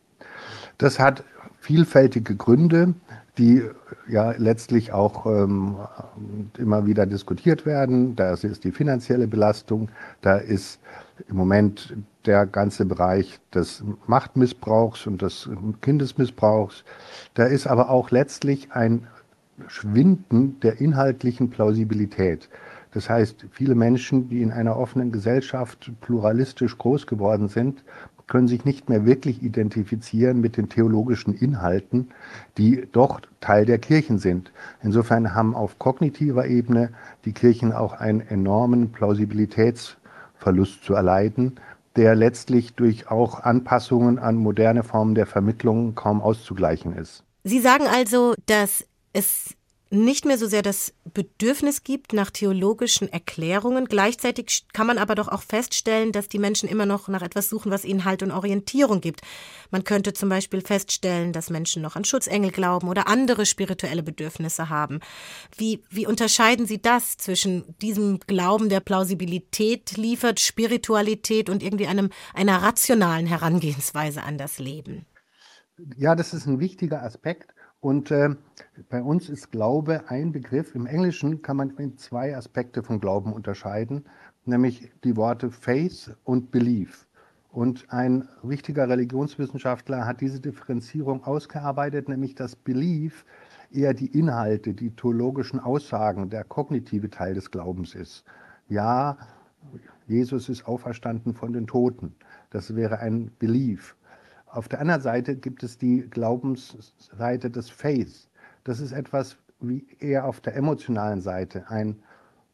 Das 0.80 1.00
hat 1.00 1.24
vielfältige 1.60 2.36
Gründe 2.36 2.96
die 3.38 3.64
ja 4.08 4.32
letztlich 4.32 4.92
auch 4.92 5.26
ähm, 5.26 5.78
immer 6.58 6.86
wieder 6.86 7.06
diskutiert 7.06 7.66
werden. 7.66 8.16
Da 8.16 8.34
ist 8.34 8.64
die 8.64 8.72
finanzielle 8.72 9.28
Belastung, 9.28 9.90
da 10.22 10.38
ist 10.38 10.80
im 11.28 11.36
Moment 11.36 11.96
der 12.26 12.46
ganze 12.46 12.86
Bereich 12.86 13.40
des 13.54 13.84
Machtmissbrauchs 14.06 15.08
und 15.08 15.22
des 15.22 15.50
Kindesmissbrauchs. 15.82 16.84
Da 17.34 17.46
ist 17.46 17.68
aber 17.68 17.90
auch 17.90 18.12
letztlich 18.12 18.72
ein 18.72 19.08
Schwinden 19.68 20.60
der 20.60 20.80
inhaltlichen 20.80 21.50
Plausibilität. 21.50 22.50
Das 22.92 23.10
heißt, 23.10 23.46
viele 23.52 23.76
Menschen, 23.76 24.30
die 24.30 24.42
in 24.42 24.52
einer 24.52 24.78
offenen 24.78 25.12
Gesellschaft 25.12 25.92
pluralistisch 26.02 26.78
groß 26.78 27.08
geworden 27.08 27.48
sind, 27.48 27.84
können 28.28 28.48
sich 28.48 28.66
nicht 28.66 28.90
mehr 28.90 29.06
wirklich 29.06 29.42
identifizieren 29.42 30.42
mit 30.42 30.58
den 30.58 30.70
theologischen 30.70 31.34
Inhalten, 31.34 32.10
die 32.58 32.88
doch 32.92 33.22
Teil 33.40 33.66
der 33.66 33.80
Kirchen 33.80 34.20
sind. 34.20 34.52
Insofern 34.84 35.34
haben 35.34 35.56
auf 35.56 35.80
kognitiver 35.80 36.46
Ebene 36.46 36.92
die 37.26 37.32
Kirchen 37.32 37.72
auch 37.72 37.94
einen 37.94 38.22
enormen 38.22 38.92
Plausibilitätsverlust 38.92 40.84
zu 40.84 40.94
erleiden, 40.94 41.60
der 41.96 42.16
letztlich 42.16 42.74
durch 42.76 43.10
auch 43.10 43.40
Anpassungen 43.40 44.20
an 44.20 44.36
moderne 44.36 44.84
Formen 44.84 45.16
der 45.16 45.26
Vermittlung 45.26 45.96
kaum 45.96 46.22
auszugleichen 46.22 46.96
ist. 46.96 47.24
Sie 47.44 47.60
sagen 47.60 47.86
also, 47.88 48.36
dass 48.46 48.86
es 49.14 49.57
nicht 49.90 50.26
mehr 50.26 50.38
so 50.38 50.48
sehr 50.48 50.62
das 50.62 50.94
Bedürfnis 51.14 51.84
gibt 51.84 52.14
nach 52.14 52.30
theologischen 52.30 53.12
Erklärungen. 53.12 53.86
Gleichzeitig 53.86 54.66
kann 54.74 54.88
man 54.88 54.98
aber 54.98 55.16
doch 55.16 55.28
auch 55.28 55.42
feststellen, 55.42 56.12
dass 56.12 56.30
die 56.30 56.40
Menschen 56.40 56.68
immer 56.68 56.86
noch 56.86 57.08
nach 57.08 57.22
etwas 57.22 57.50
suchen, 57.50 57.72
was 57.72 57.86
ihnen 57.86 58.06
Halt 58.06 58.24
und 58.24 58.32
Orientierung 58.32 59.02
gibt. 59.02 59.22
Man 59.72 59.84
könnte 59.84 60.14
zum 60.14 60.30
Beispiel 60.30 60.62
feststellen, 60.62 61.34
dass 61.34 61.50
Menschen 61.50 61.82
noch 61.82 61.96
an 61.96 62.04
Schutzengel 62.04 62.52
glauben 62.52 62.90
oder 62.90 63.08
andere 63.08 63.46
spirituelle 63.46 64.04
Bedürfnisse 64.04 64.70
haben. 64.70 65.00
Wie, 65.56 65.84
wie 65.90 66.08
unterscheiden 66.08 66.66
Sie 66.66 66.82
das 66.82 67.18
zwischen 67.18 67.76
diesem 67.82 68.20
Glauben, 68.20 68.70
der 68.70 68.82
Plausibilität 68.82 69.98
liefert, 69.98 70.40
Spiritualität 70.40 71.50
und 71.50 71.64
irgendwie 71.64 71.88
einem, 71.88 72.10
einer 72.34 72.62
rationalen 72.62 73.26
Herangehensweise 73.26 74.24
an 74.24 74.38
das 74.38 74.60
Leben? 74.60 75.06
Ja, 75.96 76.16
das 76.16 76.34
ist 76.34 76.48
ein 76.48 76.60
wichtiger 76.60 77.04
Aspekt. 77.04 77.54
Und 77.80 78.12
äh, 78.12 78.30
bei 78.90 79.02
uns 79.02 79.30
ist 79.30 79.52
Glaube 79.52 80.10
ein 80.10 80.32
Begriff. 80.32 80.74
Im 80.76 80.88
Englischen 80.88 81.42
kann 81.42 81.58
man 81.58 81.70
in 81.78 81.98
zwei 81.98 82.36
Aspekte 82.36 82.84
von 82.84 83.00
Glauben 83.00 83.34
unterscheiden, 83.34 84.06
nämlich 84.46 84.92
die 85.04 85.16
Worte 85.16 85.52
Faith 85.52 86.16
und 86.24 86.52
Belief. 86.52 87.08
Und 87.52 87.86
ein 87.90 88.28
wichtiger 88.44 88.90
Religionswissenschaftler 88.90 90.06
hat 90.06 90.22
diese 90.22 90.40
Differenzierung 90.40 91.24
ausgearbeitet, 91.24 92.10
nämlich 92.10 92.36
dass 92.36 92.56
Belief 92.56 93.26
eher 93.72 93.94
die 93.94 94.18
Inhalte, 94.18 94.74
die 94.74 94.92
theologischen 94.92 95.60
Aussagen, 95.60 96.30
der 96.30 96.44
kognitive 96.44 97.10
Teil 97.10 97.34
des 97.34 97.52
Glaubens 97.52 97.96
ist. 97.96 98.24
Ja, 98.70 99.18
Jesus 100.08 100.50
ist 100.50 100.68
auferstanden 100.68 101.34
von 101.34 101.54
den 101.54 101.68
Toten. 101.68 102.16
Das 102.50 102.76
wäre 102.76 103.00
ein 103.00 103.32
Belief. 103.40 103.96
Auf 104.58 104.68
der 104.68 104.82
anderen 104.82 105.02
Seite 105.02 105.36
gibt 105.36 105.62
es 105.62 105.78
die 105.78 106.10
Glaubensseite 106.10 107.52
des 107.52 107.70
Faith. 107.70 108.28
Das 108.64 108.80
ist 108.80 108.92
etwas 108.92 109.38
wie 109.60 109.86
eher 110.00 110.26
auf 110.26 110.42
der 110.42 110.56
emotionalen 110.56 111.22
Seite, 111.22 111.70
ein 111.70 112.00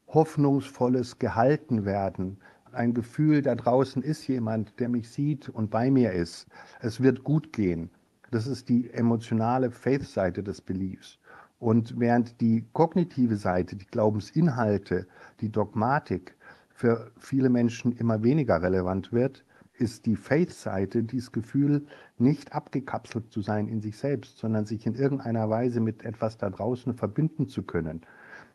hoffnungsvolles 0.10 1.18
Gehaltenwerden, 1.18 2.40
ein 2.74 2.94
Gefühl, 2.94 3.42
da 3.42 3.56
draußen 3.56 4.04
ist 4.04 4.28
jemand, 4.28 4.78
der 4.82 4.90
mich 4.90 5.12
sieht 5.12 5.48
und 5.48 5.72
bei 5.72 5.90
mir 5.90 6.12
ist. 6.12 6.46
Es 6.82 7.00
wird 7.00 7.24
gut 7.24 7.54
gehen. 7.54 7.90
Das 8.32 8.48
ist 8.48 8.68
die 8.68 8.92
emotionale 8.92 9.72
Faith-Seite 9.72 10.44
des 10.44 10.60
Beliefs. 10.60 11.20
Und 11.58 11.98
während 11.98 12.42
die 12.42 12.66
kognitive 12.74 13.38
Seite, 13.38 13.78
die 13.78 13.88
Glaubensinhalte, 13.88 15.08
die 15.40 15.50
Dogmatik 15.50 16.36
für 16.70 17.12
viele 17.18 17.48
Menschen 17.48 17.94
immer 17.94 18.24
weniger 18.24 18.62
relevant 18.62 19.14
wird, 19.14 19.46
ist 19.84 20.06
die 20.06 20.16
Faith-Seite 20.16 21.04
dieses 21.04 21.34
Gefühl, 21.34 21.86
nicht 22.18 22.54
abgekapselt 22.54 23.32
zu 23.32 23.42
sein 23.42 23.68
in 23.68 23.82
sich 23.82 23.98
selbst, 23.98 24.38
sondern 24.38 24.66
sich 24.66 24.88
in 24.88 24.96
irgendeiner 24.96 25.50
Weise 25.50 25.82
mit 25.82 26.06
etwas 26.06 26.38
da 26.38 26.50
draußen 26.50 26.94
verbinden 26.94 27.50
zu 27.50 27.64
können. 27.64 28.02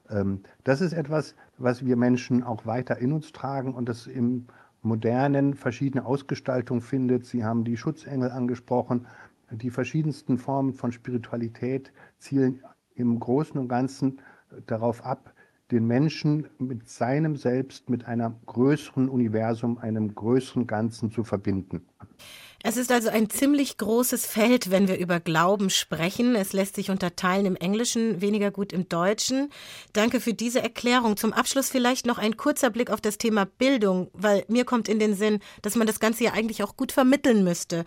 Ähm, 0.09 0.41
das 0.65 0.81
ist 0.81 0.95
etwas, 0.95 1.35
was 1.59 1.85
wir 1.85 1.97
Menschen 1.97 2.43
auch 2.43 2.65
weiter 2.65 2.97
in 2.97 3.13
uns 3.13 3.33
tragen 3.33 3.75
und 3.75 3.91
das 3.91 4.07
im 4.07 4.47
modernen 4.81 5.53
verschiedene 5.53 6.07
Ausgestaltung 6.07 6.81
findet. 6.81 7.27
Sie 7.27 7.45
haben 7.45 7.65
die 7.65 7.77
Schutzengel 7.77 8.31
angesprochen. 8.31 9.07
Die 9.51 9.71
verschiedensten 9.71 10.39
Formen 10.39 10.73
von 10.73 10.93
Spiritualität 10.93 11.93
zielen 12.17 12.63
im 12.95 13.21
Großen 13.21 13.61
und 13.61 13.69
Ganzen 13.69 14.21
darauf 14.67 15.05
ab, 15.05 15.35
den 15.71 15.87
Menschen 15.87 16.49
mit 16.59 16.89
seinem 16.89 17.37
Selbst, 17.37 17.91
mit 17.91 18.07
einem 18.07 18.35
größeren 18.47 19.09
Universum, 19.09 19.79
einem 19.79 20.15
größeren 20.15 20.67
Ganzen 20.67 21.11
zu 21.11 21.25
verbinden. 21.25 21.83
Es 22.65 22.77
ist 22.77 22.91
also 22.91 23.09
ein 23.09 23.31
ziemlich 23.31 23.77
großes 23.77 24.27
Feld, 24.27 24.73
wenn 24.73 24.89
wir 24.89 24.99
über 24.99 25.21
Glauben 25.21 25.71
sprechen. 25.71 26.35
Es 26.35 26.53
lässt 26.53 26.75
sich 26.75 26.91
unterteilen 26.91 27.47
im 27.47 27.55
Englischen, 27.55 28.21
weniger 28.21 28.51
gut 28.51 28.73
im 28.73 28.89
Deutschen. 28.89 29.51
Danke 29.93 30.19
für 30.19 30.35
diese 30.35 30.61
Erklärung. 30.61 31.17
Zum 31.17 31.33
Abschluss 31.33 31.71
vielleicht 31.71 32.05
noch 32.05 32.19
ein 32.19 32.37
kurzer 32.37 32.71
Blick 32.71 32.91
auf 32.91 33.01
das 33.01 33.17
Thema 33.17 33.45
Bildung, 33.45 34.11
weil 34.13 34.45
mir 34.49 34.65
kommt 34.65 34.89
in 34.89 34.99
den 34.99 35.15
Sinn, 35.15 35.39
dass 35.63 35.77
man 35.77 35.87
das 35.87 36.01
Ganze 36.01 36.25
ja 36.25 36.33
eigentlich 36.33 36.65
auch 36.65 36.77
gut 36.77 36.91
vermitteln 36.91 37.45
müsste 37.45 37.85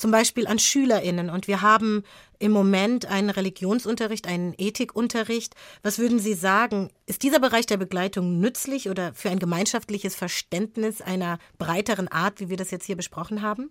zum 0.00 0.10
Beispiel 0.10 0.46
an 0.46 0.58
SchülerInnen. 0.58 1.28
Und 1.28 1.46
wir 1.46 1.60
haben 1.60 2.04
im 2.40 2.52
Moment 2.52 3.06
einen 3.06 3.30
Religionsunterricht, 3.30 4.26
einen 4.26 4.54
Ethikunterricht. 4.56 5.54
Was 5.82 5.98
würden 5.98 6.18
Sie 6.18 6.34
sagen? 6.34 6.88
Ist 7.06 7.22
dieser 7.22 7.38
Bereich 7.38 7.66
der 7.66 7.76
Begleitung 7.76 8.40
nützlich 8.40 8.88
oder 8.90 9.14
für 9.14 9.30
ein 9.30 9.38
gemeinschaftliches 9.38 10.16
Verständnis 10.16 11.02
einer 11.02 11.38
breiteren 11.58 12.08
Art, 12.08 12.40
wie 12.40 12.48
wir 12.48 12.56
das 12.56 12.70
jetzt 12.70 12.86
hier 12.86 12.96
besprochen 12.96 13.42
haben? 13.42 13.70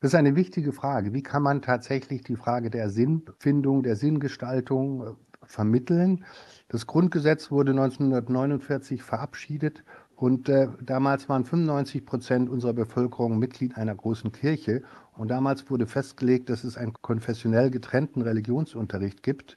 Das 0.00 0.12
ist 0.12 0.14
eine 0.14 0.36
wichtige 0.36 0.72
Frage. 0.72 1.12
Wie 1.12 1.22
kann 1.22 1.42
man 1.42 1.60
tatsächlich 1.60 2.22
die 2.22 2.36
Frage 2.36 2.70
der 2.70 2.88
Sinnfindung, 2.88 3.82
der 3.82 3.96
Sinngestaltung 3.96 5.02
äh, 5.06 5.10
vermitteln? 5.42 6.24
Das 6.68 6.86
Grundgesetz 6.86 7.50
wurde 7.50 7.72
1949 7.72 9.02
verabschiedet 9.02 9.82
und 10.16 10.48
äh, 10.48 10.68
damals 10.80 11.28
waren 11.28 11.44
95 11.44 12.06
Prozent 12.06 12.48
unserer 12.48 12.72
Bevölkerung 12.72 13.38
Mitglied 13.38 13.76
einer 13.76 13.94
großen 13.94 14.30
Kirche. 14.32 14.82
Und 15.16 15.28
damals 15.28 15.68
wurde 15.70 15.86
festgelegt, 15.86 16.48
dass 16.50 16.64
es 16.64 16.76
einen 16.76 16.92
konfessionell 17.02 17.70
getrennten 17.70 18.22
Religionsunterricht 18.22 19.22
gibt. 19.22 19.56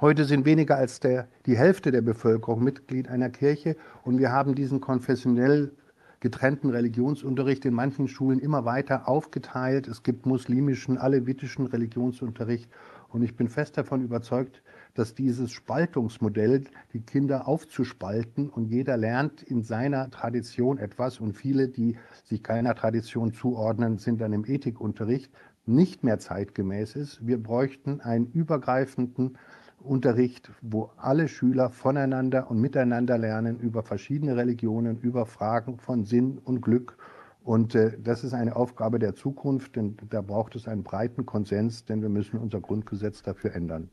Heute 0.00 0.24
sind 0.24 0.44
weniger 0.44 0.76
als 0.76 0.98
der, 0.98 1.28
die 1.46 1.56
Hälfte 1.56 1.92
der 1.92 2.02
Bevölkerung 2.02 2.64
Mitglied 2.64 3.08
einer 3.08 3.30
Kirche. 3.30 3.76
Und 4.02 4.18
wir 4.18 4.32
haben 4.32 4.54
diesen 4.56 4.80
konfessionell 4.80 5.72
getrennten 6.18 6.70
Religionsunterricht 6.70 7.64
in 7.64 7.74
manchen 7.74 8.08
Schulen 8.08 8.40
immer 8.40 8.64
weiter 8.64 9.08
aufgeteilt. 9.08 9.86
Es 9.86 10.02
gibt 10.02 10.26
muslimischen, 10.26 10.98
alevitischen 10.98 11.66
Religionsunterricht. 11.66 12.68
Und 13.08 13.22
ich 13.22 13.36
bin 13.36 13.48
fest 13.48 13.76
davon 13.76 14.02
überzeugt, 14.02 14.62
dass 14.94 15.14
dieses 15.14 15.52
Spaltungsmodell, 15.52 16.64
die 16.92 17.00
Kinder 17.00 17.48
aufzuspalten 17.48 18.48
und 18.50 18.66
jeder 18.66 18.96
lernt 18.96 19.42
in 19.42 19.62
seiner 19.62 20.10
Tradition 20.10 20.78
etwas 20.78 21.20
und 21.20 21.34
viele, 21.34 21.68
die 21.68 21.96
sich 22.24 22.42
keiner 22.42 22.74
Tradition 22.74 23.32
zuordnen, 23.32 23.98
sind 23.98 24.20
dann 24.20 24.32
im 24.32 24.44
Ethikunterricht, 24.44 25.32
nicht 25.64 26.04
mehr 26.04 26.18
zeitgemäß 26.18 26.96
ist. 26.96 27.26
Wir 27.26 27.42
bräuchten 27.42 28.00
einen 28.00 28.26
übergreifenden 28.26 29.38
Unterricht, 29.78 30.50
wo 30.60 30.90
alle 30.96 31.28
Schüler 31.28 31.70
voneinander 31.70 32.50
und 32.50 32.60
miteinander 32.60 33.18
lernen 33.18 33.58
über 33.58 33.82
verschiedene 33.82 34.36
Religionen, 34.36 35.00
über 35.00 35.26
Fragen 35.26 35.78
von 35.78 36.04
Sinn 36.04 36.38
und 36.38 36.60
Glück 36.60 36.96
Und 37.44 37.74
äh, 37.74 37.98
das 38.00 38.22
ist 38.24 38.34
eine 38.34 38.54
Aufgabe 38.54 38.98
der 38.98 39.14
Zukunft, 39.14 39.76
denn 39.76 39.96
da 40.10 40.22
braucht 40.22 40.54
es 40.54 40.68
einen 40.68 40.84
breiten 40.84 41.26
Konsens, 41.26 41.84
denn 41.84 42.02
wir 42.02 42.08
müssen 42.08 42.38
unser 42.38 42.60
Grundgesetz 42.60 43.22
dafür 43.22 43.54
ändern. 43.54 43.90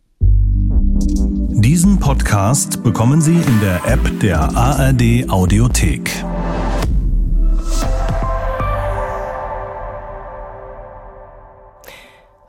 Diesen 1.79 1.97
Podcast 1.97 2.83
bekommen 2.83 3.21
Sie 3.21 3.35
in 3.39 3.61
der 3.61 3.85
App 3.85 4.19
der 4.19 4.53
ARD 4.53 5.29
Audiothek. 5.29 6.11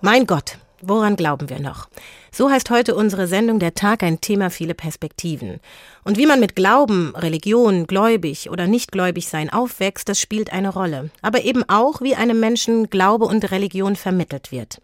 Mein 0.00 0.26
Gott, 0.26 0.58
woran 0.82 1.16
glauben 1.16 1.48
wir 1.48 1.60
noch? 1.60 1.88
So 2.32 2.48
heißt 2.48 2.70
heute 2.70 2.94
unsere 2.94 3.26
Sendung 3.26 3.58
Der 3.58 3.74
Tag 3.74 4.02
ein 4.02 4.20
Thema 4.20 4.50
viele 4.50 4.74
Perspektiven. 4.74 5.58
Und 6.04 6.16
wie 6.16 6.26
man 6.26 6.38
mit 6.38 6.54
Glauben, 6.54 7.12
Religion, 7.16 7.86
gläubig 7.86 8.50
oder 8.50 8.66
nicht 8.66 8.92
gläubig 8.92 9.28
sein 9.28 9.50
aufwächst, 9.50 10.08
das 10.08 10.20
spielt 10.20 10.52
eine 10.52 10.68
Rolle. 10.68 11.10
Aber 11.22 11.42
eben 11.42 11.68
auch, 11.68 12.00
wie 12.00 12.14
einem 12.14 12.38
Menschen 12.38 12.88
Glaube 12.88 13.24
und 13.24 13.50
Religion 13.50 13.96
vermittelt 13.96 14.52
wird. 14.52 14.80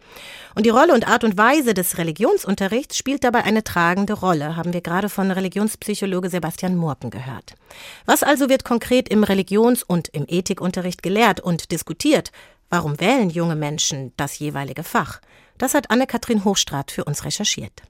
Und 0.55 0.65
die 0.65 0.71
Rolle 0.71 0.93
und 0.93 1.07
Art 1.07 1.23
und 1.23 1.37
Weise 1.37 1.73
des 1.73 1.97
Religionsunterrichts 1.97 2.97
spielt 2.97 3.23
dabei 3.23 3.43
eine 3.45 3.63
tragende 3.63 4.13
Rolle, 4.13 4.55
haben 4.55 4.73
wir 4.73 4.81
gerade 4.81 5.07
von 5.07 5.31
Religionspsychologe 5.31 6.29
Sebastian 6.29 6.75
Murken 6.75 7.11
gehört. 7.11 7.55
Was 8.05 8.23
also 8.23 8.49
wird 8.49 8.65
konkret 8.65 9.07
im 9.07 9.23
Religions- 9.23 9.83
und 9.83 10.09
im 10.09 10.25
Ethikunterricht 10.27 11.01
gelehrt 11.01 11.39
und 11.39 11.71
diskutiert? 11.71 12.31
Warum 12.69 12.99
wählen 12.99 13.29
junge 13.29 13.55
Menschen 13.55 14.11
das 14.17 14.39
jeweilige 14.39 14.83
Fach? 14.83 15.21
Das 15.57 15.73
hat 15.73 15.89
Anne-Kathrin 15.89 16.45
Hochstrat 16.45 16.91
für 16.91 17.03
uns 17.03 17.25
recherchiert. 17.25 17.81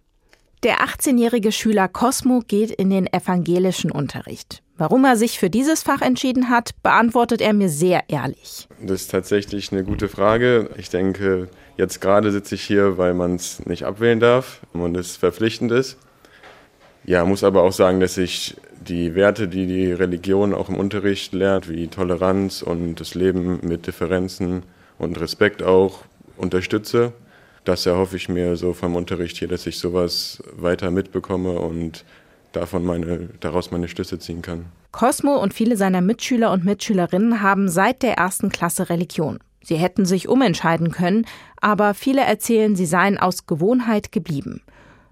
Der 0.63 0.79
18-jährige 0.79 1.51
Schüler 1.51 1.87
Cosmo 1.87 2.41
geht 2.47 2.71
in 2.71 2.89
den 2.89 3.11
evangelischen 3.11 3.91
Unterricht. 3.91 4.63
Warum 4.75 5.05
er 5.05 5.15
sich 5.15 5.37
für 5.37 5.49
dieses 5.49 5.83
Fach 5.83 6.01
entschieden 6.01 6.49
hat, 6.49 6.71
beantwortet 6.81 7.41
er 7.41 7.53
mir 7.53 7.69
sehr 7.69 8.03
ehrlich. 8.09 8.67
Das 8.81 9.01
ist 9.01 9.11
tatsächlich 9.11 9.71
eine 9.71 9.83
gute 9.83 10.07
Frage. 10.07 10.69
Ich 10.77 10.89
denke, 10.89 11.49
jetzt 11.77 11.99
gerade 11.99 12.31
sitze 12.31 12.55
ich 12.55 12.63
hier, 12.63 12.97
weil 12.97 13.13
man 13.13 13.35
es 13.35 13.65
nicht 13.65 13.83
abwählen 13.83 14.19
darf 14.19 14.61
und 14.73 14.95
es 14.95 15.17
verpflichtend 15.17 15.71
ist. 15.71 15.97
Ja, 17.03 17.23
muss 17.25 17.43
aber 17.43 17.63
auch 17.63 17.71
sagen, 17.71 17.99
dass 17.99 18.17
ich 18.17 18.55
die 18.81 19.13
Werte, 19.13 19.47
die 19.47 19.67
die 19.67 19.91
Religion 19.91 20.53
auch 20.53 20.69
im 20.69 20.75
Unterricht 20.75 21.33
lernt, 21.33 21.69
wie 21.69 21.87
Toleranz 21.87 22.61
und 22.61 22.95
das 22.95 23.13
Leben 23.13 23.59
mit 23.61 23.87
Differenzen 23.87 24.63
und 24.97 25.19
Respekt 25.19 25.61
auch 25.61 26.03
unterstütze 26.37 27.13
das 27.67 27.85
erhoffe 27.85 28.15
ich 28.15 28.29
mir 28.29 28.55
so 28.55 28.73
vom 28.73 28.95
Unterricht 28.95 29.37
hier, 29.37 29.47
dass 29.47 29.67
ich 29.67 29.77
sowas 29.77 30.41
weiter 30.55 30.89
mitbekomme 30.89 31.59
und 31.59 32.05
davon 32.53 32.85
meine, 32.85 33.29
daraus 33.39 33.71
meine 33.71 33.87
Schlüsse 33.87 34.19
ziehen 34.19 34.41
kann. 34.41 34.65
Cosmo 34.91 35.35
und 35.35 35.53
viele 35.53 35.75
seiner 35.75 36.01
Mitschüler 36.01 36.51
und 36.51 36.63
Mitschülerinnen 36.63 37.41
haben 37.41 37.67
seit 37.69 38.03
der 38.03 38.13
ersten 38.13 38.49
Klasse 38.49 38.89
Religion. 38.89 39.39
Sie 39.61 39.75
hätten 39.75 40.05
sich 40.05 40.29
umentscheiden 40.29 40.91
können, 40.91 41.25
aber 41.59 41.93
viele 41.93 42.21
erzählen, 42.21 42.75
sie 42.75 42.85
seien 42.85 43.17
aus 43.17 43.47
Gewohnheit 43.47 44.13
geblieben. 44.13 44.61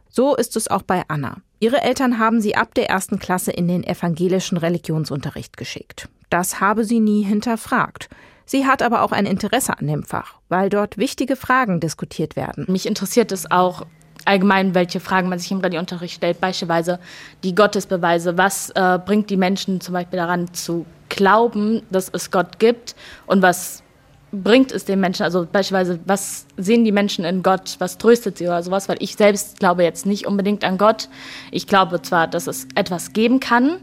So 0.10 0.34
ist 0.36 0.56
es 0.56 0.70
auch 0.70 0.82
bei 0.82 1.04
Anna. 1.10 1.42
Ihre 1.60 1.82
Eltern 1.82 2.20
haben 2.20 2.40
sie 2.40 2.56
ab 2.56 2.74
der 2.74 2.90
ersten 2.90 3.20
Klasse 3.20 3.52
in 3.52 3.68
den 3.68 3.84
evangelischen 3.84 4.58
Religionsunterricht 4.58 5.58
geschickt. 5.58 6.08
Das 6.30 6.62
habe 6.62 6.86
sie 6.86 7.02
nie 7.02 7.24
hinterfragt. 7.24 8.10
Sie 8.46 8.66
hat 8.66 8.82
aber 8.82 9.02
auch 9.02 9.12
ein 9.12 9.26
Interesse 9.26 9.78
an 9.78 9.88
dem 9.88 10.04
Fach, 10.04 10.36
weil 10.50 10.70
dort 10.70 10.98
wichtige 10.98 11.36
Fragen 11.36 11.80
diskutiert 11.80 12.36
werden. 12.36 12.66
Mich 12.68 12.86
interessiert 12.86 13.32
es 13.32 13.50
auch 13.50 13.86
allgemein, 14.26 14.76
welche 14.76 15.00
Fragen 15.00 15.30
man 15.30 15.40
sich 15.40 15.52
im 15.52 15.60
Religionsunterricht 15.60 16.16
stellt, 16.16 16.42
beispielsweise 16.42 17.00
die 17.44 17.56
Gottesbeweise. 17.56 18.38
Was 18.38 18.72
äh, 18.72 19.00
bringt 19.04 19.30
die 19.30 19.38
Menschen 19.38 19.82
zum 19.82 19.94
Beispiel 19.94 20.18
daran 20.18 20.54
zu 20.54 20.86
glauben, 21.10 21.84
dass 21.92 22.10
es 22.10 22.32
Gott 22.32 22.60
gibt 22.60 22.96
und 23.28 23.42
was 23.42 23.84
bringt 24.32 24.72
es 24.72 24.86
den 24.86 25.00
Menschen, 25.00 25.24
also 25.24 25.48
beispielsweise, 25.50 26.00
was 26.06 26.46
sehen 26.58 26.84
die 26.84 26.92
Menschen 26.92 27.24
in 27.26 27.42
Gott, 27.42 27.76
was 27.80 27.98
tröstet 27.98 28.38
sie 28.38 28.48
oder 28.48 28.62
sowas, 28.64 28.90
weil 28.90 28.98
ich 29.00 29.16
selbst 29.16 29.60
glaube 29.60 29.84
jetzt 29.84 30.06
nicht 30.06 30.28
unbedingt 30.28 30.64
an 30.64 30.78
Gott. 30.78 31.10
Ich 31.52 31.68
glaube 31.68 32.02
zwar, 32.02 32.28
dass 32.28 32.48
es 32.48 32.68
etwas 32.76 33.14
geben 33.14 33.40
kann, 33.40 33.78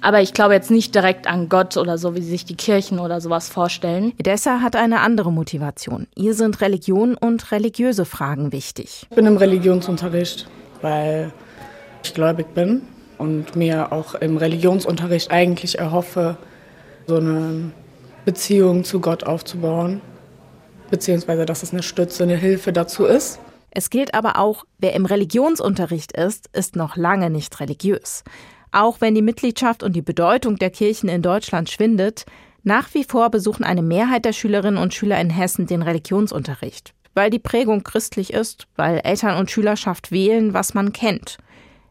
aber 0.00 0.20
ich 0.20 0.32
glaube 0.32 0.54
jetzt 0.54 0.70
nicht 0.70 0.94
direkt 0.94 1.26
an 1.26 1.48
Gott 1.48 1.76
oder 1.76 1.98
so, 1.98 2.14
wie 2.14 2.22
sich 2.22 2.44
die 2.44 2.56
Kirchen 2.56 2.98
oder 2.98 3.20
sowas 3.20 3.48
vorstellen. 3.48 4.12
Edessa 4.18 4.60
hat 4.60 4.76
eine 4.76 5.00
andere 5.00 5.32
Motivation. 5.32 6.06
Ihr 6.14 6.34
sind 6.34 6.60
Religion 6.60 7.16
und 7.16 7.52
religiöse 7.52 8.04
Fragen 8.04 8.52
wichtig. 8.52 9.06
Ich 9.10 9.16
bin 9.16 9.26
im 9.26 9.36
Religionsunterricht, 9.36 10.48
weil 10.82 11.32
ich 12.02 12.14
gläubig 12.14 12.54
bin 12.54 12.82
und 13.18 13.56
mir 13.56 13.92
auch 13.92 14.14
im 14.14 14.36
Religionsunterricht 14.36 15.30
eigentlich 15.30 15.78
erhoffe, 15.78 16.36
so 17.06 17.16
eine 17.16 17.72
Beziehung 18.24 18.84
zu 18.84 19.00
Gott 19.00 19.24
aufzubauen, 19.24 20.00
beziehungsweise 20.90 21.46
dass 21.46 21.62
es 21.62 21.72
eine 21.72 21.82
Stütze, 21.82 22.24
eine 22.24 22.36
Hilfe 22.36 22.72
dazu 22.72 23.04
ist. 23.04 23.38
Es 23.70 23.90
gilt 23.90 24.14
aber 24.14 24.38
auch, 24.38 24.64
wer 24.78 24.94
im 24.94 25.04
Religionsunterricht 25.04 26.12
ist, 26.12 26.48
ist 26.54 26.76
noch 26.76 26.96
lange 26.96 27.28
nicht 27.28 27.60
religiös. 27.60 28.24
Auch 28.72 29.00
wenn 29.00 29.14
die 29.14 29.22
Mitgliedschaft 29.22 29.82
und 29.82 29.94
die 29.94 30.02
Bedeutung 30.02 30.56
der 30.56 30.70
Kirchen 30.70 31.08
in 31.08 31.22
Deutschland 31.22 31.70
schwindet, 31.70 32.26
nach 32.62 32.92
wie 32.94 33.04
vor 33.04 33.30
besuchen 33.30 33.64
eine 33.64 33.82
Mehrheit 33.82 34.24
der 34.24 34.32
Schülerinnen 34.32 34.82
und 34.82 34.92
Schüler 34.92 35.20
in 35.20 35.30
Hessen 35.30 35.66
den 35.66 35.82
Religionsunterricht, 35.82 36.94
weil 37.14 37.30
die 37.30 37.38
Prägung 37.38 37.84
christlich 37.84 38.32
ist, 38.32 38.66
weil 38.74 39.00
Eltern 39.04 39.38
und 39.38 39.50
Schülerschaft 39.50 40.10
wählen, 40.10 40.52
was 40.52 40.74
man 40.74 40.92
kennt. 40.92 41.38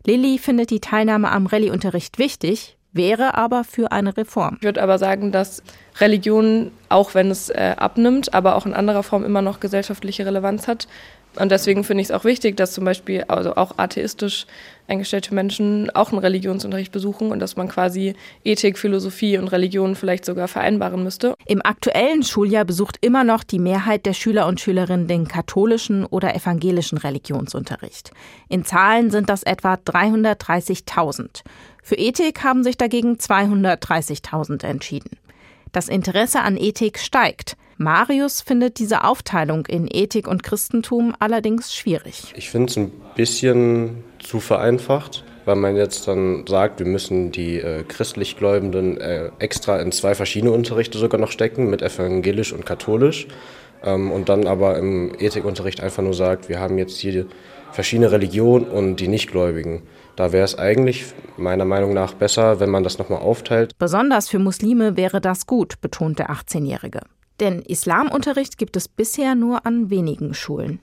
Lilly 0.06 0.38
findet 0.38 0.70
die 0.72 0.82
Teilnahme 0.82 1.32
am 1.32 1.46
Rallye-Unterricht 1.46 2.20
wichtig, 2.20 2.78
wäre 2.96 3.36
aber 3.36 3.64
für 3.64 3.92
eine 3.92 4.16
Reform. 4.18 4.58
Ich 4.60 4.64
würde 4.64 4.82
aber 4.82 4.98
sagen, 4.98 5.32
dass 5.32 5.64
Religion, 6.00 6.72
auch 6.90 7.14
wenn 7.14 7.32
es 7.32 7.50
äh, 7.50 7.76
abnimmt, 7.78 8.34
aber 8.34 8.56
auch 8.56 8.66
in 8.66 8.74
anderer 8.74 9.04
Form 9.04 9.24
immer 9.24 9.42
noch 9.42 9.60
gesellschaftliche 9.60 10.26
Relevanz 10.26 10.68
hat. 10.68 10.88
Und 11.38 11.52
deswegen 11.52 11.84
finde 11.84 12.02
ich 12.02 12.10
es 12.10 12.12
auch 12.12 12.24
wichtig, 12.24 12.58
dass 12.58 12.74
zum 12.74 12.86
Beispiel 12.86 13.24
also 13.28 13.56
auch 13.56 13.78
atheistisch 13.78 14.46
eingestellte 14.88 15.34
Menschen 15.34 15.90
auch 15.90 16.12
einen 16.12 16.20
Religionsunterricht 16.20 16.92
besuchen 16.92 17.32
und 17.32 17.40
dass 17.40 17.56
man 17.56 17.68
quasi 17.68 18.16
Ethik, 18.44 18.78
Philosophie 18.78 19.38
und 19.38 19.48
Religion 19.48 19.96
vielleicht 19.96 20.26
sogar 20.26 20.48
vereinbaren 20.48 21.04
müsste. 21.04 21.34
Im 21.46 21.66
aktuellen 21.66 22.24
Schuljahr 22.24 22.66
besucht 22.66 22.98
immer 23.02 23.24
noch 23.24 23.44
die 23.44 23.60
Mehrheit 23.60 24.06
der 24.06 24.14
Schüler 24.14 24.48
und 24.48 24.62
Schülerinnen 24.62 25.08
den 25.08 25.28
katholischen 25.28 26.06
oder 26.06 26.36
evangelischen 26.36 26.98
Religionsunterricht. 26.98 28.12
In 28.48 28.64
Zahlen 28.64 29.10
sind 29.10 29.30
das 29.30 29.44
etwa 29.44 29.74
330.000. 29.74 31.44
Für 31.82 31.96
Ethik 31.96 32.44
haben 32.44 32.64
sich 32.64 32.78
dagegen 32.78 33.16
230.000 33.16 34.66
entschieden. 34.66 35.18
Das 35.76 35.90
Interesse 35.90 36.40
an 36.40 36.56
Ethik 36.56 36.98
steigt. 37.00 37.58
Marius 37.76 38.40
findet 38.40 38.80
diese 38.80 39.04
Aufteilung 39.04 39.66
in 39.66 39.90
Ethik 39.92 40.26
und 40.26 40.42
Christentum 40.42 41.14
allerdings 41.20 41.76
schwierig. 41.76 42.34
Ich 42.34 42.50
finde 42.50 42.70
es 42.70 42.78
ein 42.78 42.94
bisschen 43.18 44.06
zu 44.20 44.40
vereinfacht, 44.40 45.26
weil 45.44 45.58
man 45.58 45.76
jetzt 45.76 46.08
dann 46.08 46.46
sagt, 46.48 46.80
wir 46.80 46.86
müssen 46.86 47.34
die 47.34 47.58
äh, 47.58 47.84
christlich 47.84 48.38
Gläubenden 48.38 49.02
äh, 49.02 49.32
extra 49.40 49.82
in 49.82 49.92
zwei 49.92 50.16
verschiedene 50.16 50.54
Unterrichte 50.54 50.98
sogar 50.98 51.20
noch 51.20 51.32
stecken, 51.32 51.70
mit 51.70 51.82
evangelisch 51.82 52.54
und 52.54 52.66
katholisch. 52.66 53.28
Ähm, 53.84 54.14
und 54.14 54.30
dann 54.30 54.48
aber 54.48 54.78
im 54.78 55.14
Ethikunterricht 55.20 55.82
einfach 55.82 56.04
nur 56.04 56.14
sagt, 56.14 56.48
wir 56.48 56.62
haben 56.62 56.78
jetzt 56.78 56.98
hier 56.98 57.26
verschiedene 57.74 58.14
Religionen 58.14 58.66
und 58.66 59.02
die 59.02 59.10
Nichtgläubigen. 59.10 59.82
Da 60.16 60.32
wäre 60.32 60.46
es 60.46 60.58
eigentlich 60.58 61.06
meiner 61.38 61.66
Meinung 61.66 61.94
nach 61.94 62.14
besser, 62.14 62.60
wenn 62.60 62.70
man 62.70 62.84
das 62.84 62.98
nochmal 62.98 63.20
aufteilt. 63.20 63.78
Besonders 63.78 64.30
für 64.30 64.40
Muslime 64.40 64.96
wäre 64.96 65.20
das 65.20 65.46
gut, 65.46 65.82
betont 65.82 66.20
der 66.20 66.30
18-Jährige. 66.30 67.02
Denn 67.40 67.62
Islamunterricht 67.62 68.58
gibt 68.58 68.78
es 68.78 68.88
bisher 68.88 69.36
nur 69.36 69.66
an 69.66 69.90
wenigen 69.90 70.34
Schulen. 70.34 70.80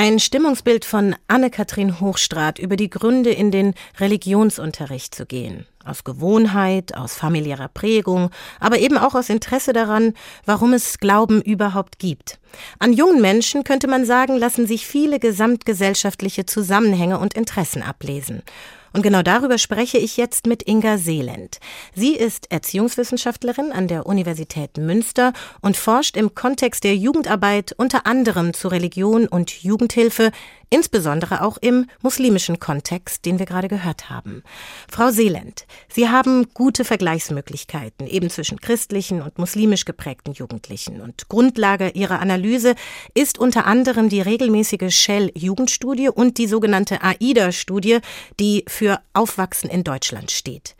Ein 0.00 0.20
Stimmungsbild 0.20 0.84
von 0.84 1.16
Anne-Kathrin 1.26 1.98
Hochstrat 1.98 2.60
über 2.60 2.76
die 2.76 2.88
Gründe, 2.88 3.30
in 3.30 3.50
den 3.50 3.74
Religionsunterricht 3.98 5.12
zu 5.12 5.26
gehen. 5.26 5.66
Aus 5.84 6.04
Gewohnheit, 6.04 6.96
aus 6.96 7.16
familiärer 7.16 7.66
Prägung, 7.66 8.30
aber 8.60 8.78
eben 8.78 8.96
auch 8.96 9.16
aus 9.16 9.28
Interesse 9.28 9.72
daran, 9.72 10.14
warum 10.44 10.72
es 10.72 11.00
Glauben 11.00 11.42
überhaupt 11.42 11.98
gibt. 11.98 12.38
An 12.78 12.92
jungen 12.92 13.20
Menschen 13.20 13.64
könnte 13.64 13.88
man 13.88 14.04
sagen, 14.04 14.36
lassen 14.36 14.68
sich 14.68 14.86
viele 14.86 15.18
gesamtgesellschaftliche 15.18 16.46
Zusammenhänge 16.46 17.18
und 17.18 17.34
Interessen 17.34 17.82
ablesen. 17.82 18.44
Und 18.92 19.02
genau 19.02 19.22
darüber 19.22 19.58
spreche 19.58 19.98
ich 19.98 20.16
jetzt 20.16 20.46
mit 20.46 20.66
Inga 20.66 20.98
Seeland. 20.98 21.58
Sie 21.94 22.14
ist 22.14 22.50
Erziehungswissenschaftlerin 22.50 23.72
an 23.72 23.88
der 23.88 24.06
Universität 24.06 24.76
Münster 24.76 25.32
und 25.60 25.76
forscht 25.76 26.16
im 26.16 26.34
Kontext 26.34 26.84
der 26.84 26.96
Jugendarbeit 26.96 27.74
unter 27.76 28.06
anderem 28.06 28.54
zu 28.54 28.68
Religion 28.68 29.26
und 29.28 29.62
Jugendhilfe, 29.62 30.30
insbesondere 30.70 31.42
auch 31.42 31.56
im 31.58 31.86
muslimischen 32.02 32.58
Kontext, 32.58 33.24
den 33.24 33.38
wir 33.38 33.46
gerade 33.46 33.68
gehört 33.68 34.10
haben. 34.10 34.42
Frau 34.90 35.10
Seeland, 35.10 35.66
Sie 35.88 36.08
haben 36.08 36.46
gute 36.54 36.84
Vergleichsmöglichkeiten 36.84 38.06
eben 38.06 38.30
zwischen 38.30 38.60
christlichen 38.60 39.22
und 39.22 39.38
muslimisch 39.38 39.84
geprägten 39.84 40.32
Jugendlichen. 40.32 41.00
Und 41.00 41.28
Grundlage 41.28 41.90
Ihrer 41.90 42.20
Analyse 42.20 42.74
ist 43.14 43.38
unter 43.38 43.66
anderem 43.66 44.08
die 44.08 44.20
regelmäßige 44.20 44.94
Shell-Jugendstudie 44.94 46.08
und 46.08 46.38
die 46.38 46.46
sogenannte 46.46 47.02
AIDA-Studie, 47.02 47.98
die 48.40 48.64
für 48.68 49.00
Aufwachsen 49.14 49.70
in 49.70 49.84
Deutschland 49.84 50.30
steht. 50.30 50.76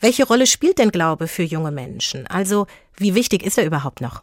Welche 0.00 0.26
Rolle 0.26 0.46
spielt 0.46 0.78
denn 0.78 0.90
Glaube 0.90 1.28
für 1.28 1.42
junge 1.42 1.70
Menschen? 1.70 2.26
Also 2.26 2.66
wie 2.96 3.14
wichtig 3.14 3.44
ist 3.44 3.58
er 3.58 3.66
überhaupt 3.66 4.00
noch? 4.00 4.22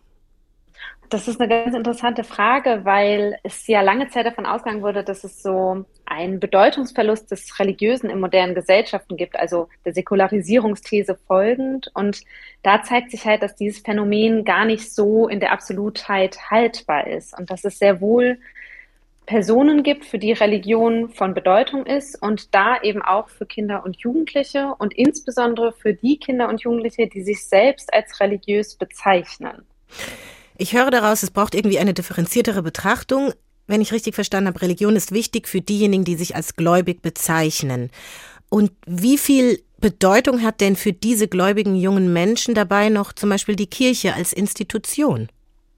Das 1.10 1.30
ist 1.30 1.40
eine 1.40 1.48
ganz 1.48 1.74
interessante 1.74 2.26
Frage, 2.26 2.82
weil 2.84 3.40
es 3.44 3.66
ja 3.68 3.80
lange 3.80 4.10
Zeit 4.10 4.26
davon 4.26 4.46
ausgegangen 4.46 4.82
wurde, 4.82 5.06
dass 5.06 5.24
es 5.24 5.42
so 5.42 5.86
einen 6.06 6.42
Bedeutungsverlust 6.42 7.32
des 7.32 7.58
Religiösen 7.60 8.10
in 8.10 8.20
modernen 8.20 8.56
Gesellschaften 8.56 9.16
gibt, 9.16 9.38
also 9.38 9.70
der 9.86 9.94
Säkularisierungsthese 9.94 11.16
folgend. 11.16 11.90
Und 11.94 12.24
da 12.62 12.84
zeigt 12.84 13.12
sich 13.12 13.26
halt, 13.26 13.42
dass 13.42 13.56
dieses 13.56 13.80
Phänomen 13.80 14.44
gar 14.44 14.66
nicht 14.66 14.94
so 14.94 15.30
in 15.30 15.40
der 15.40 15.54
Absolutheit 15.54 16.52
haltbar 16.52 17.08
ist 17.08 17.38
und 17.38 17.50
dass 17.50 17.64
es 17.64 17.80
sehr 17.80 18.02
wohl 18.02 18.38
Personen 19.26 19.84
gibt, 19.84 20.04
für 20.06 20.20
die 20.20 20.34
Religion 20.34 21.10
von 21.10 21.34
Bedeutung 21.34 21.86
ist 21.86 22.22
und 22.22 22.54
da 22.54 22.82
eben 22.82 23.02
auch 23.02 23.30
für 23.30 23.46
Kinder 23.46 23.86
und 23.86 23.98
Jugendliche 23.98 24.74
und 24.78 24.94
insbesondere 24.94 25.72
für 25.72 25.94
die 25.94 26.18
Kinder 26.18 26.50
und 26.50 26.62
Jugendliche, 26.62 27.08
die 27.08 27.22
sich 27.22 27.46
selbst 27.46 27.94
als 27.94 28.20
religiös 28.20 28.76
bezeichnen. 28.76 29.66
Ich 30.58 30.74
höre 30.74 30.92
daraus, 30.92 31.24
es 31.24 31.32
braucht 31.32 31.56
irgendwie 31.56 31.80
eine 31.80 31.94
differenziertere 31.94 32.64
Betrachtung. 32.64 33.34
Wenn 33.68 33.82
ich 33.82 33.92
richtig 33.92 34.16
verstanden 34.16 34.48
habe, 34.48 34.62
Religion 34.62 34.96
ist 34.96 35.12
wichtig 35.12 35.48
für 35.48 35.62
diejenigen, 35.62 36.04
die 36.04 36.16
sich 36.16 36.36
als 36.36 36.56
gläubig 36.56 37.02
bezeichnen. 37.02 37.92
Und 38.50 38.72
wie 38.86 39.18
viel 39.18 39.62
Bedeutung 39.80 40.42
hat 40.42 40.62
denn 40.62 40.76
für 40.76 40.94
diese 40.94 41.28
gläubigen 41.28 41.76
jungen 41.76 42.12
Menschen 42.14 42.56
dabei 42.56 42.90
noch 42.90 43.14
zum 43.14 43.30
Beispiel 43.30 43.56
die 43.56 43.68
Kirche 43.68 44.14
als 44.14 44.34
Institution? 44.34 45.30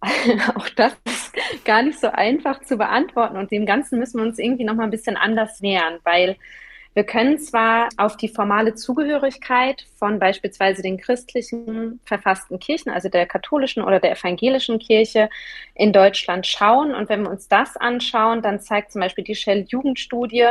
Auch 0.55 0.69
das 0.69 0.93
ist 1.05 1.65
gar 1.65 1.81
nicht 1.81 1.99
so 1.99 2.07
einfach 2.07 2.61
zu 2.63 2.77
beantworten 2.77 3.35
und 3.35 3.51
dem 3.51 3.65
Ganzen 3.65 3.99
müssen 3.99 4.19
wir 4.19 4.27
uns 4.27 4.39
irgendwie 4.39 4.63
noch 4.63 4.75
mal 4.75 4.83
ein 4.83 4.91
bisschen 4.91 5.17
anders 5.17 5.59
nähern, 5.59 5.99
weil 6.03 6.37
wir 6.99 7.05
können 7.05 7.39
zwar 7.39 7.87
auf 7.95 8.17
die 8.17 8.27
formale 8.27 8.75
Zugehörigkeit 8.75 9.85
von 9.95 10.19
beispielsweise 10.19 10.81
den 10.81 10.97
christlichen 10.97 12.01
verfassten 12.03 12.59
Kirchen, 12.59 12.91
also 12.91 13.07
der 13.07 13.25
katholischen 13.25 13.81
oder 13.81 14.01
der 14.01 14.11
evangelischen 14.11 14.79
Kirche 14.79 15.29
in 15.75 15.93
Deutschland 15.93 16.45
schauen. 16.45 16.93
Und 16.93 17.07
wenn 17.07 17.21
wir 17.21 17.29
uns 17.29 17.47
das 17.47 17.77
anschauen, 17.77 18.41
dann 18.41 18.59
zeigt 18.59 18.91
zum 18.91 18.99
Beispiel 18.99 19.23
die 19.23 19.35
Shell-Jugendstudie, 19.35 20.47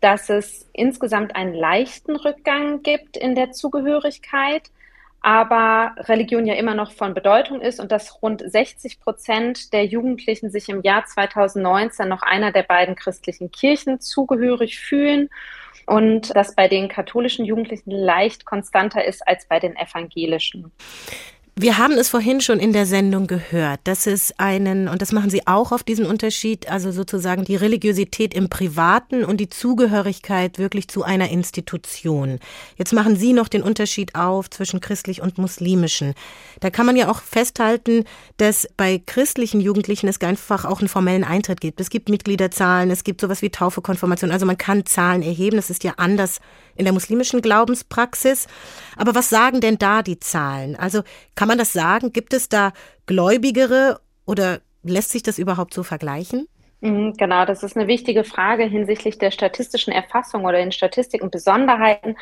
dass 0.00 0.28
es 0.30 0.68
insgesamt 0.72 1.36
einen 1.36 1.54
leichten 1.54 2.16
Rückgang 2.16 2.82
gibt 2.82 3.16
in 3.16 3.36
der 3.36 3.52
Zugehörigkeit, 3.52 4.72
aber 5.20 5.94
Religion 6.08 6.44
ja 6.44 6.54
immer 6.54 6.74
noch 6.74 6.90
von 6.90 7.14
Bedeutung 7.14 7.60
ist 7.60 7.78
und 7.78 7.92
dass 7.92 8.20
rund 8.20 8.42
60 8.44 8.98
Prozent 8.98 9.72
der 9.72 9.86
Jugendlichen 9.86 10.50
sich 10.50 10.68
im 10.70 10.82
Jahr 10.82 11.04
2019 11.04 12.08
noch 12.08 12.22
einer 12.22 12.50
der 12.50 12.64
beiden 12.64 12.96
christlichen 12.96 13.52
Kirchen 13.52 14.00
zugehörig 14.00 14.80
fühlen 14.80 15.28
und 15.88 16.36
das 16.36 16.54
bei 16.54 16.68
den 16.68 16.88
katholischen 16.88 17.44
Jugendlichen 17.44 17.90
leicht 17.90 18.44
konstanter 18.44 19.04
ist 19.04 19.26
als 19.26 19.46
bei 19.48 19.58
den 19.58 19.76
evangelischen. 19.76 20.70
Wir 21.60 21.76
haben 21.76 21.94
es 21.94 22.08
vorhin 22.08 22.40
schon 22.40 22.60
in 22.60 22.72
der 22.72 22.86
Sendung 22.86 23.26
gehört, 23.26 23.80
dass 23.82 24.06
es 24.06 24.32
einen, 24.38 24.86
und 24.86 25.02
das 25.02 25.10
machen 25.10 25.28
Sie 25.28 25.44
auch 25.48 25.72
auf 25.72 25.82
diesen 25.82 26.06
Unterschied, 26.06 26.70
also 26.70 26.92
sozusagen 26.92 27.44
die 27.44 27.56
Religiosität 27.56 28.32
im 28.32 28.48
Privaten 28.48 29.24
und 29.24 29.38
die 29.38 29.48
Zugehörigkeit 29.48 30.60
wirklich 30.60 30.86
zu 30.86 31.02
einer 31.02 31.30
Institution. 31.30 32.38
Jetzt 32.76 32.92
machen 32.92 33.16
Sie 33.16 33.32
noch 33.32 33.48
den 33.48 33.64
Unterschied 33.64 34.14
auf 34.14 34.48
zwischen 34.50 34.78
christlich 34.78 35.20
und 35.20 35.38
muslimischen. 35.38 36.14
Da 36.60 36.70
kann 36.70 36.86
man 36.86 36.94
ja 36.94 37.10
auch 37.10 37.22
festhalten, 37.22 38.04
dass 38.36 38.68
bei 38.76 39.02
christlichen 39.04 39.60
Jugendlichen 39.60 40.06
es 40.06 40.20
einfach 40.20 40.64
auch 40.64 40.78
einen 40.78 40.88
formellen 40.88 41.24
Eintritt 41.24 41.60
gibt. 41.60 41.80
Es 41.80 41.90
gibt 41.90 42.08
Mitgliederzahlen, 42.08 42.88
es 42.92 43.02
gibt 43.02 43.20
sowas 43.20 43.42
wie 43.42 43.50
Taufe, 43.50 43.82
Konfirmation, 43.82 44.30
also 44.30 44.46
man 44.46 44.58
kann 44.58 44.86
Zahlen 44.86 45.22
erheben. 45.22 45.56
Das 45.56 45.70
ist 45.70 45.82
ja 45.82 45.94
anders 45.96 46.38
in 46.78 46.84
der 46.84 46.94
muslimischen 46.94 47.42
Glaubenspraxis. 47.42 48.46
Aber 48.96 49.14
was 49.14 49.28
sagen 49.28 49.60
denn 49.60 49.76
da 49.76 50.02
die 50.02 50.18
Zahlen? 50.18 50.76
Also 50.76 51.02
kann 51.34 51.48
man 51.48 51.58
das 51.58 51.72
sagen? 51.72 52.12
Gibt 52.12 52.32
es 52.32 52.48
da 52.48 52.72
Gläubigere 53.06 54.00
oder 54.24 54.60
lässt 54.82 55.10
sich 55.10 55.22
das 55.22 55.38
überhaupt 55.38 55.74
so 55.74 55.82
vergleichen? 55.82 56.46
Mhm, 56.80 57.14
genau, 57.18 57.44
das 57.44 57.62
ist 57.62 57.76
eine 57.76 57.88
wichtige 57.88 58.22
Frage 58.22 58.64
hinsichtlich 58.64 59.18
der 59.18 59.32
statistischen 59.32 59.92
Erfassung 59.92 60.44
oder 60.44 60.58
den 60.58 60.72
Statistiken 60.72 61.30
Besonderheiten. 61.30 62.16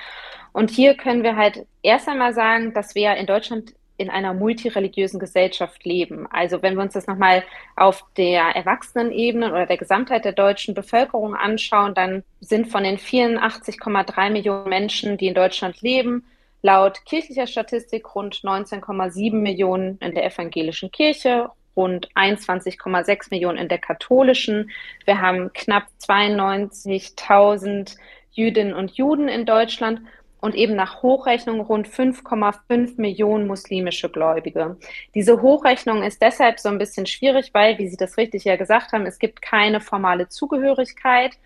Und 0.53 0.71
hier 0.71 0.97
können 0.97 1.23
wir 1.23 1.37
halt 1.37 1.67
erst 1.83 2.09
einmal 2.09 2.33
sagen, 2.33 2.73
dass 2.73 2.95
wir 2.95 3.15
in 3.15 3.27
Deutschland 3.27 3.75
in 3.99 4.11
einer 4.11 4.35
multireligiösen 4.35 5.19
Gesellschaft 5.19 5.85
leben. 5.85 6.27
Also 6.31 6.63
wenn 6.63 6.75
wir 6.75 6.83
uns 6.83 6.93
das 6.93 7.07
nochmal 7.07 7.43
auf 7.77 8.05
der 8.17 8.43
Erwachsenenebene 8.55 9.51
oder 9.51 9.67
der 9.67 9.77
Gesamtheit 9.77 10.25
der 10.25 10.33
deutschen 10.33 10.75
Bevölkerung 10.75 11.35
anschauen, 11.35 11.95
dann 11.95 12.23
sind 12.41 12.69
von 12.69 12.85
den 12.85 12.99
84,3 12.99 14.31
Millionen 14.31 14.69
Menschen, 14.69 15.17
die 15.17 15.29
in 15.29 15.35
Deutschland 15.35 15.81
leben, 15.81 16.25
laut 16.63 17.05
kirchlicher 17.05 17.47
Statistik 17.47 18.15
rund 18.15 18.37
19,7 18.37 19.35
Millionen 19.35 19.99
in 19.99 20.15
der 20.15 20.25
evangelischen 20.25 20.91
Kirche, 20.91 21.51
rund 21.77 22.09
21,6 22.15 23.29
Millionen 23.31 23.59
in 23.59 23.69
der 23.69 23.79
katholischen. 23.79 24.71
Wir 25.05 25.21
haben 25.21 25.53
knapp 25.53 25.85
92.000 26.01 27.97
Jüdinnen 28.33 28.75
und 28.75 28.93
Juden 28.93 29.29
in 29.29 29.47
Deutschland 29.47 30.01
und 30.47 30.55
eben 30.55 30.77
nach 30.77 31.03
Hochrechnung 31.03 31.61
rund 31.61 31.89
5,5 31.89 33.01
Millionen 33.01 33.49
muslimische 33.49 34.09
Gläubige. 34.09 34.77
Diese 35.13 35.43
Hochrechnung 35.43 36.05
ist 36.05 36.23
deshalb 36.23 36.61
so 36.61 36.69
ein 36.69 36.79
bisschen 36.79 37.07
schwierig, 37.07 37.51
weil, 37.53 37.79
wie 37.79 37.89
Sie 37.89 37.97
das 37.97 38.17
richtig 38.17 38.45
ja 38.45 38.55
gesagt 38.55 38.93
haben, 38.93 39.07
es 39.07 39.19
gibt 39.19 39.43
keine 39.43 39.81
formale 39.81 40.29
Zugehörigkeit 40.29 41.37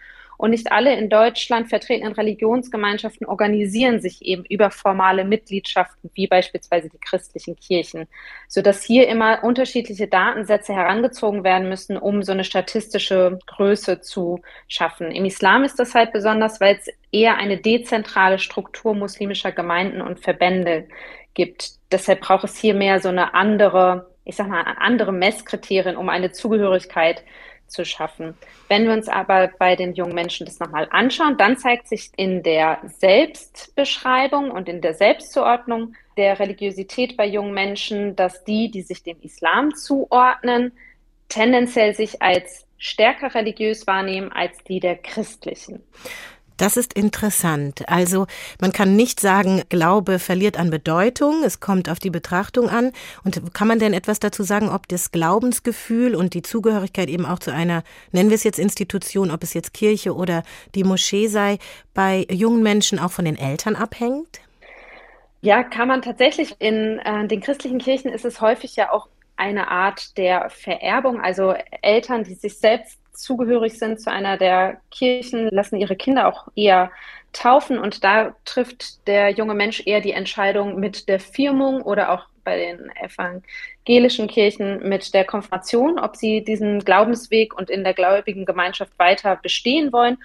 und 0.40 0.52
nicht 0.52 0.72
alle 0.72 0.96
in 0.96 1.10
Deutschland 1.10 1.68
vertretenen 1.68 2.14
Religionsgemeinschaften 2.14 3.26
organisieren 3.26 4.00
sich 4.00 4.24
eben 4.24 4.46
über 4.46 4.70
formale 4.70 5.26
Mitgliedschaften, 5.26 6.10
wie 6.14 6.28
beispielsweise 6.28 6.88
die 6.88 6.98
christlichen 6.98 7.56
Kirchen, 7.56 8.08
sodass 8.48 8.82
hier 8.82 9.06
immer 9.06 9.44
unterschiedliche 9.44 10.08
Datensätze 10.08 10.72
herangezogen 10.72 11.44
werden 11.44 11.68
müssen, 11.68 11.98
um 11.98 12.22
so 12.22 12.32
eine 12.32 12.44
statistische 12.44 13.38
Größe 13.48 14.00
zu 14.00 14.40
schaffen. 14.66 15.10
Im 15.10 15.26
Islam 15.26 15.62
ist 15.62 15.78
das 15.78 15.94
halt 15.94 16.10
besonders, 16.10 16.58
weil 16.58 16.76
es 16.76 16.86
eher 17.12 17.36
eine 17.36 17.58
dezentrale 17.58 18.38
Struktur 18.38 18.94
muslimischer 18.94 19.52
Gemeinden 19.52 20.00
und 20.00 20.20
Verbände 20.20 20.88
gibt. 21.34 21.72
Deshalb 21.92 22.22
braucht 22.22 22.44
es 22.44 22.56
hier 22.56 22.72
mehr 22.72 22.98
so 23.00 23.10
eine 23.10 23.34
andere, 23.34 24.10
ich 24.24 24.36
sag 24.36 24.48
mal, 24.48 24.64
andere 24.78 25.12
Messkriterien, 25.12 25.98
um 25.98 26.08
eine 26.08 26.32
Zugehörigkeit 26.32 27.24
zu 27.70 27.84
schaffen. 27.84 28.34
Wenn 28.68 28.86
wir 28.86 28.92
uns 28.92 29.08
aber 29.08 29.50
bei 29.58 29.76
den 29.76 29.94
jungen 29.94 30.14
Menschen 30.14 30.46
das 30.46 30.58
nochmal 30.58 30.88
anschauen, 30.90 31.36
dann 31.38 31.56
zeigt 31.56 31.88
sich 31.88 32.10
in 32.16 32.42
der 32.42 32.78
Selbstbeschreibung 32.98 34.50
und 34.50 34.68
in 34.68 34.80
der 34.80 34.94
Selbstzuordnung 34.94 35.94
der 36.16 36.38
Religiosität 36.38 37.16
bei 37.16 37.26
jungen 37.26 37.54
Menschen, 37.54 38.16
dass 38.16 38.44
die, 38.44 38.70
die 38.70 38.82
sich 38.82 39.02
dem 39.02 39.20
Islam 39.22 39.74
zuordnen, 39.74 40.72
tendenziell 41.28 41.94
sich 41.94 42.20
als 42.20 42.66
stärker 42.76 43.34
religiös 43.34 43.86
wahrnehmen 43.86 44.32
als 44.32 44.58
die 44.64 44.80
der 44.80 44.96
Christlichen. 44.96 45.82
Das 46.60 46.76
ist 46.76 46.92
interessant. 46.92 47.88
Also 47.88 48.26
man 48.60 48.70
kann 48.70 48.94
nicht 48.94 49.18
sagen, 49.18 49.62
Glaube 49.70 50.18
verliert 50.18 50.58
an 50.58 50.68
Bedeutung, 50.68 51.42
es 51.42 51.58
kommt 51.58 51.88
auf 51.88 51.98
die 51.98 52.10
Betrachtung 52.10 52.68
an. 52.68 52.92
Und 53.24 53.54
kann 53.54 53.66
man 53.66 53.78
denn 53.78 53.94
etwas 53.94 54.20
dazu 54.20 54.42
sagen, 54.42 54.68
ob 54.68 54.86
das 54.86 55.10
Glaubensgefühl 55.10 56.14
und 56.14 56.34
die 56.34 56.42
Zugehörigkeit 56.42 57.08
eben 57.08 57.24
auch 57.24 57.38
zu 57.38 57.50
einer, 57.50 57.82
nennen 58.12 58.28
wir 58.28 58.34
es 58.34 58.44
jetzt 58.44 58.58
Institution, 58.58 59.30
ob 59.30 59.42
es 59.42 59.54
jetzt 59.54 59.72
Kirche 59.72 60.14
oder 60.14 60.42
die 60.74 60.84
Moschee 60.84 61.28
sei, 61.28 61.58
bei 61.94 62.26
jungen 62.30 62.62
Menschen 62.62 62.98
auch 62.98 63.10
von 63.10 63.24
den 63.24 63.38
Eltern 63.38 63.74
abhängt? 63.74 64.40
Ja, 65.40 65.62
kann 65.62 65.88
man 65.88 66.02
tatsächlich. 66.02 66.56
In 66.58 66.98
äh, 66.98 67.26
den 67.26 67.40
christlichen 67.40 67.78
Kirchen 67.78 68.12
ist 68.12 68.26
es 68.26 68.42
häufig 68.42 68.76
ja 68.76 68.92
auch 68.92 69.08
eine 69.36 69.68
Art 69.68 70.18
der 70.18 70.50
Vererbung, 70.50 71.22
also 71.22 71.54
Eltern, 71.80 72.24
die 72.24 72.34
sich 72.34 72.58
selbst 72.58 72.99
zugehörig 73.12 73.78
sind 73.78 74.00
zu 74.00 74.10
einer 74.10 74.36
der 74.36 74.80
Kirchen, 74.90 75.48
lassen 75.50 75.76
ihre 75.76 75.96
Kinder 75.96 76.28
auch 76.28 76.48
eher 76.54 76.90
taufen 77.32 77.78
und 77.78 78.02
da 78.02 78.34
trifft 78.44 79.06
der 79.06 79.30
junge 79.30 79.54
Mensch 79.54 79.82
eher 79.86 80.00
die 80.00 80.12
Entscheidung 80.12 80.80
mit 80.80 81.08
der 81.08 81.20
Firmung 81.20 81.82
oder 81.82 82.10
auch 82.10 82.26
bei 82.44 82.56
den 82.56 82.90
evangelischen 82.96 84.26
Kirchen 84.26 84.88
mit 84.88 85.14
der 85.14 85.24
Konfirmation, 85.24 85.98
ob 85.98 86.16
sie 86.16 86.42
diesen 86.42 86.80
Glaubensweg 86.80 87.54
und 87.54 87.70
in 87.70 87.84
der 87.84 87.94
gläubigen 87.94 88.44
Gemeinschaft 88.44 88.98
weiter 88.98 89.36
bestehen 89.36 89.92
wollen. 89.92 90.18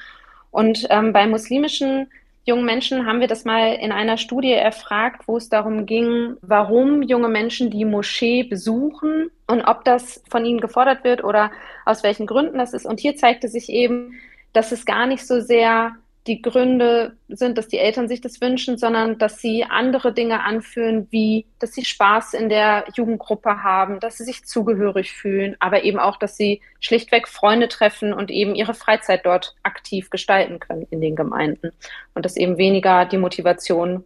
Und 0.49 0.87
ähm, 0.89 1.11
bei 1.11 1.27
muslimischen 1.27 2.09
jungen 2.45 2.65
Menschen 2.65 3.05
haben 3.05 3.19
wir 3.19 3.27
das 3.27 3.43
mal 3.43 3.73
in 3.73 3.91
einer 3.91 4.17
Studie 4.17 4.53
erfragt, 4.53 5.27
wo 5.27 5.37
es 5.37 5.49
darum 5.49 5.85
ging, 5.85 6.37
warum 6.41 7.01
junge 7.01 7.27
Menschen 7.27 7.71
die 7.71 7.85
Moschee 7.85 8.43
besuchen 8.43 9.31
und 9.47 9.63
ob 9.63 9.83
das 9.83 10.23
von 10.29 10.45
ihnen 10.45 10.61
gefordert 10.61 11.03
wird 11.03 11.23
oder 11.23 11.51
aus 11.85 12.03
welchen 12.03 12.27
Gründen 12.27 12.59
das 12.59 12.73
ist. 12.73 12.85
Und 12.85 12.99
hier 12.99 13.15
zeigte 13.15 13.47
sich 13.47 13.69
eben, 13.69 14.13
dass 14.53 14.71
es 14.71 14.85
gar 14.85 15.07
nicht 15.07 15.25
so 15.25 15.41
sehr 15.41 15.95
die 16.27 16.41
Gründe 16.41 17.17
sind, 17.27 17.57
dass 17.57 17.67
die 17.67 17.77
Eltern 17.77 18.07
sich 18.07 18.19
das 18.19 18.41
wünschen, 18.41 18.77
sondern 18.77 19.19
dass 19.19 19.39
sie 19.39 19.63
andere 19.63 20.11
Dinge 20.11 20.43
anführen, 20.43 21.07
wie 21.11 21.45
dass 21.59 21.73
sie 21.73 21.85
Spaß 21.85 22.33
in 22.33 22.49
der 22.49 22.85
Jugendgruppe 22.95 23.61
haben, 23.61 23.99
dass 23.99 24.17
sie 24.17 24.23
sich 24.23 24.43
zugehörig 24.45 25.11
fühlen, 25.11 25.55
aber 25.59 25.83
eben 25.83 25.99
auch, 25.99 26.17
dass 26.17 26.35
sie 26.35 26.61
schlichtweg 26.79 27.27
Freunde 27.27 27.67
treffen 27.67 28.11
und 28.11 28.31
eben 28.31 28.55
ihre 28.55 28.73
Freizeit 28.73 29.25
dort 29.25 29.55
aktiv 29.61 30.09
gestalten 30.09 30.59
können 30.59 30.87
in 30.89 30.99
den 30.99 31.15
Gemeinden. 31.15 31.71
Und 32.15 32.25
dass 32.25 32.37
eben 32.37 32.57
weniger 32.57 33.05
die 33.05 33.17
Motivation 33.17 34.03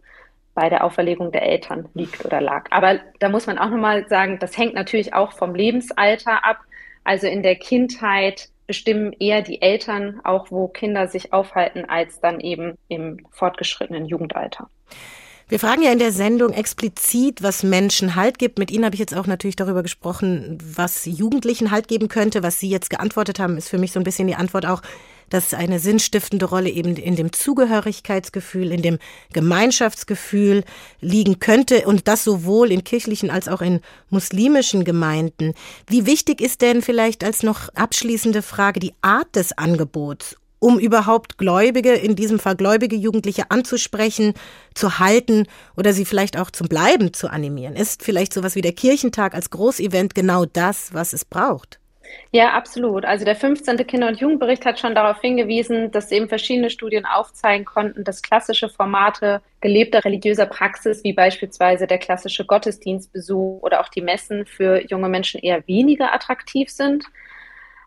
bei 0.54 0.68
der 0.68 0.84
Auferlegung 0.84 1.32
der 1.32 1.42
Eltern 1.42 1.88
liegt 1.94 2.24
oder 2.24 2.40
lag. 2.40 2.66
Aber 2.70 3.00
da 3.18 3.30
muss 3.30 3.46
man 3.46 3.58
auch 3.58 3.70
nochmal 3.70 4.06
sagen, 4.08 4.38
das 4.40 4.58
hängt 4.58 4.74
natürlich 4.74 5.14
auch 5.14 5.32
vom 5.32 5.54
Lebensalter 5.54 6.44
ab. 6.44 6.58
Also 7.02 7.28
in 7.28 7.42
der 7.42 7.56
Kindheit 7.56 8.50
bestimmen 8.70 9.12
eher 9.18 9.42
die 9.42 9.60
Eltern 9.60 10.20
auch, 10.22 10.52
wo 10.52 10.68
Kinder 10.68 11.08
sich 11.08 11.32
aufhalten, 11.32 11.86
als 11.88 12.20
dann 12.20 12.38
eben 12.38 12.78
im 12.86 13.26
fortgeschrittenen 13.32 14.06
Jugendalter. 14.06 14.70
Wir 15.48 15.58
fragen 15.58 15.82
ja 15.82 15.90
in 15.90 15.98
der 15.98 16.12
Sendung 16.12 16.52
explizit, 16.52 17.42
was 17.42 17.64
Menschen 17.64 18.14
Halt 18.14 18.38
gibt. 18.38 18.60
Mit 18.60 18.70
Ihnen 18.70 18.84
habe 18.84 18.94
ich 18.94 19.00
jetzt 19.00 19.16
auch 19.16 19.26
natürlich 19.26 19.56
darüber 19.56 19.82
gesprochen, 19.82 20.56
was 20.76 21.04
Jugendlichen 21.04 21.72
Halt 21.72 21.88
geben 21.88 22.06
könnte. 22.06 22.44
Was 22.44 22.60
Sie 22.60 22.70
jetzt 22.70 22.90
geantwortet 22.90 23.40
haben, 23.40 23.56
ist 23.56 23.68
für 23.68 23.78
mich 23.78 23.90
so 23.90 23.98
ein 23.98 24.04
bisschen 24.04 24.28
die 24.28 24.36
Antwort 24.36 24.66
auch, 24.66 24.82
dass 25.30 25.54
eine 25.54 25.78
sinnstiftende 25.78 26.44
Rolle 26.44 26.68
eben 26.68 26.96
in 26.96 27.16
dem 27.16 27.32
Zugehörigkeitsgefühl, 27.32 28.72
in 28.72 28.82
dem 28.82 28.98
Gemeinschaftsgefühl 29.32 30.64
liegen 31.00 31.40
könnte 31.40 31.86
und 31.86 32.06
das 32.06 32.24
sowohl 32.24 32.70
in 32.70 32.84
kirchlichen 32.84 33.30
als 33.30 33.48
auch 33.48 33.62
in 33.62 33.80
muslimischen 34.10 34.84
Gemeinden. 34.84 35.54
Wie 35.86 36.04
wichtig 36.04 36.40
ist 36.40 36.60
denn 36.60 36.82
vielleicht 36.82 37.24
als 37.24 37.42
noch 37.42 37.68
abschließende 37.74 38.42
Frage 38.42 38.80
die 38.80 38.92
Art 39.00 39.34
des 39.34 39.56
Angebots 39.56 40.36
um 40.60 40.78
überhaupt 40.78 41.38
Gläubige, 41.38 41.94
in 41.94 42.14
diesem 42.14 42.38
Fall 42.38 42.54
gläubige 42.54 42.94
Jugendliche 42.94 43.50
anzusprechen, 43.50 44.34
zu 44.74 44.98
halten 44.98 45.46
oder 45.76 45.92
sie 45.92 46.04
vielleicht 46.04 46.38
auch 46.38 46.50
zum 46.50 46.68
Bleiben 46.68 47.12
zu 47.12 47.28
animieren? 47.28 47.74
Ist 47.74 48.04
vielleicht 48.04 48.32
sowas 48.32 48.54
wie 48.54 48.60
der 48.60 48.74
Kirchentag 48.74 49.34
als 49.34 49.50
Großevent 49.50 50.14
genau 50.14 50.44
das, 50.44 50.92
was 50.92 51.12
es 51.12 51.24
braucht? 51.24 51.80
Ja, 52.32 52.52
absolut. 52.52 53.04
Also 53.04 53.24
der 53.24 53.36
15. 53.36 53.76
Kinder- 53.86 54.08
und 54.08 54.20
Jugendbericht 54.20 54.64
hat 54.64 54.78
schon 54.78 54.94
darauf 54.94 55.20
hingewiesen, 55.20 55.90
dass 55.90 56.12
eben 56.12 56.28
verschiedene 56.28 56.70
Studien 56.70 57.06
aufzeigen 57.06 57.64
konnten, 57.64 58.04
dass 58.04 58.22
klassische 58.22 58.68
Formate 58.68 59.42
gelebter 59.60 60.04
religiöser 60.04 60.46
Praxis, 60.46 61.04
wie 61.04 61.12
beispielsweise 61.12 61.86
der 61.86 61.98
klassische 61.98 62.44
Gottesdienstbesuch 62.44 63.62
oder 63.62 63.80
auch 63.80 63.88
die 63.88 64.02
Messen 64.02 64.46
für 64.46 64.84
junge 64.88 65.08
Menschen 65.08 65.40
eher 65.40 65.66
weniger 65.66 66.14
attraktiv 66.14 66.70
sind 66.70 67.04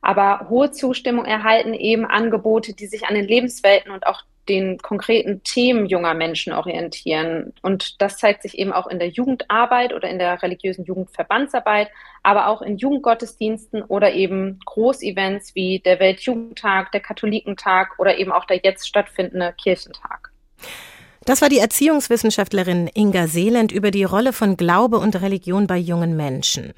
aber 0.03 0.49
hohe 0.49 0.69
Zustimmung 0.69 1.23
erhalten 1.23 1.73
eben 1.73 2.05
Angebote, 2.05 2.73
die 2.73 2.87
sich 2.87 3.05
an 3.07 3.15
den 3.15 3.25
Lebenswelten 3.25 3.89
und 3.89 4.05
auch 4.05 4.23
den 4.49 4.77
konkreten 4.77 5.41
Themen 5.43 5.85
junger 5.85 6.13
Menschen 6.13 6.53
orientieren. 6.53 7.53
Und 7.61 8.01
das 8.01 8.17
zeigt 8.17 8.41
sich 8.41 8.57
eben 8.57 8.73
auch 8.73 8.87
in 8.87 8.99
der 8.99 9.09
Jugendarbeit 9.09 9.93
oder 9.93 10.09
in 10.09 10.19
der 10.19 10.41
religiösen 10.41 10.85
Jugendverbandsarbeit, 10.85 11.89
aber 12.23 12.47
auch 12.47 12.61
in 12.61 12.77
Jugendgottesdiensten 12.77 13.83
oder 13.83 14.13
eben 14.13 14.59
Großevents 14.65 15.55
wie 15.55 15.79
der 15.79 15.99
Weltjugendtag, 15.99 16.91
der 16.91 17.01
Katholikentag 17.01 17.99
oder 17.99 18.17
eben 18.17 18.31
auch 18.31 18.45
der 18.45 18.59
jetzt 18.63 18.87
stattfindende 18.87 19.53
Kirchentag. 19.61 20.31
Das 21.25 21.41
war 21.41 21.47
die 21.47 21.59
Erziehungswissenschaftlerin 21.59 22.89
Inga 22.93 23.27
Seeland 23.27 23.71
über 23.71 23.91
die 23.91 24.03
Rolle 24.03 24.33
von 24.33 24.57
Glaube 24.57 24.99
und 24.99 25.21
Religion 25.21 25.67
bei 25.67 25.77
jungen 25.77 26.17
Menschen. 26.17 26.73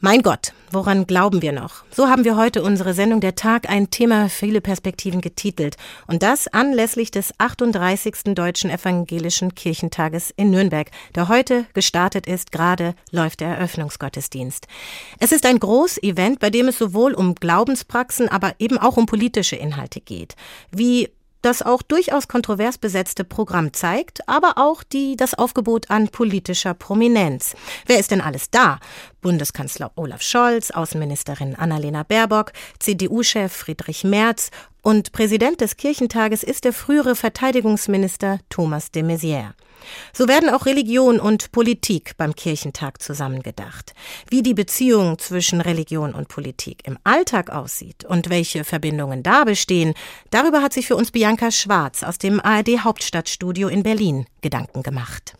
Mein 0.00 0.22
Gott, 0.22 0.52
woran 0.70 1.08
glauben 1.08 1.42
wir 1.42 1.50
noch? 1.50 1.84
So 1.90 2.08
haben 2.08 2.24
wir 2.24 2.36
heute 2.36 2.62
unsere 2.62 2.94
Sendung 2.94 3.20
Der 3.20 3.34
Tag 3.34 3.68
ein 3.68 3.90
Thema 3.90 4.28
viele 4.28 4.60
Perspektiven 4.60 5.20
getitelt. 5.20 5.76
Und 6.06 6.22
das 6.22 6.46
anlässlich 6.46 7.10
des 7.10 7.32
38. 7.38 8.34
Deutschen 8.34 8.70
Evangelischen 8.70 9.56
Kirchentages 9.56 10.32
in 10.36 10.50
Nürnberg, 10.50 10.88
der 11.16 11.28
heute 11.28 11.66
gestartet 11.74 12.28
ist. 12.28 12.52
Gerade 12.52 12.94
läuft 13.10 13.40
der 13.40 13.48
Eröffnungsgottesdienst. 13.48 14.68
Es 15.18 15.32
ist 15.32 15.44
ein 15.44 15.58
Großevent, 15.58 16.38
bei 16.38 16.50
dem 16.50 16.68
es 16.68 16.78
sowohl 16.78 17.12
um 17.12 17.34
Glaubenspraxen, 17.34 18.28
aber 18.28 18.54
eben 18.60 18.78
auch 18.78 18.96
um 18.96 19.06
politische 19.06 19.56
Inhalte 19.56 20.00
geht. 20.00 20.36
Wie 20.70 21.08
das 21.42 21.62
auch 21.62 21.82
durchaus 21.82 22.28
kontrovers 22.28 22.78
besetzte 22.78 23.24
Programm 23.24 23.72
zeigt, 23.72 24.28
aber 24.28 24.54
auch 24.56 24.82
die, 24.82 25.16
das 25.16 25.34
Aufgebot 25.34 25.90
an 25.90 26.08
politischer 26.08 26.74
Prominenz. 26.74 27.54
Wer 27.86 27.98
ist 27.98 28.10
denn 28.10 28.20
alles 28.20 28.50
da? 28.50 28.80
Bundeskanzler 29.20 29.92
Olaf 29.96 30.22
Scholz, 30.22 30.70
Außenministerin 30.70 31.54
Annalena 31.54 32.02
Baerbock, 32.02 32.52
CDU-Chef 32.78 33.52
Friedrich 33.52 34.04
Merz 34.04 34.50
und 34.82 35.12
Präsident 35.12 35.60
des 35.60 35.76
Kirchentages 35.76 36.42
ist 36.42 36.64
der 36.64 36.72
frühere 36.72 37.14
Verteidigungsminister 37.14 38.40
Thomas 38.48 38.90
de 38.90 39.02
Maizière. 39.02 39.52
So 40.12 40.28
werden 40.28 40.50
auch 40.50 40.66
Religion 40.66 41.20
und 41.20 41.52
Politik 41.52 42.16
beim 42.16 42.34
Kirchentag 42.34 43.02
zusammengedacht. 43.02 43.94
Wie 44.28 44.42
die 44.42 44.54
Beziehung 44.54 45.18
zwischen 45.18 45.60
Religion 45.60 46.14
und 46.14 46.28
Politik 46.28 46.86
im 46.86 46.98
Alltag 47.04 47.50
aussieht 47.50 48.04
und 48.04 48.30
welche 48.30 48.64
Verbindungen 48.64 49.22
da 49.22 49.44
bestehen, 49.44 49.94
darüber 50.30 50.62
hat 50.62 50.72
sich 50.72 50.86
für 50.86 50.96
uns 50.96 51.10
Bianca 51.10 51.50
Schwarz 51.50 52.02
aus 52.02 52.18
dem 52.18 52.40
ARD 52.40 52.84
Hauptstadtstudio 52.84 53.68
in 53.68 53.82
Berlin 53.82 54.26
Gedanken 54.40 54.82
gemacht. 54.82 55.34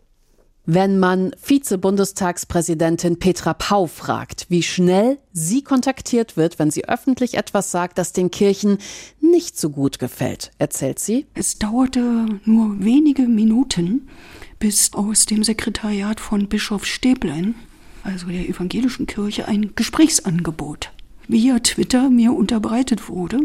Wenn 0.71 0.99
man 0.99 1.31
Vize-Bundestagspräsidentin 1.41 3.19
Petra 3.19 3.55
Pau 3.55 3.87
fragt, 3.87 4.45
wie 4.51 4.63
schnell 4.63 5.17
sie 5.33 5.63
kontaktiert 5.63 6.37
wird, 6.37 6.59
wenn 6.59 6.71
sie 6.71 6.87
öffentlich 6.87 7.39
etwas 7.39 7.71
sagt, 7.71 7.97
das 7.97 8.13
den 8.13 8.31
Kirchen 8.31 8.77
nicht 9.19 9.59
so 9.59 9.71
gut 9.71 9.99
gefällt, 9.99 10.51
erzählt 10.59 10.99
sie. 10.99 11.25
Es 11.33 11.59
dauerte 11.59 12.27
nur 12.45 12.85
wenige 12.85 13.23
Minuten, 13.23 14.11
bis 14.59 14.93
aus 14.93 15.25
dem 15.25 15.43
Sekretariat 15.43 16.21
von 16.21 16.51
Bischof 16.51 16.85
Stäblein, 16.85 17.55
also 18.03 18.27
der 18.27 18.47
evangelischen 18.47 19.07
Kirche, 19.07 19.49
ein 19.49 19.73
Gesprächsangebot 19.75 20.91
via 21.29 21.59
Twitter 21.61 22.11
mir 22.11 22.33
unterbreitet 22.33 23.09
wurde 23.09 23.41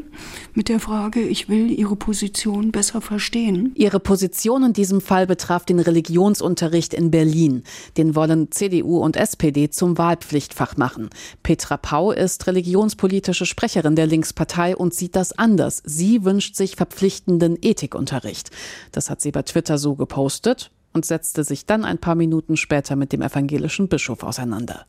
mit 0.54 0.70
der 0.70 0.80
Frage, 0.80 1.22
ich 1.22 1.50
will 1.50 1.70
Ihre 1.70 1.96
Position 1.96 2.72
besser 2.72 3.02
verstehen. 3.02 3.72
Ihre 3.76 4.00
Position 4.00 4.64
in 4.64 4.74
diesem 4.74 5.02
Fall 5.02 5.28
betraf 5.28 5.66
den 5.66 5.80
Religionsunterricht 5.80 6.94
in 6.94 7.12
Berlin. 7.12 7.64
Den 7.98 8.16
wollen 8.16 8.52
CDU 8.52 9.00
und 9.00 9.18
SPD 9.18 9.70
zum 9.70 9.98
Wahlpflichtfach 9.98 10.78
machen. 10.78 11.10
Petra 11.44 11.78
Pau 11.78 12.12
ist 12.12 12.48
religionspolitische 12.48 13.46
Sprecherin 13.46 13.96
der 13.96 14.08
Linkspartei 14.08 14.76
und 14.76 14.94
sieht 14.94 15.16
das 15.16 15.38
anders. 15.38 15.84
Sie 15.86 16.24
wünscht 16.24 16.56
sich 16.56 16.78
verpflichtenden 16.78 17.58
Ethikunterricht. 17.62 18.50
Das 18.92 19.10
hat 19.10 19.22
sie 19.22 19.32
bei 19.32 19.42
Twitter 19.44 19.78
so 19.78 19.96
gepostet 19.96 20.72
und 20.94 21.06
setzte 21.06 21.44
sich 21.44 21.66
dann 21.66 21.84
ein 21.84 21.98
paar 21.98 22.16
Minuten 22.16 22.56
später 22.56 22.96
mit 22.96 23.12
dem 23.12 23.22
evangelischen 23.22 23.88
Bischof 23.90 24.24
auseinander. 24.24 24.86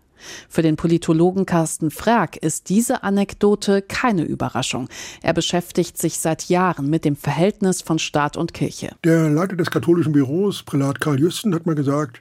Für 0.49 0.62
den 0.62 0.77
Politologen 0.77 1.47
Carsten 1.47 1.91
Frag 1.91 2.37
ist 2.37 2.68
diese 2.68 3.03
Anekdote 3.03 3.83
keine 3.83 4.25
Überraschung. 4.25 4.89
Er 5.22 5.33
beschäftigt 5.33 5.99
sich 5.99 6.18
seit 6.18 6.49
Jahren 6.49 6.89
mit 6.91 7.05
dem 7.05 7.16
Verhältnis 7.16 7.83
von 7.83 7.99
Staat 7.99 8.37
und 8.37 8.55
Kirche. 8.55 8.91
Der 9.05 9.31
Leiter 9.31 9.57
des 9.57 9.70
katholischen 9.70 10.12
Büros, 10.12 10.62
Prälat 10.62 11.01
Karl 11.01 11.20
Jüsten, 11.20 11.55
hat 11.55 11.66
mal 11.66 11.75
gesagt, 11.75 12.20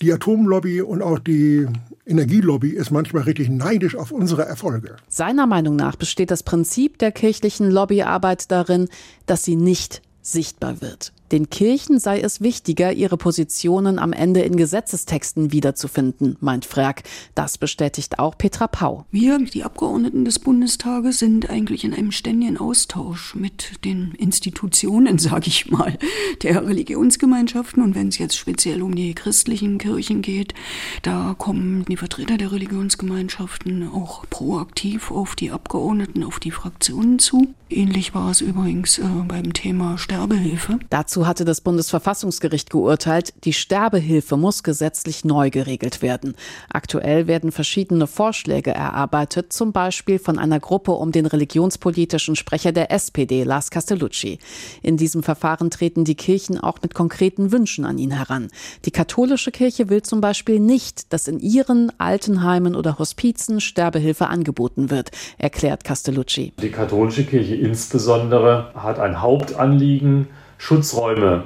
die 0.00 0.12
Atomlobby 0.12 0.82
und 0.82 1.02
auch 1.02 1.18
die 1.18 1.66
Energielobby 2.06 2.70
ist 2.70 2.90
manchmal 2.90 3.22
richtig 3.22 3.48
neidisch 3.48 3.94
auf 3.94 4.10
unsere 4.10 4.44
Erfolge. 4.44 4.96
Seiner 5.08 5.46
Meinung 5.46 5.76
nach 5.76 5.96
besteht 5.96 6.30
das 6.30 6.42
Prinzip 6.42 6.98
der 6.98 7.12
kirchlichen 7.12 7.70
Lobbyarbeit 7.70 8.50
darin, 8.50 8.88
dass 9.26 9.44
sie 9.44 9.56
nicht 9.56 10.02
sichtbar 10.20 10.80
wird. 10.80 11.12
Den 11.32 11.48
Kirchen 11.48 11.98
sei 11.98 12.20
es 12.20 12.42
wichtiger, 12.42 12.92
ihre 12.92 13.16
Positionen 13.16 13.98
am 13.98 14.12
Ende 14.12 14.42
in 14.42 14.54
Gesetzestexten 14.54 15.50
wiederzufinden, 15.50 16.36
meint 16.40 16.66
Frag. 16.66 17.04
Das 17.34 17.56
bestätigt 17.56 18.18
auch 18.18 18.36
Petra 18.36 18.66
Pau. 18.66 19.06
Wir, 19.10 19.38
die 19.38 19.64
Abgeordneten 19.64 20.26
des 20.26 20.38
Bundestages, 20.38 21.20
sind 21.20 21.48
eigentlich 21.48 21.84
in 21.84 21.94
einem 21.94 22.12
ständigen 22.12 22.58
Austausch 22.58 23.34
mit 23.34 23.82
den 23.86 24.12
Institutionen, 24.18 25.18
sage 25.18 25.46
ich 25.46 25.70
mal, 25.70 25.96
der 26.42 26.66
Religionsgemeinschaften. 26.66 27.82
Und 27.82 27.94
wenn 27.94 28.08
es 28.08 28.18
jetzt 28.18 28.36
speziell 28.36 28.82
um 28.82 28.94
die 28.94 29.14
christlichen 29.14 29.78
Kirchen 29.78 30.20
geht, 30.20 30.52
da 31.00 31.34
kommen 31.38 31.86
die 31.86 31.96
Vertreter 31.96 32.36
der 32.36 32.52
Religionsgemeinschaften 32.52 33.88
auch 33.88 34.26
proaktiv 34.28 35.10
auf 35.10 35.34
die 35.34 35.50
Abgeordneten, 35.50 36.24
auf 36.24 36.38
die 36.40 36.50
Fraktionen 36.50 37.18
zu. 37.18 37.54
Ähnlich 37.70 38.14
war 38.14 38.30
es 38.30 38.42
übrigens 38.42 38.98
äh, 38.98 39.04
beim 39.26 39.54
Thema 39.54 39.96
Sterbehilfe. 39.96 40.78
Dazu 40.90 41.21
hatte 41.26 41.44
das 41.44 41.60
Bundesverfassungsgericht 41.60 42.70
geurteilt, 42.70 43.34
die 43.44 43.52
Sterbehilfe 43.52 44.36
muss 44.36 44.62
gesetzlich 44.62 45.24
neu 45.24 45.50
geregelt 45.50 46.02
werden. 46.02 46.34
Aktuell 46.70 47.26
werden 47.26 47.52
verschiedene 47.52 48.06
Vorschläge 48.06 48.72
erarbeitet, 48.72 49.52
zum 49.52 49.72
Beispiel 49.72 50.18
von 50.18 50.38
einer 50.38 50.60
Gruppe 50.60 50.92
um 50.92 51.12
den 51.12 51.26
religionspolitischen 51.26 52.36
Sprecher 52.36 52.72
der 52.72 52.90
SPD, 52.90 53.44
Lars 53.44 53.70
Castellucci. 53.70 54.38
In 54.82 54.96
diesem 54.96 55.22
Verfahren 55.22 55.70
treten 55.70 56.04
die 56.04 56.14
Kirchen 56.14 56.58
auch 56.58 56.80
mit 56.82 56.94
konkreten 56.94 57.52
Wünschen 57.52 57.84
an 57.84 57.98
ihn 57.98 58.12
heran. 58.12 58.48
Die 58.84 58.90
katholische 58.90 59.50
Kirche 59.50 59.88
will 59.88 60.02
zum 60.02 60.20
Beispiel 60.20 60.60
nicht, 60.60 61.12
dass 61.12 61.28
in 61.28 61.40
ihren 61.40 61.92
Altenheimen 61.98 62.74
oder 62.74 62.98
Hospizen 62.98 63.60
Sterbehilfe 63.60 64.28
angeboten 64.28 64.90
wird, 64.90 65.10
erklärt 65.38 65.84
Castellucci. 65.84 66.52
Die 66.60 66.70
katholische 66.70 67.24
Kirche 67.24 67.54
insbesondere 67.54 68.72
hat 68.74 68.98
ein 68.98 69.20
Hauptanliegen, 69.20 70.28
Schutzräume 70.62 71.42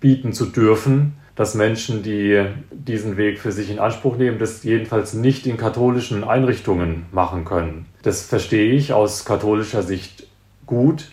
bieten 0.00 0.32
zu 0.32 0.46
dürfen, 0.46 1.18
dass 1.34 1.54
Menschen, 1.54 2.02
die 2.02 2.46
diesen 2.70 3.18
Weg 3.18 3.38
für 3.38 3.52
sich 3.52 3.70
in 3.70 3.78
Anspruch 3.78 4.16
nehmen, 4.16 4.38
das 4.38 4.64
jedenfalls 4.64 5.12
nicht 5.12 5.46
in 5.46 5.58
katholischen 5.58 6.24
Einrichtungen 6.24 7.04
machen 7.12 7.44
können. 7.44 7.84
Das 8.00 8.22
verstehe 8.22 8.72
ich 8.72 8.94
aus 8.94 9.26
katholischer 9.26 9.82
Sicht 9.82 10.28
gut, 10.64 11.10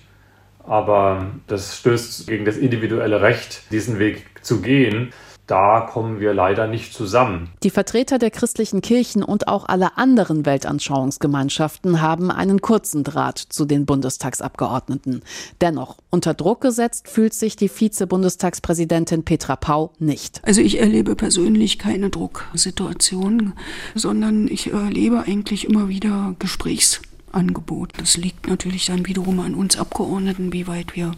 aber 0.65 1.25
das 1.47 1.77
stößt 1.77 2.25
gegen 2.25 2.45
das 2.45 2.55
individuelle 2.55 3.21
Recht, 3.21 3.63
diesen 3.69 3.99
Weg 3.99 4.27
zu 4.41 4.61
gehen. 4.61 5.11
Da 5.47 5.81
kommen 5.81 6.19
wir 6.19 6.33
leider 6.33 6.67
nicht 6.67 6.93
zusammen. 6.93 7.49
Die 7.63 7.69
Vertreter 7.69 8.17
der 8.17 8.31
christlichen 8.31 8.81
Kirchen 8.81 9.23
und 9.23 9.47
auch 9.47 9.65
alle 9.65 9.97
anderen 9.97 10.45
Weltanschauungsgemeinschaften 10.45 12.01
haben 12.01 12.31
einen 12.31 12.61
kurzen 12.61 13.03
Draht 13.03 13.37
zu 13.37 13.65
den 13.65 13.85
Bundestagsabgeordneten. 13.85 15.23
Dennoch, 15.59 15.97
unter 16.09 16.33
Druck 16.33 16.61
gesetzt 16.61 17.09
fühlt 17.09 17.33
sich 17.33 17.55
die 17.55 17.69
Vize-Bundestagspräsidentin 17.69 19.23
Petra 19.23 19.55
Pau 19.55 19.91
nicht. 19.99 20.41
Also 20.45 20.61
ich 20.61 20.79
erlebe 20.79 21.15
persönlich 21.15 21.77
keine 21.77 22.09
Drucksituation, 22.09 23.53
sondern 23.95 24.47
ich 24.47 24.71
erlebe 24.71 25.23
eigentlich 25.27 25.65
immer 25.65 25.89
wieder 25.89 26.35
Gesprächsangebot. 26.39 27.93
Das 27.97 28.15
liegt 28.15 28.47
natürlich 28.47 28.85
dann 28.85 29.05
wiederum 29.05 29.39
an 29.41 29.55
uns 29.55 29.77
Abgeordneten, 29.77 30.53
wie 30.53 30.67
weit 30.67 30.95
wir 30.95 31.11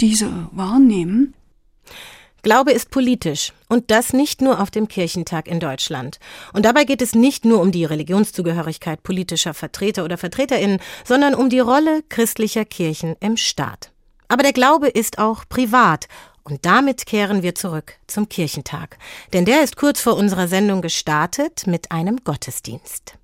diese 0.00 0.48
wahrnehmen. 0.52 1.34
Glaube 2.42 2.72
ist 2.72 2.90
politisch 2.90 3.52
und 3.68 3.90
das 3.90 4.12
nicht 4.12 4.40
nur 4.40 4.60
auf 4.60 4.70
dem 4.70 4.86
Kirchentag 4.86 5.48
in 5.48 5.58
Deutschland. 5.58 6.20
Und 6.52 6.64
dabei 6.64 6.84
geht 6.84 7.02
es 7.02 7.14
nicht 7.14 7.44
nur 7.44 7.60
um 7.60 7.72
die 7.72 7.84
Religionszugehörigkeit 7.84 9.02
politischer 9.02 9.54
Vertreter 9.54 10.04
oder 10.04 10.16
Vertreterinnen, 10.16 10.80
sondern 11.04 11.34
um 11.34 11.50
die 11.50 11.58
Rolle 11.58 12.02
christlicher 12.08 12.64
Kirchen 12.64 13.16
im 13.20 13.36
Staat. 13.36 13.90
Aber 14.28 14.42
der 14.42 14.52
Glaube 14.52 14.88
ist 14.88 15.18
auch 15.18 15.44
privat 15.48 16.06
und 16.44 16.64
damit 16.64 17.06
kehren 17.06 17.42
wir 17.42 17.54
zurück 17.54 17.94
zum 18.06 18.28
Kirchentag, 18.28 18.98
denn 19.32 19.44
der 19.44 19.62
ist 19.62 19.76
kurz 19.76 20.00
vor 20.00 20.16
unserer 20.16 20.48
Sendung 20.48 20.80
gestartet 20.80 21.66
mit 21.66 21.90
einem 21.90 22.18
Gottesdienst. 22.24 23.17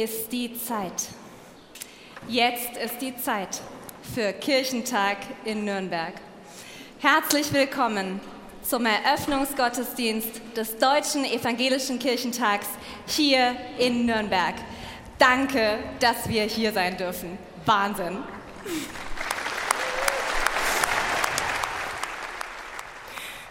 Ist 0.00 0.32
die 0.32 0.54
Zeit. 0.54 1.08
Jetzt 2.26 2.74
ist 2.78 3.02
die 3.02 3.14
Zeit 3.18 3.60
für 4.14 4.32
Kirchentag 4.32 5.18
in 5.44 5.66
Nürnberg. 5.66 6.14
Herzlich 7.00 7.52
willkommen 7.52 8.18
zum 8.62 8.86
Eröffnungsgottesdienst 8.86 10.40
des 10.56 10.78
Deutschen 10.78 11.26
Evangelischen 11.26 11.98
Kirchentags 11.98 12.68
hier 13.06 13.54
in 13.78 14.06
Nürnberg. 14.06 14.54
Danke, 15.18 15.78
dass 15.98 16.26
wir 16.30 16.44
hier 16.44 16.72
sein 16.72 16.96
dürfen. 16.96 17.36
Wahnsinn. 17.66 18.16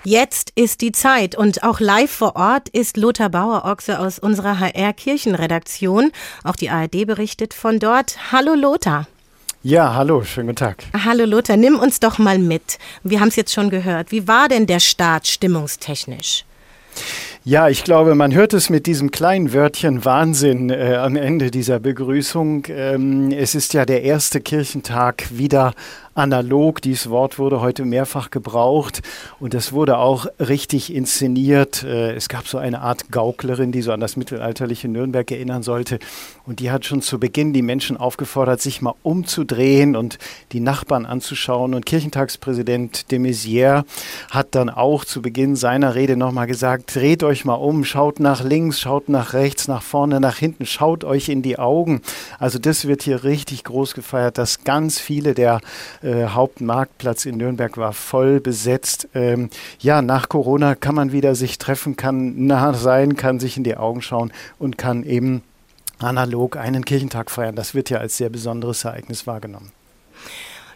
Jetzt 0.06 0.54
ist 0.56 0.80
die 0.80 0.94
Zeit 0.94 1.36
und 1.36 1.64
auch 1.64 1.82
live 1.82 2.10
vor 2.10 2.38
Ort 2.38 2.70
ist 2.70 2.96
Lothar 2.96 3.30
Bauer-Ochse 3.30 4.00
aus 4.00 4.18
unserer 4.18 4.58
HR-Kirchenredaktion. 4.58 6.12
Auch 6.46 6.56
die 6.56 6.70
ARD 6.70 7.06
berichtet 7.06 7.54
von 7.54 7.80
dort. 7.80 8.32
Hallo 8.32 8.54
Lothar. 8.54 9.08
Ja, 9.62 9.96
hallo, 9.96 10.24
schönen 10.24 10.48
guten 10.48 10.56
Tag. 10.56 10.86
Hallo 11.04 11.26
Lothar, 11.26 11.58
nimm 11.58 11.78
uns 11.78 12.00
doch 12.00 12.18
mal 12.18 12.40
mit. 12.40 12.80
Wir 13.04 13.20
haben 13.20 13.28
es 13.28 13.36
jetzt 13.36 13.54
schon 13.54 13.70
gehört. 13.70 14.14
Wie 14.14 14.26
war 14.26 14.48
denn 14.48 14.68
der 14.68 14.80
Start 14.80 15.28
stimmungstechnisch? 15.28 16.46
Ja, 17.44 17.68
ich 17.68 17.84
glaube, 17.84 18.16
man 18.16 18.34
hört 18.34 18.54
es 18.54 18.70
mit 18.70 18.86
diesem 18.86 19.12
kleinen 19.12 19.54
Wörtchen 19.54 20.06
Wahnsinn 20.06 20.70
äh, 20.70 20.96
am 20.96 21.16
Ende 21.16 21.52
dieser 21.52 21.80
Begrüßung. 21.80 22.66
Ähm, 22.70 23.32
es 23.32 23.56
ist 23.56 23.74
ja 23.74 23.86
der 23.86 24.04
erste 24.04 24.42
Kirchentag 24.42 25.26
wieder 25.32 25.74
analog. 26.20 26.82
Dieses 26.82 27.10
Wort 27.10 27.40
wurde 27.40 27.62
heute 27.62 27.86
mehrfach 27.86 28.30
gebraucht 28.30 29.02
und 29.40 29.54
es 29.54 29.72
wurde 29.72 29.98
auch 29.98 30.28
richtig 30.40 30.94
inszeniert. 30.94 31.84
Äh, 31.84 32.14
es 32.14 32.30
gab 32.30 32.48
so 32.48 32.58
eine 32.58 32.82
Art 32.82 33.10
Gauklerin, 33.12 33.72
die 33.72 33.82
so 33.82 33.92
an 33.92 34.02
das 34.02 34.18
mittelalterliche 34.18 34.88
Nürnberg 34.88 35.32
erinnern 35.32 35.64
sollte. 35.64 36.00
Und 36.46 36.60
die 36.60 36.72
hat 36.72 36.86
schon 36.86 37.02
zu 37.02 37.20
Beginn 37.20 37.54
die 37.54 37.62
Menschen 37.62 37.96
aufgefordert, 37.96 38.62
sich 38.62 38.82
mal 38.82 38.96
umzudrehen 39.02 39.96
und 39.96 40.18
die 40.52 40.60
Nachbarn 40.60 41.06
anzuschauen. 41.06 41.74
Und 41.74 41.86
Kirchentagspräsident 41.86 43.12
de 43.12 43.20
Maizière 43.20 43.86
hat 44.30 44.56
dann 44.56 44.70
auch 44.70 45.06
zu 45.06 45.22
Beginn 45.22 45.56
seiner 45.56 45.96
Rede 45.96 46.18
nochmal 46.18 46.48
gesagt, 46.48 46.96
dreht 46.96 47.24
euch 47.24 47.46
mal 47.46 47.54
um, 47.54 47.86
schaut 47.86 48.20
nach 48.20 48.44
links, 48.44 48.80
schaut 48.80 49.10
nach 49.10 49.34
rechts, 49.34 49.68
nach 49.68 49.82
vorne, 49.82 50.20
nach 50.20 50.38
hinten, 50.38 50.66
schaut 50.66 51.04
euch 51.04 51.30
in 51.30 51.42
die 51.42 51.58
Augen. 51.58 52.02
Also 52.40 52.60
das 52.60 52.88
wird 52.88 53.04
hier 53.04 53.24
richtig 53.24 53.64
groß 53.64 53.94
gefeiert, 53.94 54.38
dass 54.38 54.64
ganz 54.64 55.00
viele 55.00 55.34
der 55.34 55.62
äh, 56.02 56.09
Hauptmarktplatz 56.28 57.26
in 57.26 57.38
Nürnberg 57.38 57.78
war 57.78 57.94
voll 57.94 58.40
besetzt. 58.40 59.08
Ähm, 59.14 59.50
ja, 59.80 60.02
nach 60.02 60.30
Corona 60.30 60.76
kann 60.76 60.96
man 60.96 61.12
wieder 61.12 61.36
sich 61.36 61.58
treffen, 61.58 61.96
kann 61.96 62.48
nah 62.48 62.74
sein, 62.74 63.16
kann 63.16 63.40
sich 63.40 63.58
in 63.58 63.64
die 63.64 63.78
Augen 63.78 64.02
schauen 64.02 64.32
und 64.58 64.78
kann 64.78 65.04
eben 65.04 65.44
analog 66.00 66.58
einen 66.58 66.86
Kirchentag 66.86 67.30
feiern. 67.30 67.56
Das 67.56 67.74
wird 67.74 67.90
ja 67.90 67.98
als 67.98 68.18
sehr 68.18 68.30
besonderes 68.30 68.84
Ereignis 68.86 69.28
wahrgenommen. 69.28 69.72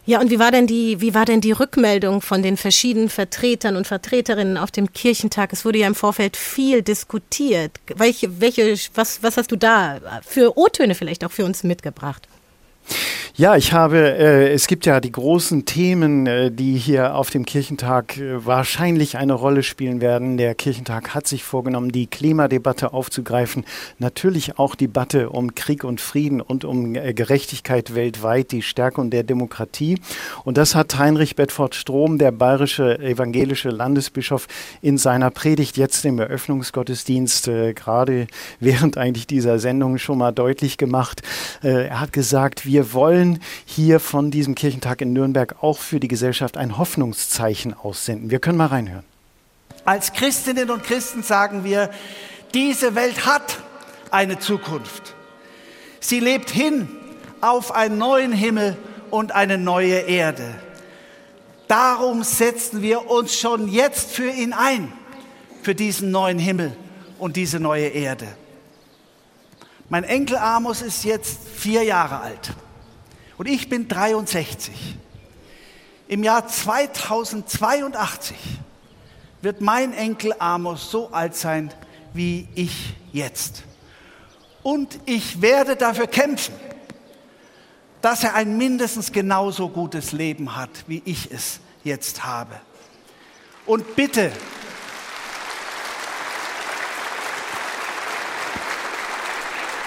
Ja, 0.05 0.19
und 0.19 0.29
wie 0.29 0.39
war 0.39 0.51
denn 0.51 0.67
die, 0.67 0.99
wie 0.99 1.13
war 1.13 1.23
denn 1.23 1.39
die 1.39 1.53
Rückmeldung 1.53 2.19
von 2.19 2.43
den 2.43 2.57
verschiedenen 2.57 3.07
Vertretern 3.07 3.77
und 3.77 3.88
Vertreterinnen 3.88 4.57
auf 4.57 4.69
dem 4.69 4.91
Kirchentag? 4.91 5.53
Es 5.53 5.63
wurde 5.63 5.79
ja 5.79 5.88
im 5.88 5.95
Vorfeld 5.95 6.36
viel 6.36 6.81
diskutiert. 6.81 7.79
Welche, 7.95 8.41
welche, 8.41 8.75
was, 8.95 9.23
was 9.23 9.38
hast 9.38 9.51
du 9.51 9.55
da 9.55 10.01
für 10.25 10.57
O-Töne 10.57 10.93
vielleicht 10.93 11.23
auch 11.23 11.31
für 11.31 11.45
uns 11.45 11.63
mitgebracht? 11.63 12.27
Ja, 13.36 13.55
ich 13.55 13.73
habe, 13.73 13.97
äh, 13.97 14.53
es 14.53 14.67
gibt 14.67 14.86
ja 14.86 14.99
die 14.99 15.11
großen 15.11 15.65
Themen, 15.65 16.27
äh, 16.27 16.51
die 16.51 16.77
hier 16.77 17.15
auf 17.15 17.31
dem 17.31 17.47
Kirchentag 17.47 18.15
äh, 18.19 18.45
wahrscheinlich 18.45 19.17
eine 19.17 19.34
Rolle 19.34 19.63
spielen 19.63 20.01
werden. 20.01 20.38
Der 20.38 20.53
Kirchentag 20.53 21.15
hat 21.15 21.25
sich 21.25 21.43
vorgenommen, 21.43 21.91
die 21.91 22.05
Klimadebatte 22.05 22.93
aufzugreifen, 22.93 23.65
natürlich 23.97 24.59
auch 24.59 24.75
die 24.75 24.86
Debatte 24.86 25.31
um 25.31 25.55
Krieg 25.55 25.84
und 25.84 25.99
Frieden 25.99 26.41
und 26.41 26.63
um 26.63 26.93
äh, 26.93 27.15
Gerechtigkeit 27.15 27.95
weltweit, 27.95 28.51
die 28.51 28.61
Stärkung 28.61 29.09
der 29.09 29.23
Demokratie. 29.23 29.99
Und 30.43 30.57
das 30.57 30.75
hat 30.75 30.99
Heinrich 30.99 31.36
Bedford 31.36 31.73
Strom, 31.73 32.19
der 32.19 32.31
bayerische 32.31 32.99
evangelische 32.99 33.69
Landesbischof, 33.69 34.47
in 34.84 34.99
seiner 34.99 35.31
Predigt 35.31 35.75
jetzt 35.77 36.05
im 36.05 36.19
Eröffnungsgottesdienst 36.19 37.47
äh, 37.47 37.73
gerade 37.73 38.27
während 38.59 38.99
eigentlich 38.99 39.25
dieser 39.25 39.57
Sendung 39.57 39.97
schon 39.97 40.19
mal 40.19 40.31
deutlich 40.31 40.77
gemacht. 40.77 41.23
Äh, 41.63 41.88
er 41.88 41.99
hat 41.99 42.13
gesagt, 42.13 42.67
wir 42.67 42.93
wollen 42.93 43.22
wollen 43.24 43.39
hier 43.65 43.99
von 43.99 44.32
diesem 44.32 44.53
Kirchentag 44.53 45.01
in 45.01 45.13
Nürnberg 45.13 45.55
auch 45.61 45.78
für 45.78 45.99
die 45.99 46.09
Gesellschaft 46.09 46.57
ein 46.57 46.78
Hoffnungszeichen 46.78 47.74
aussenden. 47.74 48.30
Wir 48.30 48.39
können 48.39 48.57
mal 48.57 48.67
reinhören. 48.67 49.05
Als 49.86 50.11
Christinnen 50.13 50.69
und 50.69 50.84
Christen 50.84 51.24
sagen 51.24 51.63
wir, 51.63 51.89
diese 52.53 52.95
Welt 52.95 53.26
hat 53.26 53.59
eine 54.11 54.39
Zukunft. 54.39 55.15
Sie 55.99 56.19
lebt 56.19 56.49
hin 56.49 56.89
auf 57.39 57.74
einen 57.74 57.97
neuen 57.97 58.34
Himmel 58.34 58.78
und 59.09 59.32
eine 59.32 59.57
neue 59.57 59.99
Erde. 59.99 60.53
Darum 61.67 62.24
setzen 62.24 62.82
wir 62.82 63.09
uns 63.09 63.38
schon 63.38 63.69
jetzt 63.69 64.11
für 64.11 64.30
ihn 64.30 64.53
ein, 64.53 64.91
für 65.61 65.76
diesen 65.76 66.11
neuen 66.11 66.39
Himmel 66.39 66.76
und 67.19 67.38
diese 67.38 67.59
neue 67.59 67.88
Erde. 67.88 68.28
Mein 69.89 70.03
Enkel 70.03 70.38
Amos 70.38 70.82
ist 70.82 71.05
jetzt 71.05 71.39
vier 71.55 71.84
Jahre 71.84 72.19
alt. 72.19 72.53
Und 73.38 73.47
ich 73.47 73.69
bin 73.69 73.88
63. 73.88 74.73
Im 76.07 76.23
Jahr 76.23 76.47
2082 76.47 78.36
wird 79.41 79.61
mein 79.61 79.93
Enkel 79.93 80.34
Amos 80.39 80.91
so 80.91 81.11
alt 81.11 81.36
sein 81.36 81.73
wie 82.13 82.47
ich 82.55 82.93
jetzt. 83.11 83.63
Und 84.61 84.99
ich 85.05 85.41
werde 85.41 85.75
dafür 85.75 86.07
kämpfen, 86.07 86.53
dass 88.01 88.23
er 88.23 88.36
ein 88.36 88.57
mindestens 88.57 89.11
genauso 89.11 89.69
gutes 89.69 90.11
Leben 90.11 90.55
hat, 90.55 90.69
wie 90.88 91.01
ich 91.05 91.31
es 91.31 91.59
jetzt 91.84 92.23
habe. 92.23 92.59
Und 93.65 93.95
bitte, 93.95 94.31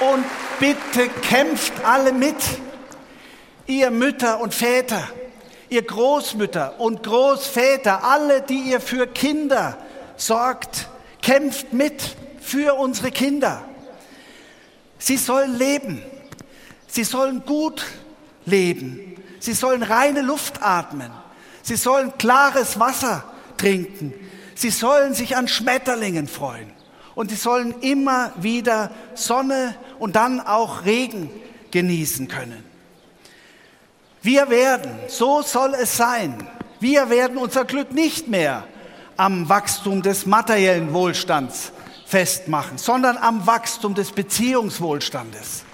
und 0.00 0.24
bitte 0.58 1.08
kämpft 1.22 1.72
alle 1.84 2.12
mit 2.12 2.36
ihr 3.66 3.90
Mütter 3.90 4.40
und 4.40 4.54
Väter, 4.54 5.08
ihr 5.68 5.82
Großmütter 5.82 6.80
und 6.80 7.02
Großväter, 7.02 8.04
alle, 8.04 8.42
die 8.42 8.60
ihr 8.60 8.80
für 8.80 9.06
Kinder 9.06 9.78
sorgt, 10.16 10.88
kämpft 11.22 11.72
mit 11.72 12.16
für 12.40 12.74
unsere 12.74 13.10
Kinder. 13.10 13.62
Sie 14.98 15.16
sollen 15.16 15.56
leben. 15.58 16.02
Sie 16.86 17.04
sollen 17.04 17.44
gut 17.44 17.84
leben. 18.44 19.16
Sie 19.40 19.52
sollen 19.52 19.82
reine 19.82 20.22
Luft 20.22 20.62
atmen. 20.62 21.10
Sie 21.62 21.76
sollen 21.76 22.16
klares 22.16 22.78
Wasser 22.78 23.24
trinken. 23.56 24.14
Sie 24.54 24.70
sollen 24.70 25.12
sich 25.14 25.36
an 25.36 25.48
Schmetterlingen 25.48 26.28
freuen. 26.28 26.72
Und 27.14 27.30
sie 27.30 27.36
sollen 27.36 27.74
immer 27.80 28.32
wieder 28.36 28.90
Sonne 29.14 29.74
und 29.98 30.16
dann 30.16 30.40
auch 30.40 30.84
Regen 30.84 31.30
genießen 31.70 32.28
können. 32.28 32.62
Wir 34.26 34.50
werden, 34.50 34.90
so 35.06 35.40
soll 35.40 35.74
es 35.80 35.96
sein, 35.96 36.48
wir 36.80 37.10
werden 37.10 37.36
unser 37.36 37.64
Glück 37.64 37.92
nicht 37.92 38.26
mehr 38.26 38.64
am 39.16 39.48
Wachstum 39.48 40.02
des 40.02 40.26
materiellen 40.26 40.92
Wohlstands 40.92 41.70
festmachen, 42.06 42.76
sondern 42.76 43.18
am 43.18 43.46
Wachstum 43.46 43.94
des 43.94 44.10
Beziehungswohlstandes. 44.10 45.65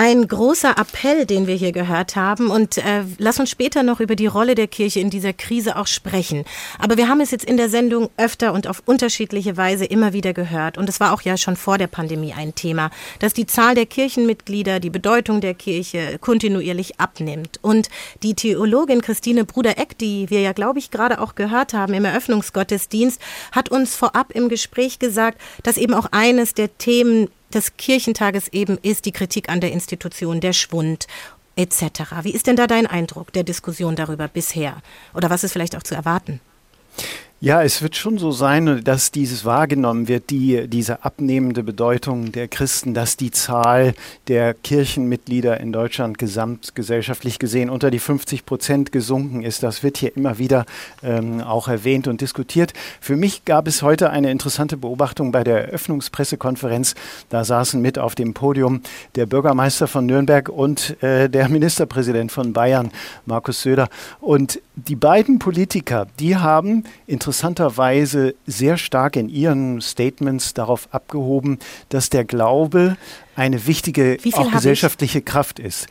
Ein 0.00 0.28
großer 0.28 0.78
Appell, 0.78 1.26
den 1.26 1.48
wir 1.48 1.56
hier 1.56 1.72
gehört 1.72 2.14
haben. 2.14 2.52
Und 2.52 2.78
äh, 2.78 3.02
lass 3.18 3.40
uns 3.40 3.50
später 3.50 3.82
noch 3.82 3.98
über 3.98 4.14
die 4.14 4.28
Rolle 4.28 4.54
der 4.54 4.68
Kirche 4.68 5.00
in 5.00 5.10
dieser 5.10 5.32
Krise 5.32 5.74
auch 5.76 5.88
sprechen. 5.88 6.44
Aber 6.78 6.96
wir 6.96 7.08
haben 7.08 7.20
es 7.20 7.32
jetzt 7.32 7.44
in 7.44 7.56
der 7.56 7.68
Sendung 7.68 8.08
öfter 8.16 8.52
und 8.52 8.68
auf 8.68 8.80
unterschiedliche 8.86 9.56
Weise 9.56 9.84
immer 9.84 10.12
wieder 10.12 10.34
gehört. 10.34 10.78
Und 10.78 10.88
es 10.88 11.00
war 11.00 11.12
auch 11.12 11.22
ja 11.22 11.36
schon 11.36 11.56
vor 11.56 11.78
der 11.78 11.88
Pandemie 11.88 12.32
ein 12.32 12.54
Thema, 12.54 12.92
dass 13.18 13.32
die 13.32 13.46
Zahl 13.46 13.74
der 13.74 13.86
Kirchenmitglieder, 13.86 14.78
die 14.78 14.90
Bedeutung 14.90 15.40
der 15.40 15.54
Kirche 15.54 16.18
kontinuierlich 16.20 17.00
abnimmt. 17.00 17.58
Und 17.60 17.88
die 18.22 18.34
Theologin 18.34 19.02
Christine 19.02 19.44
Bruder-Eck, 19.44 19.98
die 19.98 20.30
wir 20.30 20.42
ja, 20.42 20.52
glaube 20.52 20.78
ich, 20.78 20.92
gerade 20.92 21.20
auch 21.20 21.34
gehört 21.34 21.74
haben 21.74 21.92
im 21.92 22.04
Eröffnungsgottesdienst, 22.04 23.20
hat 23.50 23.68
uns 23.68 23.96
vorab 23.96 24.30
im 24.30 24.48
Gespräch 24.48 25.00
gesagt, 25.00 25.40
dass 25.64 25.76
eben 25.76 25.94
auch 25.94 26.06
eines 26.12 26.54
der 26.54 26.78
Themen 26.78 27.30
des 27.52 27.76
Kirchentages 27.76 28.48
eben 28.48 28.78
ist 28.78 29.04
die 29.04 29.12
Kritik 29.12 29.48
an 29.48 29.60
der 29.60 29.72
Institution, 29.72 30.40
der 30.40 30.52
Schwund 30.52 31.06
etc. 31.56 31.82
Wie 32.22 32.32
ist 32.32 32.46
denn 32.46 32.56
da 32.56 32.66
dein 32.66 32.86
Eindruck 32.86 33.32
der 33.32 33.42
Diskussion 33.42 33.96
darüber 33.96 34.28
bisher? 34.28 34.80
Oder 35.14 35.30
was 35.30 35.44
ist 35.44 35.52
vielleicht 35.52 35.76
auch 35.76 35.82
zu 35.82 35.94
erwarten? 35.94 36.40
Ja, 37.40 37.62
es 37.62 37.82
wird 37.82 37.94
schon 37.94 38.18
so 38.18 38.32
sein, 38.32 38.82
dass 38.82 39.12
dieses 39.12 39.44
wahrgenommen 39.44 40.08
wird, 40.08 40.30
die, 40.30 40.66
diese 40.66 41.04
abnehmende 41.04 41.62
Bedeutung 41.62 42.32
der 42.32 42.48
Christen, 42.48 42.94
dass 42.94 43.16
die 43.16 43.30
Zahl 43.30 43.94
der 44.26 44.54
Kirchenmitglieder 44.54 45.60
in 45.60 45.72
Deutschland 45.72 46.18
gesamtgesellschaftlich 46.18 47.38
gesehen 47.38 47.70
unter 47.70 47.92
die 47.92 48.00
50 48.00 48.44
Prozent 48.44 48.90
gesunken 48.90 49.44
ist. 49.44 49.62
Das 49.62 49.84
wird 49.84 49.98
hier 49.98 50.16
immer 50.16 50.38
wieder 50.38 50.66
ähm, 51.00 51.40
auch 51.40 51.68
erwähnt 51.68 52.08
und 52.08 52.22
diskutiert. 52.22 52.72
Für 53.00 53.14
mich 53.14 53.44
gab 53.44 53.68
es 53.68 53.82
heute 53.82 54.10
eine 54.10 54.32
interessante 54.32 54.76
Beobachtung 54.76 55.30
bei 55.30 55.44
der 55.44 55.66
Eröffnungspressekonferenz. 55.66 56.96
Da 57.28 57.44
saßen 57.44 57.80
mit 57.80 58.00
auf 58.00 58.16
dem 58.16 58.34
Podium 58.34 58.80
der 59.14 59.26
Bürgermeister 59.26 59.86
von 59.86 60.06
Nürnberg 60.06 60.48
und 60.48 61.00
äh, 61.04 61.30
der 61.30 61.48
Ministerpräsident 61.48 62.32
von 62.32 62.52
Bayern, 62.52 62.90
Markus 63.26 63.62
Söder. 63.62 63.88
Und 64.20 64.60
die 64.74 64.96
beiden 64.96 65.38
Politiker, 65.38 66.08
die 66.18 66.34
haben 66.34 66.82
interessant 67.06 67.27
interessanterweise 67.28 68.34
sehr 68.46 68.78
stark 68.78 69.14
in 69.14 69.28
ihren 69.28 69.82
Statements 69.82 70.54
darauf 70.54 70.88
abgehoben, 70.92 71.58
dass 71.90 72.08
der 72.08 72.24
Glaube 72.24 72.96
eine 73.36 73.66
wichtige 73.66 74.16
auch 74.32 74.50
gesellschaftliche 74.50 75.20
Kraft 75.20 75.58
ist. 75.58 75.88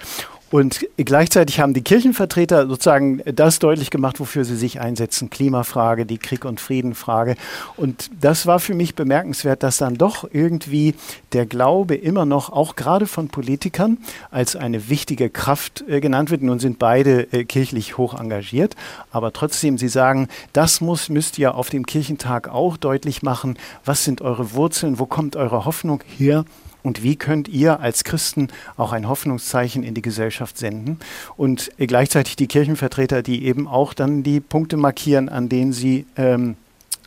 Und 0.50 0.88
gleichzeitig 0.95 1.60
haben 1.60 1.74
die 1.74 1.82
Kirchenvertreter 1.82 2.68
sozusagen 2.68 3.22
das 3.26 3.60
deutlich 3.60 3.89
gemacht, 3.89 4.22
wofür 4.22 4.45
sie 4.45 4.56
sich 4.56 4.80
einsetzen. 4.80 5.30
Klimafrage, 5.30 6.06
die 6.06 6.18
Krieg- 6.18 6.45
und 6.45 6.62
Friedenfrage. 6.62 7.36
Und 7.76 8.10
das 8.22 8.45
war 8.45 8.60
für 8.60 8.74
mich 8.74 8.95
bemerkenswert, 8.95 9.62
dass 9.62 9.78
dann 9.78 9.95
doch 9.95 10.26
irgendwie 10.32 10.95
der 11.34 11.45
Glaube 11.45 11.95
immer 11.95 12.26
noch, 12.26 12.50
auch 12.50 12.78
gerade 12.78 13.08
von 13.08 13.28
Politikern, 13.28 13.98
als 14.32 14.56
eine 14.56 14.88
wichtige 14.88 15.30
Kraft 15.30 15.84
äh, 15.89 16.00
genannt 16.00 16.32
wird. 16.32 16.41
Nun 16.43 16.60
sind 16.60 16.80
beide 16.80 17.32
äh, 17.34 17.43
kirchlich 17.43 17.98
hoch 17.98 18.18
engagiert. 18.18 18.76
Aber 19.12 19.34
trotzdem, 19.34 19.78
sie 19.78 19.89
sagen, 19.89 20.30
das 20.54 20.80
muss, 20.80 21.10
müsst 21.10 21.38
ihr 21.38 21.56
auf 21.56 21.70
dem 21.70 21.86
Kirchentag 21.86 22.48
auch 22.48 22.78
deutlich 22.78 23.22
machen. 23.22 23.58
Was 23.84 24.06
sind 24.06 24.22
eure 24.22 24.54
Wurzeln? 24.54 24.98
Wo 24.98 25.06
kommt 25.08 25.36
eure 25.36 25.66
Hoffnung 25.66 26.02
her? 26.18 26.45
Und 26.84 27.03
wie 27.03 27.15
könnt 27.15 27.47
ihr 27.47 27.80
als 27.80 28.03
Christen 28.03 28.49
auch 28.78 28.91
ein 28.93 29.07
Hoffnungszeichen 29.07 29.84
in 29.84 29.93
die 29.93 30.01
Gesellschaft 30.01 30.57
senden? 30.57 30.99
Und 31.36 31.71
gleichzeitig 31.78 32.36
die 32.36 32.47
Kirchenvertreter, 32.47 33.23
die 33.23 33.45
eben 33.45 33.67
auch 33.67 33.93
dann 33.93 34.23
die 34.23 34.39
Punkte 34.39 34.78
markieren, 34.78 35.30
an 35.30 35.49
denen 35.49 35.73
sie 35.73 36.05
ähm, 36.15 36.55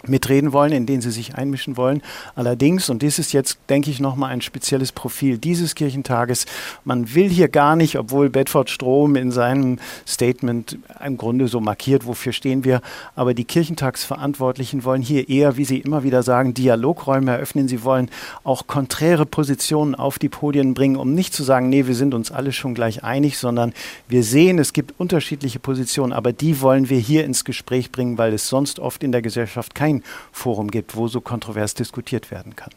mitreden 0.07 0.53
wollen, 0.53 0.73
in 0.73 0.87
denen 0.87 1.03
sie 1.03 1.11
sich 1.11 1.35
einmischen 1.35 1.77
wollen. 1.77 2.03
Allerdings, 2.35 2.89
und 2.91 3.03
dies 3.03 3.19
ist 3.19 3.33
jetzt, 3.33 3.59
denke 3.69 3.91
ich, 3.91 4.01
nochmal 4.01 4.31
ein 4.31 4.41
spezielles 4.41 4.93
Profil 4.93 5.39
dieses 5.39 5.75
Kirchentages, 5.75 6.47
man 6.85 7.15
will 7.15 7.29
hier 7.29 7.49
gar 7.49 7.77
nicht, 7.77 7.97
obwohl 7.97 8.31
Bedford 8.31 8.71
Strom 8.71 9.17
in 9.17 9.31
seinem 9.31 9.79
Statement 10.07 10.79
im 11.05 11.17
Grunde 11.17 11.49
so 11.49 11.61
markiert, 11.61 12.07
wofür 12.07 12.33
stehen 12.33 12.65
wir, 12.65 12.81
aber 13.15 13.35
die 13.35 13.45
Kirchentagsverantwortlichen 13.45 14.85
wollen 14.85 15.03
hier 15.03 15.29
eher, 15.29 15.57
wie 15.57 15.65
sie 15.65 15.79
immer 15.79 16.03
wieder 16.03 16.23
sagen, 16.23 16.55
Dialogräume 16.55 17.33
eröffnen. 17.33 17.69
Sie 17.69 17.85
wollen 17.85 18.11
auch 18.45 18.67
konträre 18.67 19.27
Positionen 19.27 19.95
auf 19.95 20.19
die 20.19 20.29
Podien 20.29 20.75
bringen, 20.75 20.97
um 20.97 21.15
nicht 21.15 21.35
zu 21.35 21.43
sagen, 21.43 21.69
nee, 21.69 21.87
wir 21.87 21.95
sind 21.95 22.15
uns 22.15 22.31
alle 22.31 22.53
schon 22.53 22.75
gleich 22.75 23.05
einig, 23.05 23.39
sondern 23.39 23.73
wir 24.09 24.23
sehen, 24.23 24.59
es 24.59 24.73
gibt 24.73 24.99
unterschiedliche 24.99 25.59
Positionen, 25.59 26.13
aber 26.13 26.33
die 26.33 26.61
wollen 26.61 26.89
wir 26.89 26.99
hier 26.99 27.25
ins 27.25 27.45
Gespräch 27.45 27.91
bringen, 27.93 28.19
weil 28.19 28.33
es 28.33 28.49
sonst 28.49 28.79
oft 28.79 29.03
in 29.03 29.13
der 29.13 29.23
Gesellschaft 29.23 29.75
kein 29.75 29.90
kein 29.91 30.05
Forum 30.33 30.71
gibt, 30.71 30.97
wo 30.97 31.09
so 31.09 31.21
kontrovers 31.21 31.75
diskutiert 31.75 32.31
werden 32.31 32.57
kann. 32.57 32.71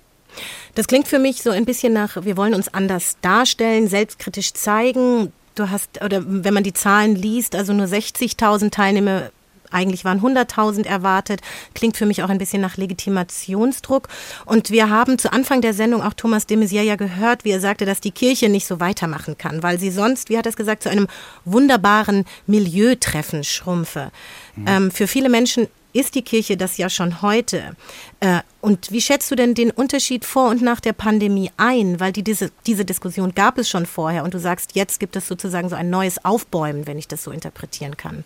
Das 0.75 0.87
klingt 0.87 1.07
für 1.07 1.19
mich 1.19 1.43
so 1.43 1.51
ein 1.51 1.65
bisschen 1.65 1.93
nach, 1.93 2.23
wir 2.23 2.37
wollen 2.37 2.55
uns 2.55 2.73
anders 2.73 3.17
darstellen, 3.21 3.87
selbstkritisch 3.87 4.53
zeigen. 4.53 5.31
Du 5.55 5.69
hast, 5.69 6.03
oder 6.03 6.23
wenn 6.25 6.53
man 6.53 6.63
die 6.63 6.73
Zahlen 6.73 7.15
liest, 7.15 7.55
also 7.55 7.73
nur 7.73 7.85
60.000 7.85 8.71
Teilnehmer 8.71 9.29
eigentlich 9.69 10.05
waren 10.05 10.21
100.000 10.21 10.85
erwartet. 10.85 11.41
Klingt 11.73 11.97
für 11.97 12.05
mich 12.05 12.21
auch 12.21 12.29
ein 12.29 12.37
bisschen 12.37 12.61
nach 12.61 12.77
Legitimationsdruck. 12.77 14.07
Und 14.45 14.69
wir 14.69 14.91
haben 14.91 15.17
zu 15.17 15.33
Anfang 15.33 15.61
der 15.61 15.73
Sendung 15.73 16.03
auch 16.03 16.13
Thomas 16.13 16.45
de 16.45 16.57
Maizière 16.57 16.83
ja 16.83 16.95
gehört, 16.95 17.43
wie 17.43 17.49
er 17.49 17.59
sagte, 17.59 17.85
dass 17.85 17.99
die 17.99 18.11
Kirche 18.11 18.49
nicht 18.49 18.67
so 18.67 18.79
weitermachen 18.79 19.35
kann, 19.35 19.63
weil 19.63 19.79
sie 19.79 19.89
sonst, 19.89 20.29
wie 20.29 20.37
hat 20.37 20.45
er 20.45 20.51
es 20.51 20.55
gesagt, 20.55 20.83
zu 20.83 20.89
einem 20.89 21.07
wunderbaren 21.43 22.25
Milieutreffen 22.45 23.43
schrumpfe. 23.43 24.11
Mhm. 24.55 24.65
Ähm, 24.67 24.91
für 24.91 25.07
viele 25.07 25.29
Menschen 25.29 25.67
ist 25.93 26.15
die 26.15 26.23
Kirche 26.23 26.57
das 26.57 26.77
ja 26.77 26.89
schon 26.89 27.21
heute. 27.21 27.75
Äh, 28.19 28.41
und 28.61 28.91
wie 28.91 29.01
schätzt 29.01 29.31
du 29.31 29.35
denn 29.35 29.53
den 29.53 29.71
Unterschied 29.71 30.25
vor 30.25 30.49
und 30.49 30.61
nach 30.61 30.79
der 30.79 30.93
Pandemie 30.93 31.51
ein? 31.57 31.99
Weil 31.99 32.11
die, 32.11 32.23
diese, 32.23 32.51
diese 32.65 32.83
Diskussion 32.83 33.33
gab 33.33 33.57
es 33.57 33.69
schon 33.69 33.85
vorher 33.85 34.23
und 34.23 34.33
du 34.33 34.39
sagst, 34.39 34.75
jetzt 34.75 34.99
gibt 34.99 35.15
es 35.15 35.27
sozusagen 35.27 35.69
so 35.69 35.75
ein 35.75 35.89
neues 35.89 36.23
Aufbäumen, 36.25 36.87
wenn 36.87 36.97
ich 36.97 37.07
das 37.07 37.23
so 37.23 37.31
interpretieren 37.31 37.95
kann. 37.95 38.23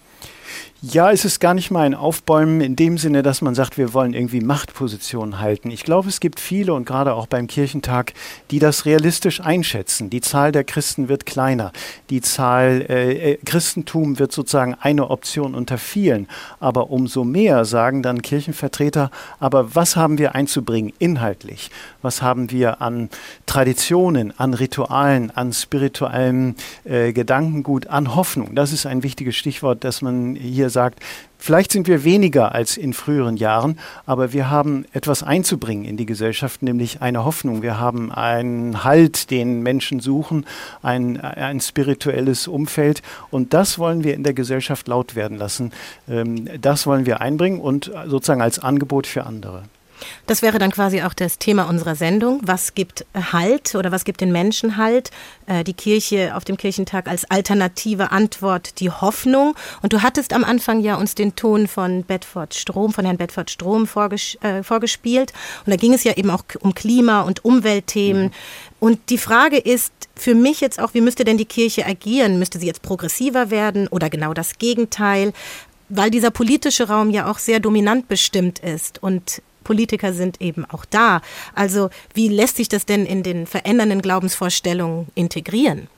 Ja, 0.83 1.11
es 1.11 1.25
ist 1.25 1.39
gar 1.39 1.55
nicht 1.55 1.71
mal 1.71 1.87
ein 1.87 1.95
Aufbäumen 1.95 2.61
in 2.61 2.75
dem 2.75 2.99
Sinne, 2.99 3.23
dass 3.23 3.41
man 3.41 3.55
sagt, 3.55 3.79
wir 3.79 3.95
wollen 3.95 4.13
irgendwie 4.13 4.41
Machtpositionen 4.41 5.39
halten. 5.39 5.71
Ich 5.71 5.83
glaube, 5.83 6.07
es 6.07 6.19
gibt 6.19 6.39
viele 6.39 6.75
und 6.75 6.85
gerade 6.85 7.15
auch 7.15 7.25
beim 7.25 7.47
Kirchentag, 7.47 8.13
die 8.51 8.59
das 8.59 8.85
realistisch 8.85 9.41
einschätzen. 9.41 10.11
Die 10.11 10.21
Zahl 10.21 10.51
der 10.51 10.63
Christen 10.63 11.09
wird 11.09 11.25
kleiner. 11.25 11.71
Die 12.11 12.21
Zahl 12.21 12.85
äh, 12.89 13.33
äh 13.33 13.37
Christentum 13.43 14.19
wird 14.19 14.31
sozusagen 14.31 14.75
eine 14.79 15.09
Option 15.09 15.55
unter 15.55 15.79
vielen. 15.79 16.27
Aber 16.59 16.91
umso 16.91 17.23
mehr 17.23 17.65
sagen 17.65 18.03
dann 18.03 18.21
Kirchenvertreter, 18.21 19.09
aber 19.39 19.73
was 19.73 19.95
haben 19.95 20.19
wir 20.19 20.35
einzubringen 20.35 20.93
inhaltlich? 20.99 21.71
Was 22.03 22.21
haben 22.21 22.51
wir 22.51 22.83
an 22.83 23.09
Traditionen, 23.47 24.31
an 24.37 24.53
Ritualen, 24.53 25.31
an 25.31 25.53
spirituellem 25.53 26.55
äh, 26.83 27.13
Gedankengut, 27.13 27.87
an 27.87 28.15
Hoffnung? 28.15 28.53
Das 28.53 28.71
ist 28.71 28.85
ein 28.85 29.01
wichtiges 29.01 29.35
Stichwort, 29.35 29.83
das 29.83 30.03
man 30.03 30.36
hier 30.39 30.69
sagt, 30.69 30.99
vielleicht 31.37 31.71
sind 31.71 31.87
wir 31.87 32.03
weniger 32.03 32.53
als 32.53 32.77
in 32.77 32.93
früheren 32.93 33.37
Jahren, 33.37 33.79
aber 34.05 34.33
wir 34.33 34.49
haben 34.49 34.85
etwas 34.93 35.23
einzubringen 35.23 35.85
in 35.85 35.97
die 35.97 36.05
Gesellschaft, 36.05 36.63
nämlich 36.63 37.01
eine 37.01 37.25
Hoffnung. 37.25 37.61
Wir 37.61 37.79
haben 37.79 38.11
einen 38.11 38.83
Halt, 38.83 39.31
den 39.31 39.61
Menschen 39.63 39.99
suchen, 39.99 40.45
ein, 40.81 41.19
ein 41.19 41.59
spirituelles 41.59 42.47
Umfeld 42.47 43.01
und 43.31 43.53
das 43.53 43.79
wollen 43.79 44.03
wir 44.03 44.13
in 44.13 44.23
der 44.23 44.33
Gesellschaft 44.33 44.87
laut 44.87 45.15
werden 45.15 45.37
lassen. 45.37 45.71
Ähm, 46.09 46.47
das 46.61 46.87
wollen 46.87 47.05
wir 47.05 47.21
einbringen 47.21 47.59
und 47.59 47.91
sozusagen 48.07 48.41
als 48.41 48.59
Angebot 48.59 49.07
für 49.07 49.25
andere. 49.25 49.63
Das 50.25 50.41
wäre 50.41 50.59
dann 50.59 50.71
quasi 50.71 51.01
auch 51.01 51.13
das 51.13 51.39
Thema 51.39 51.69
unserer 51.69 51.95
Sendung. 51.95 52.41
Was 52.43 52.75
gibt 52.75 53.05
Halt 53.13 53.75
oder 53.75 53.91
was 53.91 54.05
gibt 54.05 54.21
den 54.21 54.31
Menschen 54.31 54.77
Halt? 54.77 55.11
Äh, 55.45 55.63
die 55.63 55.73
Kirche 55.73 56.35
auf 56.35 56.43
dem 56.43 56.57
Kirchentag 56.57 57.07
als 57.07 57.29
alternative 57.29 58.11
Antwort 58.11 58.79
die 58.79 58.89
Hoffnung. 58.89 59.55
Und 59.81 59.93
du 59.93 60.01
hattest 60.01 60.33
am 60.33 60.43
Anfang 60.43 60.81
ja 60.81 60.95
uns 60.95 61.15
den 61.15 61.35
Ton 61.35 61.67
von 61.67 62.03
Bedford 62.03 62.53
Strom, 62.53 62.93
von 62.93 63.05
Herrn 63.05 63.17
Bedford 63.17 63.49
Strom 63.49 63.87
vorges 63.87 64.37
äh, 64.41 64.63
vorgespielt. 64.63 65.33
Und 65.65 65.71
da 65.71 65.77
ging 65.77 65.93
es 65.93 66.03
ja 66.03 66.13
eben 66.13 66.29
auch 66.29 66.43
um 66.59 66.73
Klima- 66.73 67.21
und 67.21 67.45
Umweltthemen. 67.45 68.25
Mhm. 68.25 68.31
Und 68.79 69.09
die 69.09 69.17
Frage 69.17 69.57
ist 69.57 69.91
für 70.15 70.35
mich 70.35 70.61
jetzt 70.61 70.79
auch, 70.79 70.93
wie 70.93 71.01
müsste 71.01 71.23
denn 71.23 71.37
die 71.37 71.45
Kirche 71.45 71.85
agieren? 71.85 72.39
Müsste 72.39 72.59
sie 72.59 72.67
jetzt 72.67 72.81
progressiver 72.81 73.49
werden 73.49 73.87
oder 73.87 74.09
genau 74.09 74.33
das 74.33 74.57
Gegenteil? 74.57 75.33
Weil 75.89 76.11
dieser 76.11 76.31
politische 76.31 76.89
Raum 76.89 77.09
ja 77.09 77.31
auch 77.31 77.39
sehr 77.39 77.59
dominant 77.59 78.07
bestimmt 78.07 78.59
ist 78.59 79.01
und 79.01 79.41
Politiker 79.67 80.13
sind 80.13 80.39
eben 80.39 80.63
auch 80.63 80.85
da. 80.85 81.21
Also 81.53 81.89
wie 82.13 82.29
lässt 82.29 82.55
sich 82.55 82.69
das 82.69 82.85
denn 82.85 83.05
in 83.05 83.21
den 83.21 83.45
verändernden 83.45 84.01
Glaubensvorstellungen 84.01 85.07
integrieren? 85.13 85.89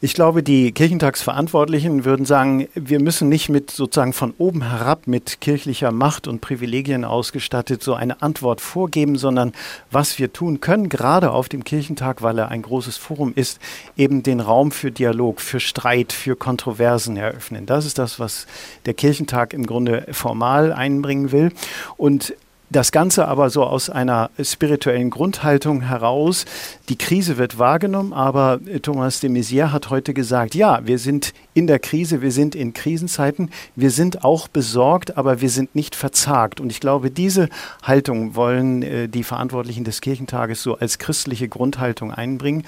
Ich 0.00 0.14
glaube, 0.14 0.42
die 0.42 0.72
Kirchentagsverantwortlichen 0.72 2.04
würden 2.04 2.26
sagen, 2.26 2.68
wir 2.74 3.00
müssen 3.00 3.28
nicht 3.28 3.48
mit 3.48 3.70
sozusagen 3.70 4.12
von 4.12 4.34
oben 4.38 4.68
herab 4.68 5.06
mit 5.06 5.40
kirchlicher 5.40 5.92
Macht 5.92 6.26
und 6.26 6.40
Privilegien 6.40 7.04
ausgestattet 7.04 7.82
so 7.82 7.94
eine 7.94 8.22
Antwort 8.22 8.60
vorgeben, 8.60 9.16
sondern 9.16 9.52
was 9.90 10.18
wir 10.18 10.32
tun 10.32 10.60
können, 10.60 10.88
gerade 10.88 11.30
auf 11.30 11.48
dem 11.48 11.64
Kirchentag, 11.64 12.22
weil 12.22 12.38
er 12.38 12.48
ein 12.48 12.62
großes 12.62 12.96
Forum 12.96 13.32
ist, 13.36 13.60
eben 13.96 14.22
den 14.22 14.40
Raum 14.40 14.72
für 14.72 14.90
Dialog, 14.90 15.40
für 15.40 15.60
Streit, 15.60 16.12
für 16.12 16.34
Kontroversen 16.34 17.16
eröffnen. 17.16 17.66
Das 17.66 17.86
ist 17.86 17.98
das, 17.98 18.18
was 18.18 18.46
der 18.86 18.94
Kirchentag 18.94 19.52
im 19.52 19.66
Grunde 19.66 20.06
formal 20.10 20.72
einbringen 20.72 21.30
will. 21.30 21.52
Und 21.96 22.34
das 22.72 22.90
Ganze 22.90 23.28
aber 23.28 23.50
so 23.50 23.64
aus 23.64 23.90
einer 23.90 24.30
spirituellen 24.42 25.10
Grundhaltung 25.10 25.82
heraus. 25.82 26.46
Die 26.88 26.96
Krise 26.96 27.36
wird 27.36 27.58
wahrgenommen, 27.58 28.12
aber 28.12 28.60
Thomas 28.80 29.20
de 29.20 29.30
Maizière 29.30 29.72
hat 29.72 29.90
heute 29.90 30.14
gesagt, 30.14 30.54
ja, 30.54 30.80
wir 30.84 30.98
sind 30.98 31.34
in 31.54 31.66
der 31.66 31.78
Krise, 31.78 32.22
wir 32.22 32.32
sind 32.32 32.54
in 32.54 32.72
Krisenzeiten, 32.72 33.50
wir 33.76 33.90
sind 33.90 34.24
auch 34.24 34.48
besorgt, 34.48 35.16
aber 35.16 35.40
wir 35.40 35.50
sind 35.50 35.74
nicht 35.74 35.94
verzagt. 35.94 36.60
Und 36.60 36.70
ich 36.70 36.80
glaube, 36.80 37.10
diese 37.10 37.48
Haltung 37.82 38.34
wollen 38.34 38.82
äh, 38.82 39.08
die 39.08 39.24
Verantwortlichen 39.24 39.84
des 39.84 40.00
Kirchentages 40.00 40.62
so 40.62 40.76
als 40.76 40.98
christliche 40.98 41.48
Grundhaltung 41.48 42.12
einbringen 42.12 42.64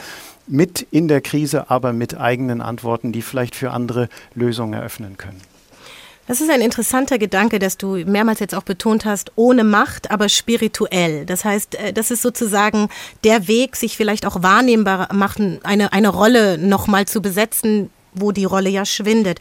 mit 0.46 0.86
in 0.90 1.08
der 1.08 1.22
Krise, 1.22 1.70
aber 1.70 1.94
mit 1.94 2.18
eigenen 2.18 2.60
Antworten, 2.60 3.12
die 3.12 3.22
vielleicht 3.22 3.56
für 3.56 3.70
andere 3.70 4.08
Lösungen 4.34 4.74
eröffnen 4.74 5.16
können. 5.16 5.53
Das 6.26 6.40
ist 6.40 6.50
ein 6.50 6.62
interessanter 6.62 7.18
Gedanke, 7.18 7.58
dass 7.58 7.76
du 7.76 7.96
mehrmals 7.96 8.40
jetzt 8.40 8.54
auch 8.54 8.62
betont 8.62 9.04
hast, 9.04 9.32
ohne 9.36 9.62
Macht, 9.62 10.10
aber 10.10 10.30
spirituell. 10.30 11.26
Das 11.26 11.44
heißt, 11.44 11.74
äh, 11.74 11.92
das 11.92 12.10
ist 12.10 12.22
sozusagen 12.22 12.88
der 13.24 13.46
Weg, 13.46 13.76
sich 13.76 13.96
vielleicht 13.96 14.24
auch 14.24 14.42
wahrnehmbar 14.42 15.12
machen, 15.12 15.60
eine, 15.64 15.92
eine 15.92 16.08
Rolle 16.08 16.56
nochmal 16.56 17.06
zu 17.06 17.20
besetzen, 17.20 17.90
wo 18.14 18.32
die 18.32 18.44
Rolle 18.44 18.70
ja 18.70 18.86
schwindet. 18.86 19.38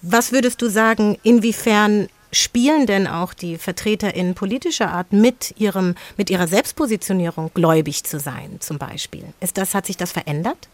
Was 0.00 0.32
würdest 0.32 0.62
du 0.62 0.68
sagen, 0.68 1.18
inwiefern 1.22 2.08
spielen 2.32 2.86
denn 2.86 3.06
auch 3.06 3.34
die 3.34 3.58
Vertreter 3.58 4.14
in 4.14 4.34
politischer 4.34 4.90
Art 4.90 5.12
mit 5.12 5.54
ihrem, 5.58 5.96
mit 6.16 6.30
ihrer 6.30 6.48
Selbstpositionierung 6.48 7.50
gläubig 7.52 8.04
zu 8.04 8.18
sein, 8.18 8.56
zum 8.60 8.78
Beispiel? 8.78 9.24
Ist 9.40 9.58
das, 9.58 9.74
hat 9.74 9.84
sich 9.84 9.98
das 9.98 10.12
verändert? 10.12 10.68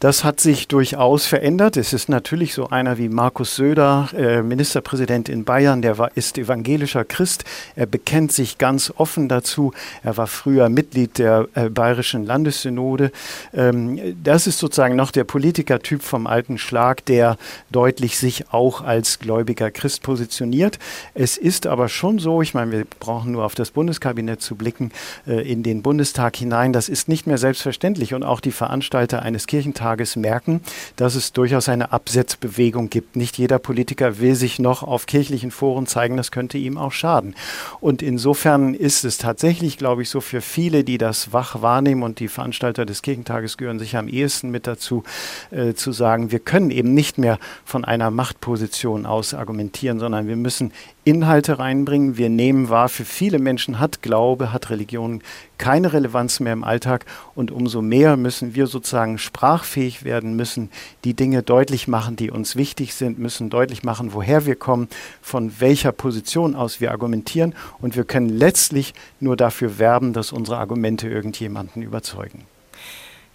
Das 0.00 0.24
hat 0.24 0.40
sich 0.40 0.68
durchaus 0.68 1.26
verändert. 1.26 1.76
Es 1.76 1.92
ist 1.92 2.08
natürlich 2.08 2.54
so 2.54 2.68
einer 2.68 2.98
wie 2.98 3.08
Markus 3.08 3.56
Söder, 3.56 4.08
äh, 4.16 4.42
Ministerpräsident 4.42 5.28
in 5.28 5.44
Bayern, 5.44 5.82
der 5.82 5.98
war, 5.98 6.10
ist 6.16 6.38
evangelischer 6.38 7.04
Christ. 7.04 7.44
Er 7.76 7.86
bekennt 7.86 8.32
sich 8.32 8.58
ganz 8.58 8.92
offen 8.96 9.28
dazu. 9.28 9.72
Er 10.02 10.16
war 10.16 10.26
früher 10.26 10.68
Mitglied 10.68 11.18
der 11.18 11.48
äh, 11.54 11.68
Bayerischen 11.68 12.26
Landessynode. 12.26 13.12
Ähm, 13.54 14.16
das 14.22 14.46
ist 14.46 14.58
sozusagen 14.58 14.96
noch 14.96 15.10
der 15.10 15.24
Politikertyp 15.24 16.02
vom 16.02 16.26
alten 16.26 16.58
Schlag, 16.58 17.04
der 17.04 17.36
deutlich 17.70 18.18
sich 18.18 18.52
auch 18.52 18.80
als 18.80 19.18
gläubiger 19.20 19.70
Christ 19.70 20.02
positioniert. 20.02 20.78
Es 21.14 21.36
ist 21.36 21.66
aber 21.66 21.88
schon 21.88 22.18
so, 22.18 22.42
ich 22.42 22.54
meine, 22.54 22.72
wir 22.72 22.86
brauchen 22.98 23.32
nur 23.32 23.44
auf 23.44 23.54
das 23.54 23.70
Bundeskabinett 23.70 24.40
zu 24.42 24.56
blicken, 24.56 24.90
äh, 25.26 25.48
in 25.48 25.62
den 25.62 25.82
Bundestag 25.82 26.36
hinein. 26.36 26.72
Das 26.72 26.88
ist 26.88 27.08
nicht 27.08 27.26
mehr 27.26 27.38
selbstverständlich 27.38 28.14
und 28.14 28.22
auch 28.24 28.40
die 28.40 28.52
Veranstalter 28.52 29.22
eines 29.22 29.46
Kirchentages 29.52 30.16
merken, 30.16 30.62
dass 30.96 31.14
es 31.14 31.34
durchaus 31.34 31.68
eine 31.68 31.92
Absetzbewegung 31.92 32.88
gibt. 32.88 33.16
Nicht 33.16 33.36
jeder 33.36 33.58
Politiker 33.58 34.18
will 34.18 34.34
sich 34.34 34.58
noch 34.58 34.82
auf 34.82 35.04
kirchlichen 35.04 35.50
Foren 35.50 35.86
zeigen, 35.86 36.16
das 36.16 36.30
könnte 36.30 36.56
ihm 36.56 36.78
auch 36.78 36.92
schaden. 36.92 37.34
Und 37.78 38.00
insofern 38.00 38.72
ist 38.72 39.04
es 39.04 39.18
tatsächlich, 39.18 39.76
glaube 39.76 40.00
ich, 40.00 40.08
so 40.08 40.22
für 40.22 40.40
viele, 40.40 40.84
die 40.84 40.96
das 40.96 41.34
wach 41.34 41.60
wahrnehmen 41.60 42.02
und 42.02 42.18
die 42.18 42.28
Veranstalter 42.28 42.86
des 42.86 43.02
Kirchentages 43.02 43.58
gehören 43.58 43.78
sich 43.78 43.94
am 43.94 44.08
ehesten 44.08 44.50
mit 44.50 44.66
dazu, 44.66 45.02
äh, 45.50 45.74
zu 45.74 45.92
sagen, 45.92 46.32
wir 46.32 46.38
können 46.38 46.70
eben 46.70 46.94
nicht 46.94 47.18
mehr 47.18 47.38
von 47.66 47.84
einer 47.84 48.10
Machtposition 48.10 49.04
aus 49.04 49.34
argumentieren, 49.34 49.98
sondern 49.98 50.28
wir 50.28 50.36
müssen 50.36 50.72
Inhalte 51.04 51.58
reinbringen. 51.58 52.16
Wir 52.16 52.28
nehmen 52.28 52.68
wahr, 52.68 52.88
für 52.88 53.04
viele 53.04 53.38
Menschen 53.38 53.80
hat 53.80 54.02
Glaube, 54.02 54.52
hat 54.52 54.70
Religion 54.70 55.22
keine 55.58 55.92
Relevanz 55.92 56.38
mehr 56.40 56.52
im 56.52 56.64
Alltag 56.64 57.06
und 57.34 57.50
umso 57.50 57.82
mehr 57.82 58.16
müssen 58.16 58.54
wir 58.54 58.66
sozusagen 58.66 59.18
sprachfähig 59.18 60.04
werden, 60.04 60.36
müssen 60.36 60.70
die 61.04 61.14
Dinge 61.14 61.42
deutlich 61.42 61.88
machen, 61.88 62.16
die 62.16 62.30
uns 62.30 62.56
wichtig 62.56 62.94
sind, 62.94 63.18
müssen 63.18 63.50
deutlich 63.50 63.82
machen, 63.82 64.12
woher 64.12 64.46
wir 64.46 64.56
kommen, 64.56 64.88
von 65.20 65.52
welcher 65.60 65.92
Position 65.92 66.54
aus 66.54 66.80
wir 66.80 66.90
argumentieren 66.90 67.54
und 67.80 67.96
wir 67.96 68.04
können 68.04 68.28
letztlich 68.28 68.94
nur 69.18 69.36
dafür 69.36 69.78
werben, 69.78 70.12
dass 70.12 70.32
unsere 70.32 70.58
Argumente 70.58 71.08
irgendjemanden 71.08 71.82
überzeugen. 71.82 72.44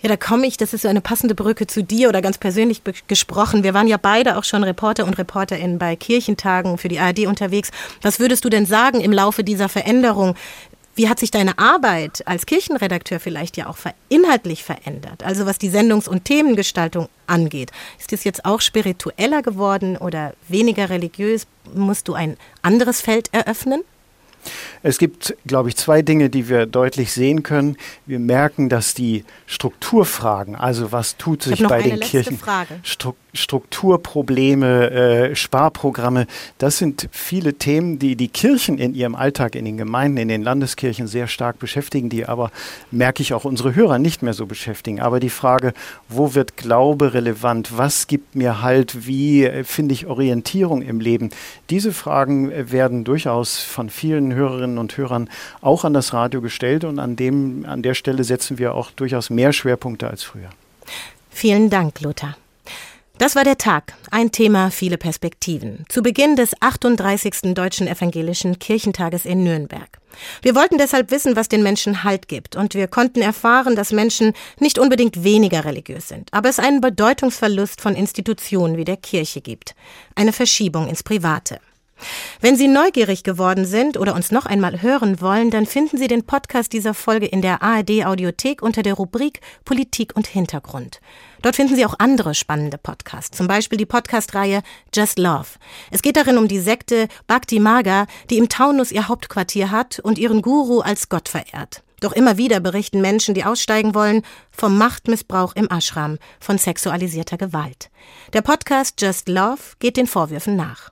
Ja, 0.02 0.10
da 0.10 0.18
komme 0.18 0.46
ich, 0.46 0.58
das 0.58 0.74
ist 0.74 0.84
so 0.84 0.88
eine 0.88 1.02
passende 1.02 1.34
Brücke 1.34 1.66
zu 1.66 1.84
dir 1.84 2.10
oder 2.10 2.22
ganz 2.22 2.38
persönlich 2.38 2.82
gesprochen. 3.08 3.64
Wir 3.64 3.74
waren 3.74 3.88
ja 3.88 3.98
beide 3.98 4.38
auch 4.38 4.44
schon 4.44 4.64
Reporter 4.64 5.06
und 5.06 5.18
Reporterinnen 5.18 5.80
bei 5.80 5.96
Kirchentagen 5.96 6.78
für 6.78 6.88
die 6.88 7.00
ARD 7.00 7.26
unterwegs. 7.26 7.72
Was 8.04 8.20
würdest 8.20 8.46
du 8.46 8.50
denn 8.50 8.68
sagen 8.68 9.02
im 9.02 9.12
Laufe 9.12 9.44
dieser 9.44 9.70
Veränderung? 9.70 10.36
Wie 10.94 11.10
hat 11.10 11.20
sich 11.20 11.32
deine 11.32 11.58
Arbeit 11.60 12.24
als 12.28 12.46
Kirchenredakteur 12.46 13.20
vielleicht 13.20 13.58
ja 13.58 13.68
auch 13.68 13.78
inhaltlich 14.10 14.64
verändert? 14.64 15.24
Also 15.24 15.46
was 15.46 15.58
die 15.58 15.70
Sendungs- 15.70 16.08
und 16.08 16.26
Themengestaltung 16.26 17.08
angeht. 17.26 17.72
Ist 18.00 18.14
es 18.14 18.24
jetzt 18.24 18.46
auch 18.46 18.62
spiritueller 18.62 19.42
geworden 19.42 19.98
oder 19.98 20.34
weniger 20.48 20.90
religiös? 20.90 21.46
Musst 21.74 22.08
du 22.08 22.14
ein 22.14 22.38
anderes 22.62 23.02
Feld 23.02 23.30
eröffnen? 23.32 23.84
Es 24.88 25.00
gibt, 25.00 25.36
glaube 25.46 25.68
ich, 25.68 25.76
zwei 25.76 26.02
Dinge, 26.02 26.30
die 26.30 26.48
wir 26.48 26.66
deutlich 26.66 27.12
sehen 27.12 27.44
können. 27.44 27.76
Wir 28.06 28.20
merken, 28.20 28.70
dass 28.70 28.94
die 28.94 29.26
Strukturfragen, 29.46 30.56
also 30.56 30.94
was 30.94 31.18
tut 31.18 31.44
sich 31.44 31.62
bei 31.62 31.82
den 31.82 32.00
Kirchen, 32.00 32.40
Stru 32.84 33.14
Strukturprobleme, 33.34 34.90
äh, 34.90 35.36
Sparprogramme, 35.36 36.26
das 36.58 36.80
sind 36.80 37.08
viele 37.12 37.54
Themen, 37.54 38.00
die 38.00 38.16
die 38.16 38.30
Kirchen 38.30 38.80
in 38.80 38.96
ihrem 38.96 39.14
Alltag, 39.14 39.54
in 39.54 39.66
den 39.66 39.78
Gemeinden, 39.78 40.18
in 40.18 40.28
den 40.28 40.42
Landeskirchen 40.42 41.06
sehr 41.06 41.28
stark 41.28 41.60
beschäftigen, 41.60 42.10
die 42.10 42.26
aber, 42.26 42.50
merke 42.90 43.22
ich, 43.22 43.34
auch 43.34 43.46
unsere 43.46 43.76
Hörer 43.76 44.00
nicht 44.00 44.24
mehr 44.24 44.34
so 44.34 44.48
beschäftigen. 44.48 45.02
Aber 45.02 45.20
die 45.20 45.30
Frage, 45.30 45.74
wo 46.10 46.34
wird 46.34 46.58
Glaube 46.58 47.14
relevant? 47.14 47.78
Was 47.78 48.08
gibt 48.08 48.34
mir 48.34 48.64
Halt? 48.64 49.06
Wie 49.06 49.46
äh, 49.46 49.64
finde 49.64 49.94
ich 49.94 50.08
Orientierung 50.08 50.82
im 50.82 51.00
Leben? 51.00 51.30
Diese 51.70 51.92
Fragen 51.92 52.52
äh, 52.52 52.72
werden 52.72 53.04
durchaus 53.04 53.60
von 53.60 53.92
vielen 53.92 54.34
Hörerinnen 54.78 54.80
und 54.80 54.98
Hörern 54.98 55.30
auch 55.62 55.84
an 55.84 55.94
das 55.94 56.14
Radio 56.14 56.42
gestellt 56.42 56.84
und 56.84 57.00
an, 57.00 57.16
dem, 57.16 57.66
an 57.68 57.82
der 57.82 57.94
Stelle 57.94 58.24
setzen 58.24 58.58
wir 58.58 58.76
auch 58.76 58.92
durchaus 58.92 59.30
mehr 59.30 59.54
Schwerpunkte 59.54 60.10
als 60.10 60.24
früher. 60.24 60.50
Vielen 61.30 61.70
Dank, 61.70 62.02
Lothar. 62.02 62.38
Das 63.18 63.36
war 63.36 63.44
der 63.44 63.58
Tag. 63.58 63.94
Ein 64.12 64.32
Thema, 64.32 64.70
viele 64.70 64.98
Perspektiven. 64.98 65.86
Zu 65.90 66.04
Beginn 66.04 66.36
des 66.36 66.52
38. 66.62 67.56
Deutschen 67.56 67.88
Evangelischen 67.88 68.60
Kirchentages 68.60 69.26
in 69.26 69.44
Nürnberg. 69.44 69.90
Wir 70.44 70.54
wollten 70.54 70.78
deshalb 70.78 71.10
wissen, 71.10 71.36
was 71.36 71.50
den 71.50 71.64
Menschen 71.64 72.04
Halt 72.04 72.28
gibt. 72.28 72.56
Und 72.56 72.76
wir 72.76 72.88
konnten 72.88 73.22
erfahren, 73.22 73.76
dass 73.76 73.92
Menschen 73.92 74.34
nicht 74.60 74.78
unbedingt 74.78 75.24
weniger 75.24 75.66
religiös 75.66 76.08
sind, 76.08 76.30
aber 76.32 76.50
es 76.50 76.60
einen 76.60 76.82
Bedeutungsverlust 76.82 77.82
von 77.82 77.96
Institutionen 77.96 78.78
wie 78.78 78.86
der 78.86 78.98
Kirche 78.98 79.42
gibt. 79.42 79.76
Eine 80.16 80.32
Verschiebung 80.32 80.88
ins 80.88 81.02
Private. 81.04 81.60
Wenn 82.42 82.56
Sie 82.56 82.68
neugierig 82.68 83.24
geworden 83.24 83.66
sind 83.66 83.98
oder 83.98 84.14
uns 84.14 84.32
noch 84.32 84.46
einmal 84.46 84.82
hören 84.82 85.22
wollen, 85.22 85.50
dann 85.50 85.66
finden 85.66 85.98
Sie 85.98 86.08
den 86.08 86.24
Podcast 86.24 86.74
dieser 86.74 86.94
Folge 86.94 87.26
in 87.26 87.42
der 87.42 87.62
ARD 87.64 88.06
Audiothek 88.06 88.62
unter 88.62 88.84
der 88.84 88.94
Rubrik 88.94 89.42
Politik 89.66 90.16
und 90.16 90.28
Hintergrund. 90.28 91.02
Dort 91.42 91.56
finden 91.56 91.76
Sie 91.76 91.86
auch 91.86 91.96
andere 92.00 92.36
spannende 92.36 92.78
Podcasts, 92.78 93.36
zum 93.36 93.48
Beispiel 93.48 93.78
die 93.78 93.86
Podcast-Reihe 93.86 94.62
Just 94.94 95.20
Love. 95.20 95.48
Es 95.92 96.02
geht 96.02 96.18
darin 96.18 96.38
um 96.38 96.48
die 96.48 96.60
Sekte 96.60 97.08
Bhakti 97.28 97.60
Maga, 97.60 98.08
die 98.30 98.38
im 98.38 98.50
Taunus 98.50 98.92
ihr 98.92 99.08
Hauptquartier 99.08 99.72
hat 99.72 100.00
und 100.00 100.18
ihren 100.18 100.42
Guru 100.42 100.80
als 100.80 101.10
Gott 101.10 101.30
verehrt. 101.30 101.84
Doch 102.00 102.14
immer 102.14 102.38
wieder 102.38 102.60
berichten 102.60 103.02
Menschen, 103.02 103.34
die 103.34 103.44
aussteigen 103.44 103.96
wollen, 103.96 104.22
vom 104.52 104.78
Machtmissbrauch 104.78 105.56
im 105.56 105.68
Ashram, 105.70 106.20
von 106.40 106.60
sexualisierter 106.60 107.38
Gewalt. 107.38 107.90
Der 108.34 108.42
Podcast 108.42 109.02
Just 109.02 109.28
Love 109.28 109.62
geht 109.80 109.98
den 109.98 110.06
Vorwürfen 110.06 110.56
nach. 110.56 110.92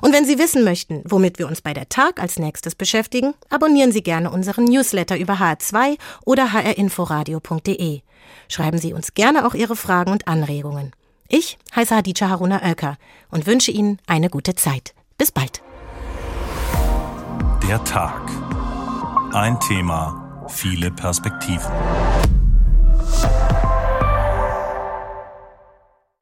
Und 0.00 0.12
wenn 0.12 0.24
Sie 0.24 0.38
wissen 0.38 0.64
möchten, 0.64 1.02
womit 1.04 1.38
wir 1.38 1.46
uns 1.46 1.60
bei 1.60 1.74
der 1.74 1.88
Tag 1.88 2.20
als 2.20 2.38
nächstes 2.38 2.74
beschäftigen, 2.74 3.34
abonnieren 3.48 3.92
Sie 3.92 4.02
gerne 4.02 4.30
unseren 4.30 4.64
Newsletter 4.64 5.18
über 5.18 5.34
hr2 5.34 5.98
oder 6.24 6.52
hrinforadio.de. 6.52 8.00
Schreiben 8.48 8.78
Sie 8.78 8.92
uns 8.92 9.14
gerne 9.14 9.46
auch 9.46 9.54
Ihre 9.54 9.76
Fragen 9.76 10.12
und 10.12 10.26
Anregungen. 10.28 10.92
Ich 11.28 11.58
heiße 11.76 11.94
Hadija 11.94 12.28
Haruna 12.28 12.62
Oelker 12.62 12.96
und 13.30 13.46
wünsche 13.46 13.70
Ihnen 13.70 13.98
eine 14.06 14.30
gute 14.30 14.54
Zeit. 14.56 14.94
Bis 15.16 15.30
bald. 15.30 15.62
Der 17.68 17.82
Tag. 17.84 18.30
Ein 19.32 19.60
Thema, 19.60 20.46
viele 20.48 20.90
Perspektiven. 20.90 21.70